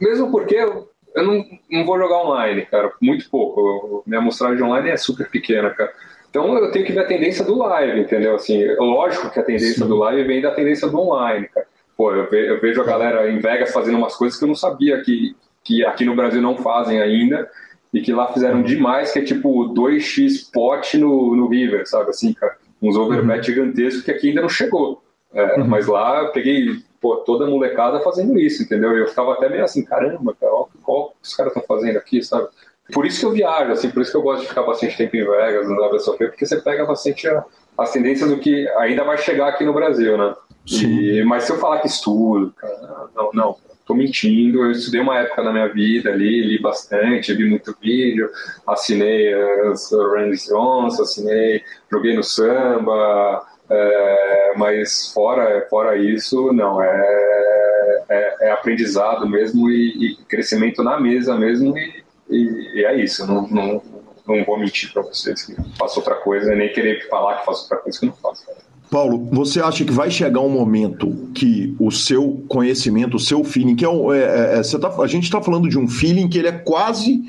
[0.00, 4.02] mesmo porque eu, eu não, não vou jogar online, cara, muito pouco.
[4.06, 5.92] Minha amostragem online é super pequena, cara.
[6.28, 8.34] Então eu tenho que ver a tendência do live, entendeu?
[8.34, 9.86] Assim, lógico que a tendência Sim.
[9.86, 11.66] do live vem da tendência do online, cara.
[11.96, 14.56] Pô, eu, ve, eu vejo a galera em Vegas fazendo umas coisas que eu não
[14.56, 17.48] sabia que, que aqui no Brasil não fazem ainda
[17.92, 18.64] e que lá fizeram uhum.
[18.64, 22.10] demais, que é tipo 2x pot no, no River, sabe?
[22.10, 23.44] Assim, cara, uns overbet uhum.
[23.44, 25.03] gigantescos que aqui ainda não chegou.
[25.34, 25.66] É, uhum.
[25.66, 28.96] Mas lá eu peguei pô, toda a molecada fazendo isso, entendeu?
[28.96, 32.22] Eu ficava até meio assim, caramba, cara, ó, qual que os caras estão fazendo aqui,
[32.22, 32.48] sabe?
[32.92, 35.16] Por isso que eu viajo, assim, por isso que eu gosto de ficar bastante tempo
[35.16, 37.44] em Vegas, no WSOP, porque você pega bastante a,
[37.78, 40.34] as tendências do que ainda vai chegar aqui no Brasil, né?
[40.66, 43.56] E, mas se eu falar que estudo, cara, não, não,
[43.86, 44.62] tô mentindo.
[44.62, 48.30] Eu estudei uma época na minha vida ali, li bastante, vi muito vídeo,
[48.66, 49.32] assinei
[49.70, 58.36] as Randy Jones, assinei, joguei no samba, é, mas fora, fora isso, não, é, é,
[58.48, 63.26] é aprendizado mesmo e, e, crescimento na mesa mesmo, e, e, e é isso.
[63.26, 63.82] Não, não,
[64.26, 67.78] não vou mentir para vocês que faço outra coisa, nem querer falar que faço outra
[67.78, 68.44] coisa que não faço.
[68.90, 73.74] Paulo, você acha que vai chegar um momento que o seu conhecimento, o seu feeling,
[73.74, 76.38] que é, um, é, é, é tá, a gente está falando de um feeling que
[76.38, 77.24] ele é quase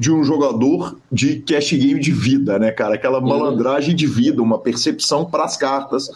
[0.00, 2.94] de um jogador de cash game de vida, né, cara?
[2.94, 3.28] Aquela uhum.
[3.28, 6.08] malandragem de vida, uma percepção para as cartas,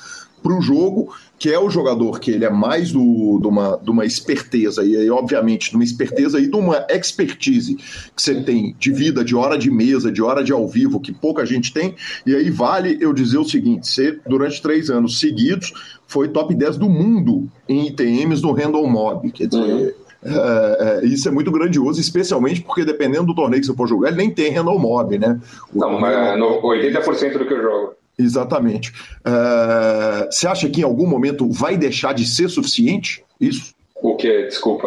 [0.43, 3.90] para o jogo, que é o jogador que ele é mais do, de, uma, de
[3.90, 8.74] uma esperteza, e aí, obviamente, de uma esperteza e de uma expertise que você tem
[8.78, 11.94] de vida, de hora de mesa, de hora de ao vivo, que pouca gente tem.
[12.24, 15.74] E aí vale eu dizer o seguinte: você, durante três anos seguidos,
[16.06, 19.31] foi top 10 do mundo em ITMs no Random Mob.
[19.31, 19.62] Quer dizer.
[19.62, 23.89] Uhum é, é, isso é muito grandioso, especialmente porque dependendo do torneio que você for
[23.89, 25.39] jogar, ele nem tem Randall Mob, né?
[25.73, 27.93] O Não, mas é 80% do que eu jogo.
[28.19, 28.93] Exatamente.
[29.25, 33.74] É, você acha que em algum momento vai deixar de ser suficiente isso?
[34.05, 34.43] O que?
[34.43, 34.86] Desculpa.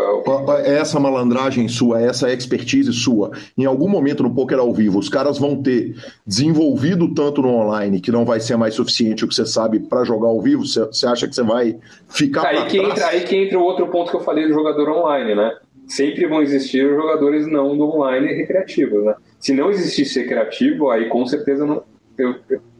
[0.63, 5.39] Essa malandragem sua, essa expertise sua, em algum momento no poker ao vivo, os caras
[5.39, 9.43] vão ter desenvolvido tanto no online que não vai ser mais suficiente o que você
[9.43, 10.63] sabe para jogar ao vivo?
[10.67, 12.91] Você acha que você vai ficar aí que trás?
[12.91, 15.51] entra Aí que entra o outro ponto que eu falei do jogador online, né?
[15.87, 19.15] Sempre vão existir jogadores não do online recreativos, né?
[19.39, 21.81] Se não existisse recreativo, aí com certeza não,
[22.19, 22.35] eu,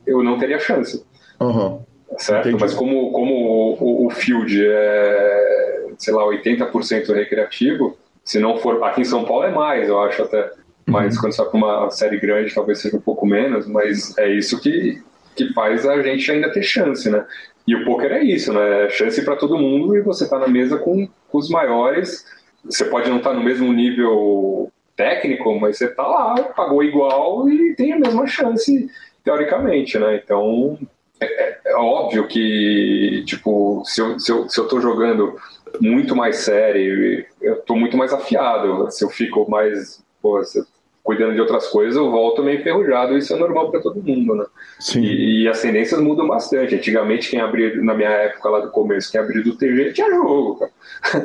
[0.06, 1.04] eu não teria chance.
[1.42, 1.80] Uhum.
[2.20, 2.50] Certo?
[2.50, 2.62] Entendi.
[2.62, 7.98] Mas como, como o, o, o field é sei lá, 80% recreativo.
[8.24, 10.52] Se não for, aqui em São Paulo é mais, eu acho até.
[10.86, 11.22] Mas uhum.
[11.22, 14.62] quando você vai para uma série grande, talvez seja um pouco menos, mas é isso
[14.62, 15.02] que,
[15.36, 17.26] que faz a gente ainda ter chance, né?
[17.68, 18.86] E o poker é isso, né?
[18.86, 22.26] É chance para todo mundo e você tá na mesa com, com os maiores.
[22.64, 27.50] Você pode não estar tá no mesmo nível técnico, mas você tá lá, pagou igual
[27.50, 28.90] e tem a mesma chance,
[29.24, 30.22] teoricamente, né?
[30.24, 30.80] Então,
[31.20, 35.36] é, é, é óbvio que, tipo, se eu, se eu, se eu tô jogando
[35.82, 38.90] muito mais sério, eu tô muito mais afiado.
[38.92, 40.42] Se eu fico mais pô,
[41.08, 43.18] cuidando de outras coisas, eu volto meio enferrujado.
[43.18, 44.46] Isso é normal para todo mundo, né?
[44.78, 45.02] Sim.
[45.02, 46.76] E, e, as tendências mudam bastante.
[46.76, 50.60] Antigamente, quem abria, na minha época lá do começo, quem abria do TG tinha jogo,
[50.60, 50.72] cara.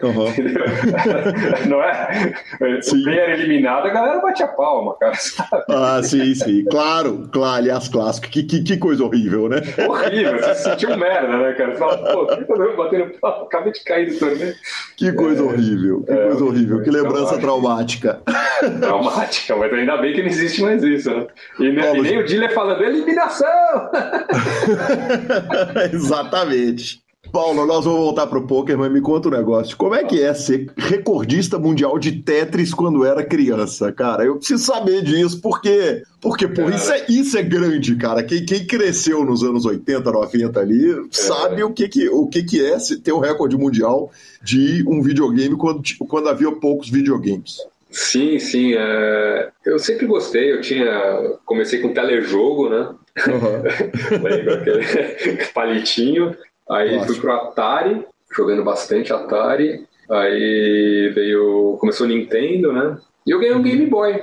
[0.05, 1.67] Uhum.
[1.69, 2.33] Não é?
[2.81, 3.03] Sim.
[3.03, 5.15] Quem era eliminado, a galera batia palma, cara.
[5.17, 5.65] Sabe?
[5.69, 6.65] Ah, sim, sim.
[6.67, 8.29] Claro, claro, aliás, clássico.
[8.29, 9.57] Que, que, que coisa horrível, né?
[9.89, 11.73] Horrível, você se sentiu merda, né, cara?
[11.73, 13.47] Você fala, pô, que tá batendo palma?
[13.47, 14.55] Acabei de cair do torneio.
[14.97, 18.21] Que coisa é, horrível, que é, coisa horrível, que lembrança traumática.
[18.81, 21.27] Traumática, mas ainda bem que não existe mais isso, né?
[21.59, 23.49] E, e nem o Diller falando eliminação!
[25.93, 27.03] Exatamente.
[27.33, 29.75] Paulo, nós vamos voltar pro poker, mas me conta um negócio.
[29.75, 34.23] Como é que é ser recordista mundial de Tetris quando era criança, cara?
[34.23, 38.23] Eu preciso saber disso, porque, porque pô, isso é, isso é grande, cara.
[38.23, 40.97] Quem, quem cresceu nos anos 80, 90 ali, é.
[41.11, 44.11] sabe o que que, o que que é ter o um recorde mundial
[44.43, 47.57] de um videogame quando, quando havia poucos videogames.
[47.93, 48.75] Sim, sim.
[48.75, 49.51] É...
[49.65, 50.51] Eu sempre gostei.
[50.51, 51.37] Eu tinha.
[51.45, 52.95] Comecei com telejogo, né?
[53.29, 54.19] Uhum.
[54.23, 56.35] Lembro aquele palitinho.
[56.69, 57.07] Aí Ótimo.
[57.07, 58.05] fui pro Atari,
[58.35, 59.87] jogando bastante Atari.
[60.11, 61.77] Aí veio.
[61.79, 62.97] Começou o Nintendo, né?
[63.27, 64.21] E eu ganhei um Game Boy.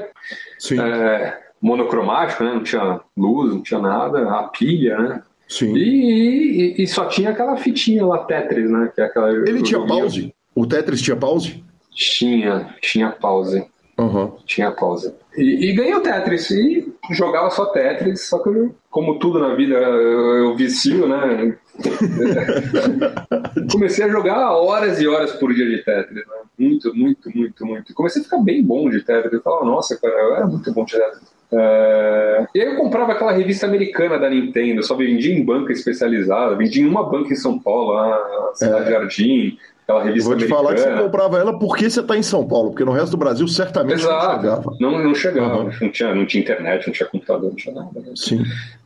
[0.58, 0.82] Sim.
[0.82, 2.54] É, monocromático, né?
[2.54, 5.24] Não tinha luz, não tinha nada, a pilha, né?
[5.48, 5.76] Sim.
[5.76, 8.92] E, e, e só tinha aquela fitinha lá, Tetris, né?
[8.94, 10.34] Que é aquela, Ele tinha pause?
[10.56, 11.64] O Tetris tinha pause?
[12.00, 13.62] Tinha, tinha pause.
[13.98, 14.32] Uhum.
[14.46, 15.14] Tinha pause.
[15.36, 16.50] E, e ganhei o Tetris.
[16.50, 21.58] E jogava só Tetris, só que eu, como tudo na vida eu, eu vicio, né?
[23.70, 26.26] Comecei a jogar horas e horas por dia de Tetris.
[26.26, 26.34] Né?
[26.58, 27.94] Muito, muito, muito, muito.
[27.94, 29.34] Comecei a ficar bem bom de Tetris.
[29.34, 31.34] Eu falava, nossa, cara, eu era muito bom de Tetris.
[31.52, 32.48] É...
[32.56, 36.82] E aí eu comprava aquela revista americana da Nintendo, só vendia em banca especializada, vendia
[36.82, 38.92] em uma banca em São Paulo, lá na Cidade é.
[38.92, 39.58] Jardim
[39.90, 40.64] aquela revista Vou te americana.
[40.64, 43.18] falar que você comprava ela porque você está em São Paulo, porque no resto do
[43.18, 44.26] Brasil certamente Exato.
[44.26, 44.78] não chegava.
[44.80, 45.72] Não, não chegava, uhum.
[45.82, 48.00] não, tinha, não tinha internet, não tinha computador, não tinha nada.
[48.00, 48.12] Né?
[48.16, 48.44] Sim.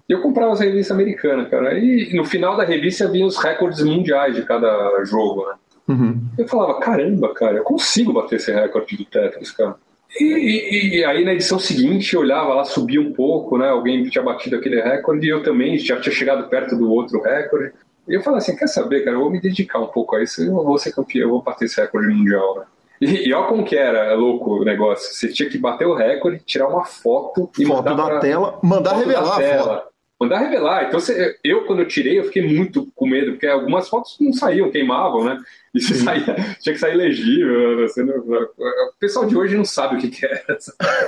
[0.07, 1.77] E eu comprava essa revista americana, cara.
[1.77, 5.53] E no final da revista vinha os recordes mundiais de cada jogo, né?
[5.85, 6.21] Uhum.
[6.37, 9.75] Eu falava, caramba, cara, eu consigo bater esse recorde do Tetris, cara.
[10.19, 13.69] E, e, e, aí na edição seguinte eu olhava lá, subia um pouco, né?
[13.69, 17.73] Alguém tinha batido aquele recorde e eu também já tinha chegado perto do outro recorde.
[18.07, 20.43] E eu falei assim, quer saber, cara, eu vou me dedicar um pouco a isso,
[20.43, 22.65] eu vou ser campeão, eu vou bater esse recorde mundial, né?
[23.01, 25.13] E, e olha como que era louco o negócio.
[25.13, 28.19] Você tinha que bater o recorde, tirar uma foto e foto mandar da pra...
[28.19, 29.93] tela, mandar revelar a foto.
[30.19, 30.85] Mandar revelar.
[30.85, 34.31] Então, você, eu, quando eu tirei, eu fiquei muito com medo, porque algumas fotos não
[34.31, 35.37] saíam, queimavam, né?
[35.75, 37.87] E se saía, tinha que sair legível.
[37.97, 40.45] Não, o pessoal de hoje não sabe o que, que é.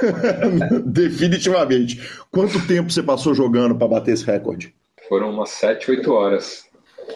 [0.84, 2.02] Definitivamente.
[2.30, 4.76] Quanto tempo você passou jogando para bater esse recorde?
[5.08, 6.65] Foram umas 7, 8 horas.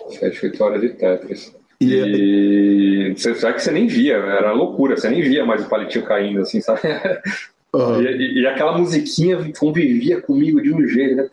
[0.10, 1.56] 7, 8 horas de Tetris.
[1.82, 5.70] E, e você sabe que você nem via, era loucura, você nem via mais o
[5.70, 6.82] palitinho caindo, assim, sabe?
[7.72, 8.02] Uhum.
[8.02, 11.18] E, e, aquela musiquinha convivia comigo de um jeito.
[11.18, 11.28] Né?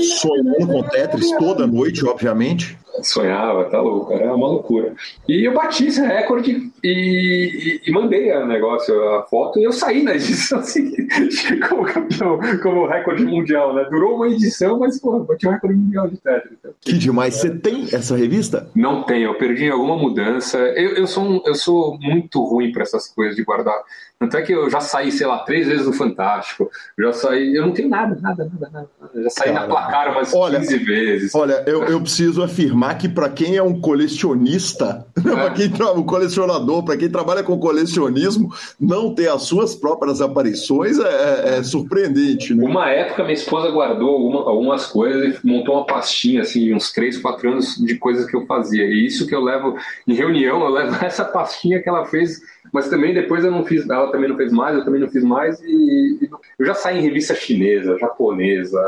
[0.00, 2.76] Sonhando com Tetris toda noite, obviamente.
[3.00, 4.92] Sonhava, tá louco, era uma loucura.
[5.26, 9.72] E eu bati esse recorde e, e, e mandei o negócio, a foto, e eu
[9.72, 13.86] saí na edição seguinte como campeão, como recorde mundial, né?
[13.90, 16.52] Durou uma edição, mas, pô, bati o recorde mundial de Tetris.
[16.58, 16.72] Então.
[16.82, 17.36] Que demais.
[17.36, 18.70] Você tem essa revista?
[18.74, 20.58] Não tenho, eu perdi alguma mudança.
[20.58, 23.80] Eu, eu, sou, um, eu sou muito ruim para essas coisas de guardar.
[24.22, 26.70] Tanto é que eu já saí, sei lá, três vezes no Fantástico.
[26.96, 27.56] Já saí.
[27.56, 28.88] Eu não tenho nada, nada, nada, nada.
[29.16, 31.34] Já saí Cara, na placar umas olha, 15 vezes.
[31.34, 35.22] Olha, eu, eu preciso afirmar que para quem é um colecionista, é.
[35.22, 41.00] para quem um colecionador, para quem trabalha com colecionismo, não ter as suas próprias aparições
[41.00, 42.54] é, é, é surpreendente.
[42.54, 42.64] Né?
[42.64, 47.18] Uma época, minha esposa guardou alguma, algumas coisas e montou uma pastinha, assim, uns três,
[47.18, 48.84] quatro anos de coisas que eu fazia.
[48.84, 49.76] E isso que eu levo
[50.06, 52.40] em reunião, eu levo essa pastinha que ela fez
[52.72, 55.22] mas também depois eu não fiz, ela também não fez mais, eu também não fiz
[55.22, 58.80] mais, e, e eu já saí em revista chinesa, japonesa,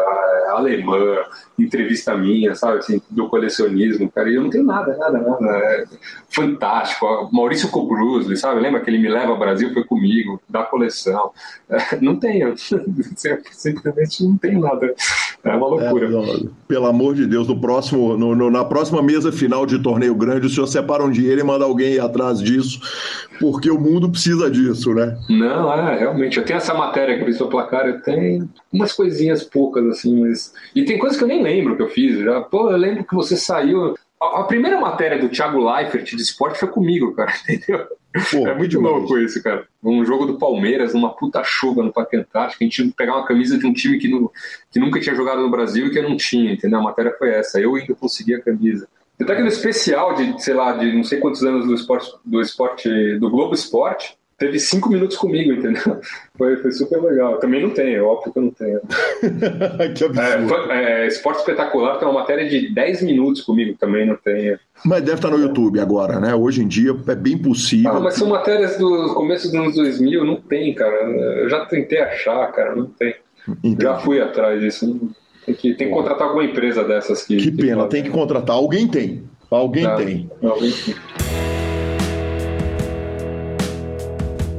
[0.49, 1.19] alemã,
[1.59, 5.85] entrevista minha, sabe, assim, do colecionismo, cara, e eu não tenho nada, nada, nada, é
[6.31, 11.33] fantástico, Maurício Cobrusli, sabe, lembra que ele me leva ao Brasil, foi comigo, da coleção,
[11.69, 12.55] é, não tenho,
[13.53, 14.95] simplesmente não tenho nada,
[15.45, 16.07] é uma loucura.
[16.07, 20.15] É, pelo amor de Deus, no próximo, no, no, na próxima mesa final de torneio
[20.15, 22.81] grande, o senhor separa um dinheiro e manda alguém ir atrás disso,
[23.39, 25.17] porque o mundo precisa disso, né?
[25.29, 26.39] Não, é, realmente.
[26.39, 30.21] Eu tenho essa matéria que eu fiz no placar, eu tenho umas coisinhas poucas, assim,
[30.21, 30.55] mas.
[30.75, 32.19] E tem coisas que eu nem lembro que eu fiz.
[32.21, 32.41] Já.
[32.41, 33.95] Pô, eu lembro que você saiu.
[34.33, 37.87] A primeira matéria do Thiago Leifert de esporte foi comigo, cara, entendeu?
[38.31, 39.67] Pô, é muito louco isso, cara.
[39.83, 43.17] Um jogo do Palmeiras, numa puta chuva no Parque Antártico, a gente tinha que pegar
[43.17, 44.09] uma camisa de um time que,
[44.71, 46.79] que nunca tinha jogado no Brasil e que eu não tinha, entendeu?
[46.79, 47.61] A matéria foi essa.
[47.61, 48.89] Eu ainda consegui a camisa.
[49.21, 52.41] Até que no especial de, sei lá, de não sei quantos anos do esporte, do
[52.41, 56.01] esporte, do Globo Esporte, teve cinco minutos comigo, entendeu?
[56.37, 57.39] Foi, foi super legal.
[57.39, 58.81] Também não tenho, é óbvio que eu não tenho.
[59.95, 60.73] que absurdo.
[60.73, 64.59] É, é, Esporte Espetacular tem uma matéria de 10 minutos comigo, também não tenho.
[64.85, 66.35] Mas deve estar no YouTube agora, né?
[66.35, 67.93] Hoje em dia é bem possível.
[67.93, 70.97] Ah, mas são matérias do começo dos anos 2000, não tem, cara.
[71.05, 73.15] Eu já tentei achar, cara, não tem.
[73.63, 73.85] Entendi.
[73.85, 75.09] Já fui atrás disso.
[75.47, 77.37] Tem que, tem que contratar alguma empresa dessas que.
[77.37, 78.57] Que pena, que tem que contratar.
[78.57, 79.23] Alguém tem.
[79.49, 79.95] Alguém tá.
[79.95, 80.29] tem.
[80.43, 81.44] Alguém tem.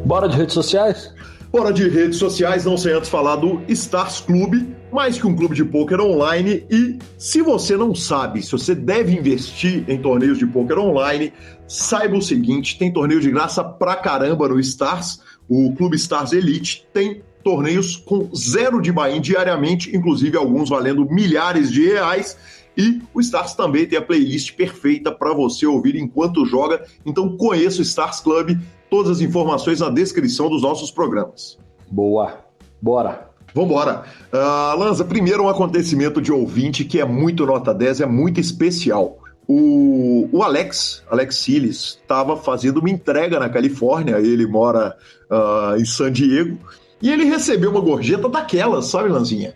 [0.06, 1.12] Bora de redes sociais?
[1.52, 5.56] Bora de redes sociais, não sei antes falar do Stars Clube, mais que um clube
[5.56, 6.64] de pôquer online.
[6.70, 11.34] E se você não sabe se você deve investir em torneios de pôquer online,
[11.68, 15.22] saiba o seguinte: tem torneio de graça pra caramba no Stars.
[15.50, 21.72] O Clube Stars Elite tem torneios com zero de buy-in diariamente, inclusive alguns valendo milhares
[21.72, 22.38] de reais.
[22.78, 26.86] E o Stars também tem a playlist perfeita para você ouvir enquanto joga.
[27.04, 28.60] Então conheça o Stars Club.
[28.96, 31.60] Todas as informações na descrição dos nossos programas.
[31.92, 32.38] Boa.
[32.82, 33.30] Bora.
[33.54, 34.06] Vambora.
[34.32, 39.18] Uh, Lanza, primeiro um acontecimento de ouvinte que é muito nota 10, é muito especial.
[39.46, 44.96] O, o Alex, Alex Siles, estava fazendo uma entrega na Califórnia, ele mora
[45.30, 46.58] uh, em San Diego,
[47.02, 49.56] e ele recebeu uma gorjeta daquelas, sabe, Lanzinha?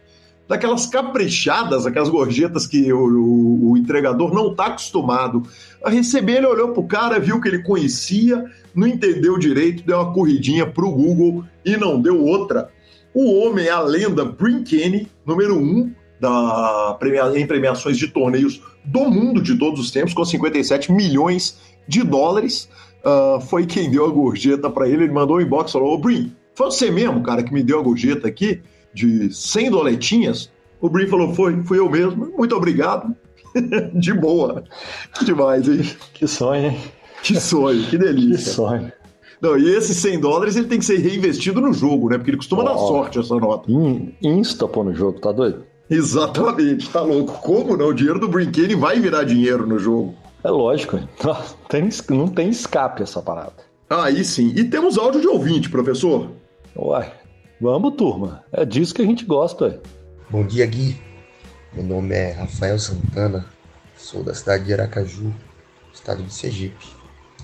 [0.50, 5.44] Daquelas caprichadas, aquelas gorjetas que o, o, o entregador não está acostumado
[5.84, 6.38] a receber.
[6.38, 8.44] Ele olhou pro cara, viu que ele conhecia,
[8.74, 12.70] não entendeu direito, deu uma corridinha pro Google e não deu outra.
[13.14, 16.98] O homem, a lenda Brinkene, número um da
[17.36, 22.70] em premiações de torneios do mundo de todos os tempos, com 57 milhões de dólares,
[23.06, 25.04] uh, foi quem deu a gorjeta para ele.
[25.04, 27.80] Ele mandou um inbox e falou: Ô Brin, foi você mesmo, cara, que me deu
[27.80, 28.62] a gorjeta aqui
[28.94, 30.52] de 100 doletinhas?
[30.82, 32.32] O Brin falou, foi, fui eu mesmo.
[32.38, 33.16] Muito obrigado.
[33.94, 34.64] de boa.
[35.14, 35.82] Que demais, hein?
[36.14, 36.80] Que sonho, hein?
[37.24, 38.46] Que sonho, que delícia.
[38.46, 38.92] Que sonho.
[39.42, 42.18] Não, e esses 100 dólares ele tem que ser reinvestido no jogo, né?
[42.18, 43.72] Porque ele costuma oh, dar sorte essa nota.
[43.72, 45.64] In, insta pô no jogo, tá doido?
[45.90, 47.42] Exatamente, tá louco.
[47.42, 47.88] Como não?
[47.88, 50.14] O dinheiro do Brinquedo vai virar dinheiro no jogo.
[50.44, 51.00] É lógico,
[51.68, 53.54] tem, não tem escape essa parada.
[53.90, 54.54] Aí sim.
[54.56, 56.30] E temos áudio de ouvinte, professor.
[56.76, 57.12] Uai,
[57.60, 58.44] vamos, turma.
[58.52, 59.82] É disso que a gente gosta.
[60.30, 61.00] Bom dia, Gui.
[61.74, 63.46] Meu nome é Rafael Santana.
[63.98, 65.34] Sou da cidade de Aracaju,
[65.94, 66.86] estado de Sergipe.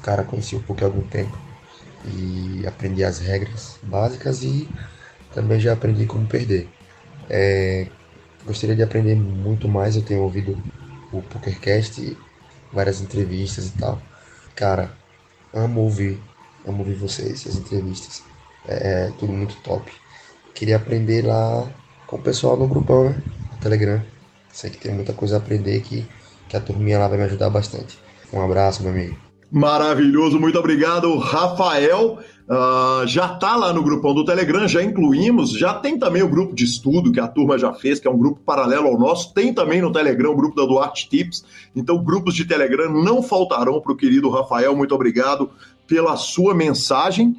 [0.01, 1.37] Cara, conheci um pouco há algum tempo
[2.05, 4.69] e aprendi as regras básicas e
[5.33, 6.69] também já aprendi como perder.
[7.29, 7.87] É,
[8.45, 9.95] gostaria de aprender muito mais.
[9.95, 10.57] Eu tenho ouvido
[11.11, 12.17] o PokerCast,
[12.71, 14.01] várias entrevistas e tal.
[14.55, 14.91] Cara,
[15.53, 16.21] amo ouvir,
[16.65, 18.23] amo ouvir vocês, as entrevistas.
[18.67, 19.91] É, é, tudo muito top.
[20.55, 21.67] Queria aprender lá
[22.07, 23.21] com o pessoal no grupão, né?
[23.51, 24.01] No Telegram.
[24.51, 26.05] Sei que tem muita coisa a aprender que,
[26.47, 27.99] que a turminha lá vai me ajudar bastante.
[28.31, 29.17] Um abraço, meu amigo.
[29.51, 32.19] Maravilhoso, muito obrigado, Rafael.
[32.47, 36.55] Uh, já está lá no grupão do Telegram, já incluímos, já tem também o grupo
[36.55, 39.51] de estudo que a turma já fez, que é um grupo paralelo ao nosso, tem
[39.51, 41.43] também no Telegram o grupo da Duarte Tips,
[41.75, 45.49] então grupos de Telegram não faltarão para o querido Rafael, muito obrigado
[45.87, 47.35] pela sua mensagem.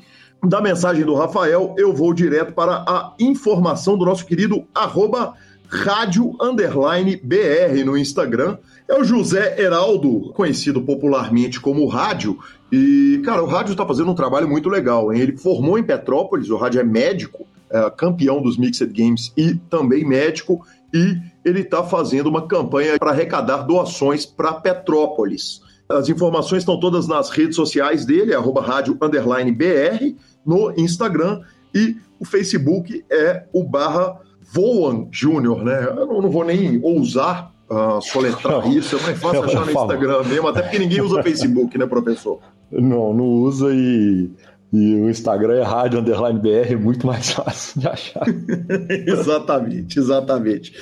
[0.46, 5.34] Da mensagem do Rafael, eu vou direto para a informação do nosso querido arroba
[5.68, 8.56] rádio underline BR no Instagram.
[8.86, 12.38] É o José Heraldo, conhecido popularmente como Rádio.
[12.70, 15.12] E, cara, o Rádio está fazendo um trabalho muito legal.
[15.12, 15.20] Hein?
[15.20, 20.06] Ele formou em Petrópolis, o Rádio é médico, é campeão dos Mixed Games e também
[20.06, 20.64] médico.
[20.94, 25.60] E ele está fazendo uma campanha para arrecadar doações para Petrópolis.
[25.88, 30.16] As informações estão todas nas redes sociais dele, arroba rádio underline BR,
[30.46, 31.40] no Instagram.
[31.74, 34.20] E o Facebook é o barra
[34.52, 35.84] Voan Júnior, né?
[35.84, 40.22] Eu não, não vou nem ousar uh, soletrar isso, é mais fácil achar no Instagram
[40.24, 42.38] mesmo, até porque ninguém usa Facebook, né, professor?
[42.70, 44.30] Não, não usa e,
[44.72, 48.24] e o Instagram é rádio underline BR, é muito mais fácil de achar.
[49.06, 50.72] exatamente, exatamente.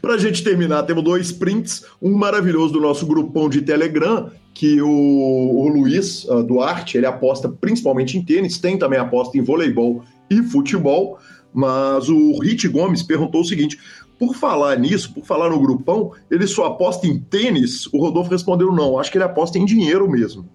[0.00, 4.80] Para a gente terminar, temos dois prints, um maravilhoso do nosso grupão de Telegram, que
[4.80, 10.02] o, o Luiz uh, Duarte, ele aposta principalmente em tênis, tem também aposta em voleibol
[10.30, 11.18] e futebol,
[11.52, 13.78] mas o Rit Gomes perguntou o seguinte:
[14.18, 17.86] por falar nisso, por falar no grupão, ele só aposta em tênis?
[17.92, 20.48] O Rodolfo respondeu não, acho que ele aposta em dinheiro mesmo.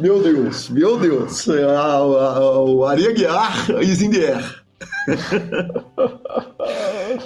[0.00, 1.46] meu Deus, meu Deus.
[1.46, 4.64] O Aria Guiar is in the air.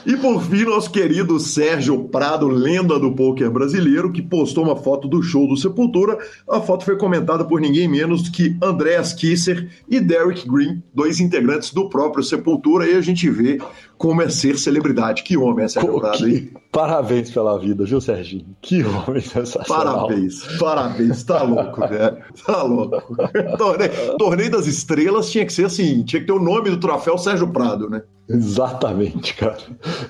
[0.04, 5.06] e por fim, nosso querido Sérgio Prado, lenda do poker brasileiro, que postou uma foto
[5.08, 6.18] do show do Sepultura.
[6.48, 11.72] A foto foi comentada por ninguém menos que Andreas Kisser e Derek Green, dois integrantes
[11.72, 13.58] do próprio Sepultura, e a gente vê
[13.98, 15.22] como é ser celebridade.
[15.24, 16.50] Que homem Sérgio Pô, Prado, hein?
[16.72, 18.56] Parabéns pela vida, viu, Serginho?
[18.62, 20.06] Que homem sensacional.
[20.06, 21.24] Parabéns, parabéns.
[21.24, 22.16] Tá louco, né?
[22.46, 23.16] Tá louco.
[23.58, 27.18] Torneio, torneio das Estrelas tinha que ser assim, tinha que ter o nome do troféu
[27.18, 28.02] Sérgio Prado, né?
[28.28, 29.56] Exatamente, cara.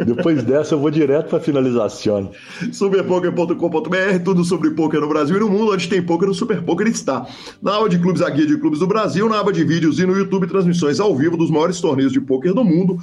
[0.04, 2.32] Depois dessa eu vou direto para finalização.
[2.72, 6.88] Superpoker.com.br, tudo sobre poker no Brasil e no mundo, onde tem poker no Super Poker
[6.88, 7.24] está.
[7.62, 10.06] Na aba de clubes, a guia de clubes do Brasil, na aba de vídeos e
[10.06, 12.98] no YouTube, transmissões ao vivo dos maiores torneios de poker do mundo,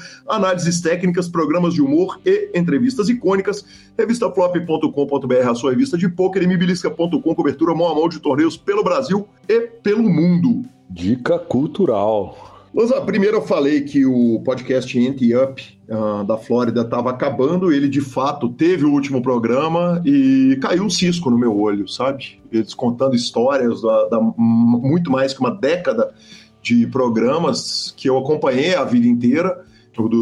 [0.75, 3.65] análises técnicas, programas de humor e entrevistas icônicas.
[3.97, 8.83] Revistaflop.com.br, a sua revista de poker e mibilisca.com, cobertura mão a mão de torneios pelo
[8.83, 10.63] Brasil e pelo mundo.
[10.89, 12.53] Dica cultural.
[12.73, 17.71] Mas a primeira eu falei que o podcast Ante Up uh, da Flórida estava acabando.
[17.71, 22.41] Ele de fato teve o último programa e caiu um cisco no meu olho, sabe?
[22.51, 26.13] Eles contando histórias da, da muito mais que uma década
[26.61, 29.63] de programas que eu acompanhei a vida inteira,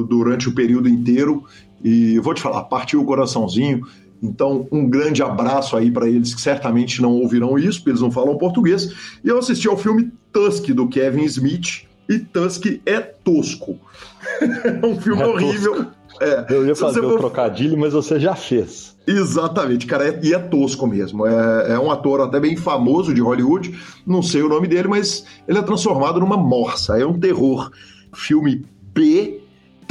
[0.08, 1.44] durante o período inteiro.
[1.84, 3.86] E vou te falar, partiu o coraçãozinho.
[4.22, 8.12] Então, um grande abraço aí para eles que certamente não ouvirão isso, porque eles não
[8.12, 8.94] falam português.
[9.24, 13.78] E eu assisti ao filme Tusk do Kevin Smith e Tusk é tosco.
[14.64, 15.88] é um filme é horrível.
[16.22, 16.46] É.
[16.50, 17.20] Eu ia fazer o for...
[17.20, 18.96] trocadilho, mas você já fez.
[19.06, 21.28] Exatamente, cara, é, e é tosco mesmo.
[21.28, 23.78] É, é, um ator até bem famoso de Hollywood,
[24.08, 26.98] não sei o nome dele, mas ele é transformado numa morsa.
[26.98, 27.70] É um terror.
[28.14, 29.43] Filme B,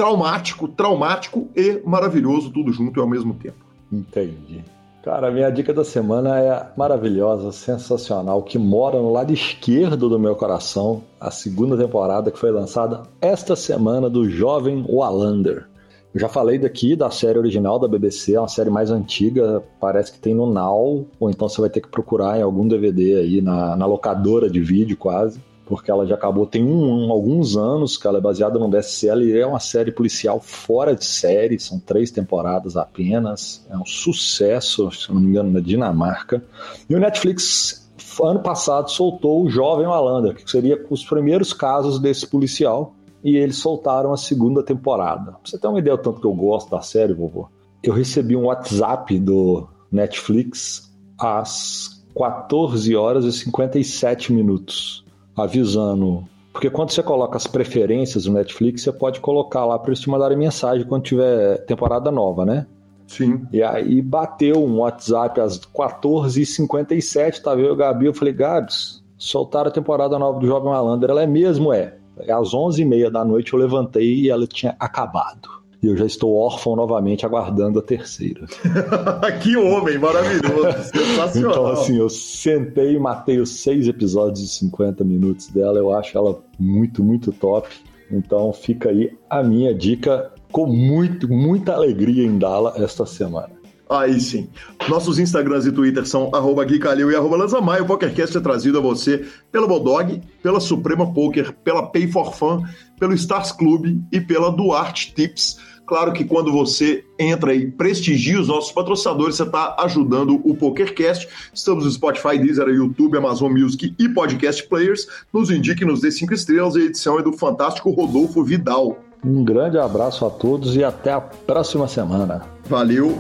[0.02, 3.64] traumático, traumático e maravilhoso, tudo junto e ao mesmo tempo.
[3.92, 4.64] Entendi.
[5.04, 10.34] Cara, minha dica da semana é maravilhosa, sensacional, que mora no lado esquerdo do meu
[10.34, 15.68] coração, a segunda temporada que foi lançada esta semana do Jovem Wallander.
[16.12, 20.12] Eu já falei daqui da série original da BBC, é uma série mais antiga, parece
[20.12, 23.40] que tem no Now, ou então você vai ter que procurar em algum DVD aí,
[23.40, 25.40] na, na locadora de vídeo quase
[25.73, 29.27] porque ela já acabou tem um, um, alguns anos que ela é baseada no best-seller
[29.27, 34.90] e é uma série policial fora de série, são três temporadas apenas, é um sucesso,
[34.93, 36.44] se não me engano, na Dinamarca.
[36.90, 37.90] E o Netflix,
[38.23, 42.94] ano passado, soltou o Jovem Malandro, que seria os primeiros casos desse policial,
[43.24, 45.32] e eles soltaram a segunda temporada.
[45.32, 47.49] Pra você ter uma ideia do tanto que eu gosto da série, vovô,
[47.82, 55.03] eu recebi um WhatsApp do Netflix às 14 horas e 57 minutos
[55.36, 56.24] avisando.
[56.52, 60.10] Porque quando você coloca as preferências no Netflix, você pode colocar lá para eles te
[60.10, 62.66] mandarem mensagem quando tiver temporada nova, né?
[63.06, 63.46] Sim.
[63.52, 69.02] E aí bateu um WhatsApp às 14h57, tava eu e o Gabi, eu falei, Gabs,
[69.16, 71.10] soltaram a temporada nova do Jovem Malandro.
[71.10, 71.96] Ela é mesmo, é.
[72.28, 75.61] Às 11h30 da noite eu levantei e ela tinha acabado.
[75.82, 78.46] E eu já estou órfão novamente, aguardando a terceira.
[79.42, 81.50] que homem maravilhoso, sensacional.
[81.50, 85.78] Então, assim, eu sentei e matei os seis episódios de 50 minutos dela.
[85.78, 87.68] Eu acho ela muito, muito top.
[88.10, 93.62] Então, fica aí a minha dica com muito, muita alegria em dá-la esta semana.
[93.88, 94.48] Aí sim.
[94.88, 97.80] Nossos Instagrams e Twitter são arroba Gui Calil e arroba Lanzamai.
[97.80, 102.64] O PokerCast é trazido a você pela Bodog, pela Suprema Poker, pela Pay for Fun,
[102.98, 105.59] pelo Stars Club e pela Duarte Tips.
[105.86, 111.28] Claro que quando você entra e prestigia os nossos patrocinadores, você está ajudando o PokerCast.
[111.52, 115.06] Estamos no Spotify, Deezer, YouTube, Amazon Music e Podcast Players.
[115.32, 116.76] Nos indique, nos dê cinco estrelas.
[116.76, 118.98] A edição é do fantástico Rodolfo Vidal.
[119.24, 122.42] Um grande abraço a todos e até a próxima semana.
[122.68, 123.16] Valeu!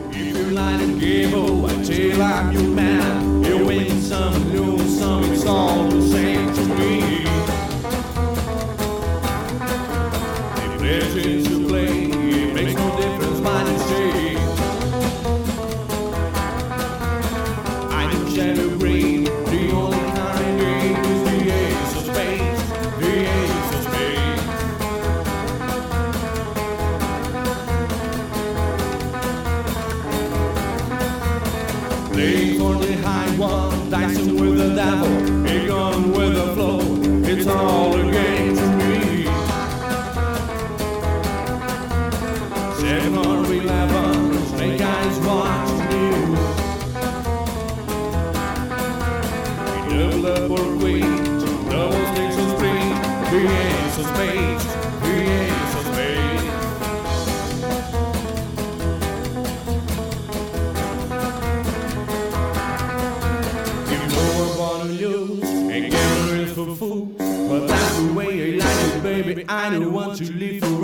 [69.62, 70.81] I don't want to live forever.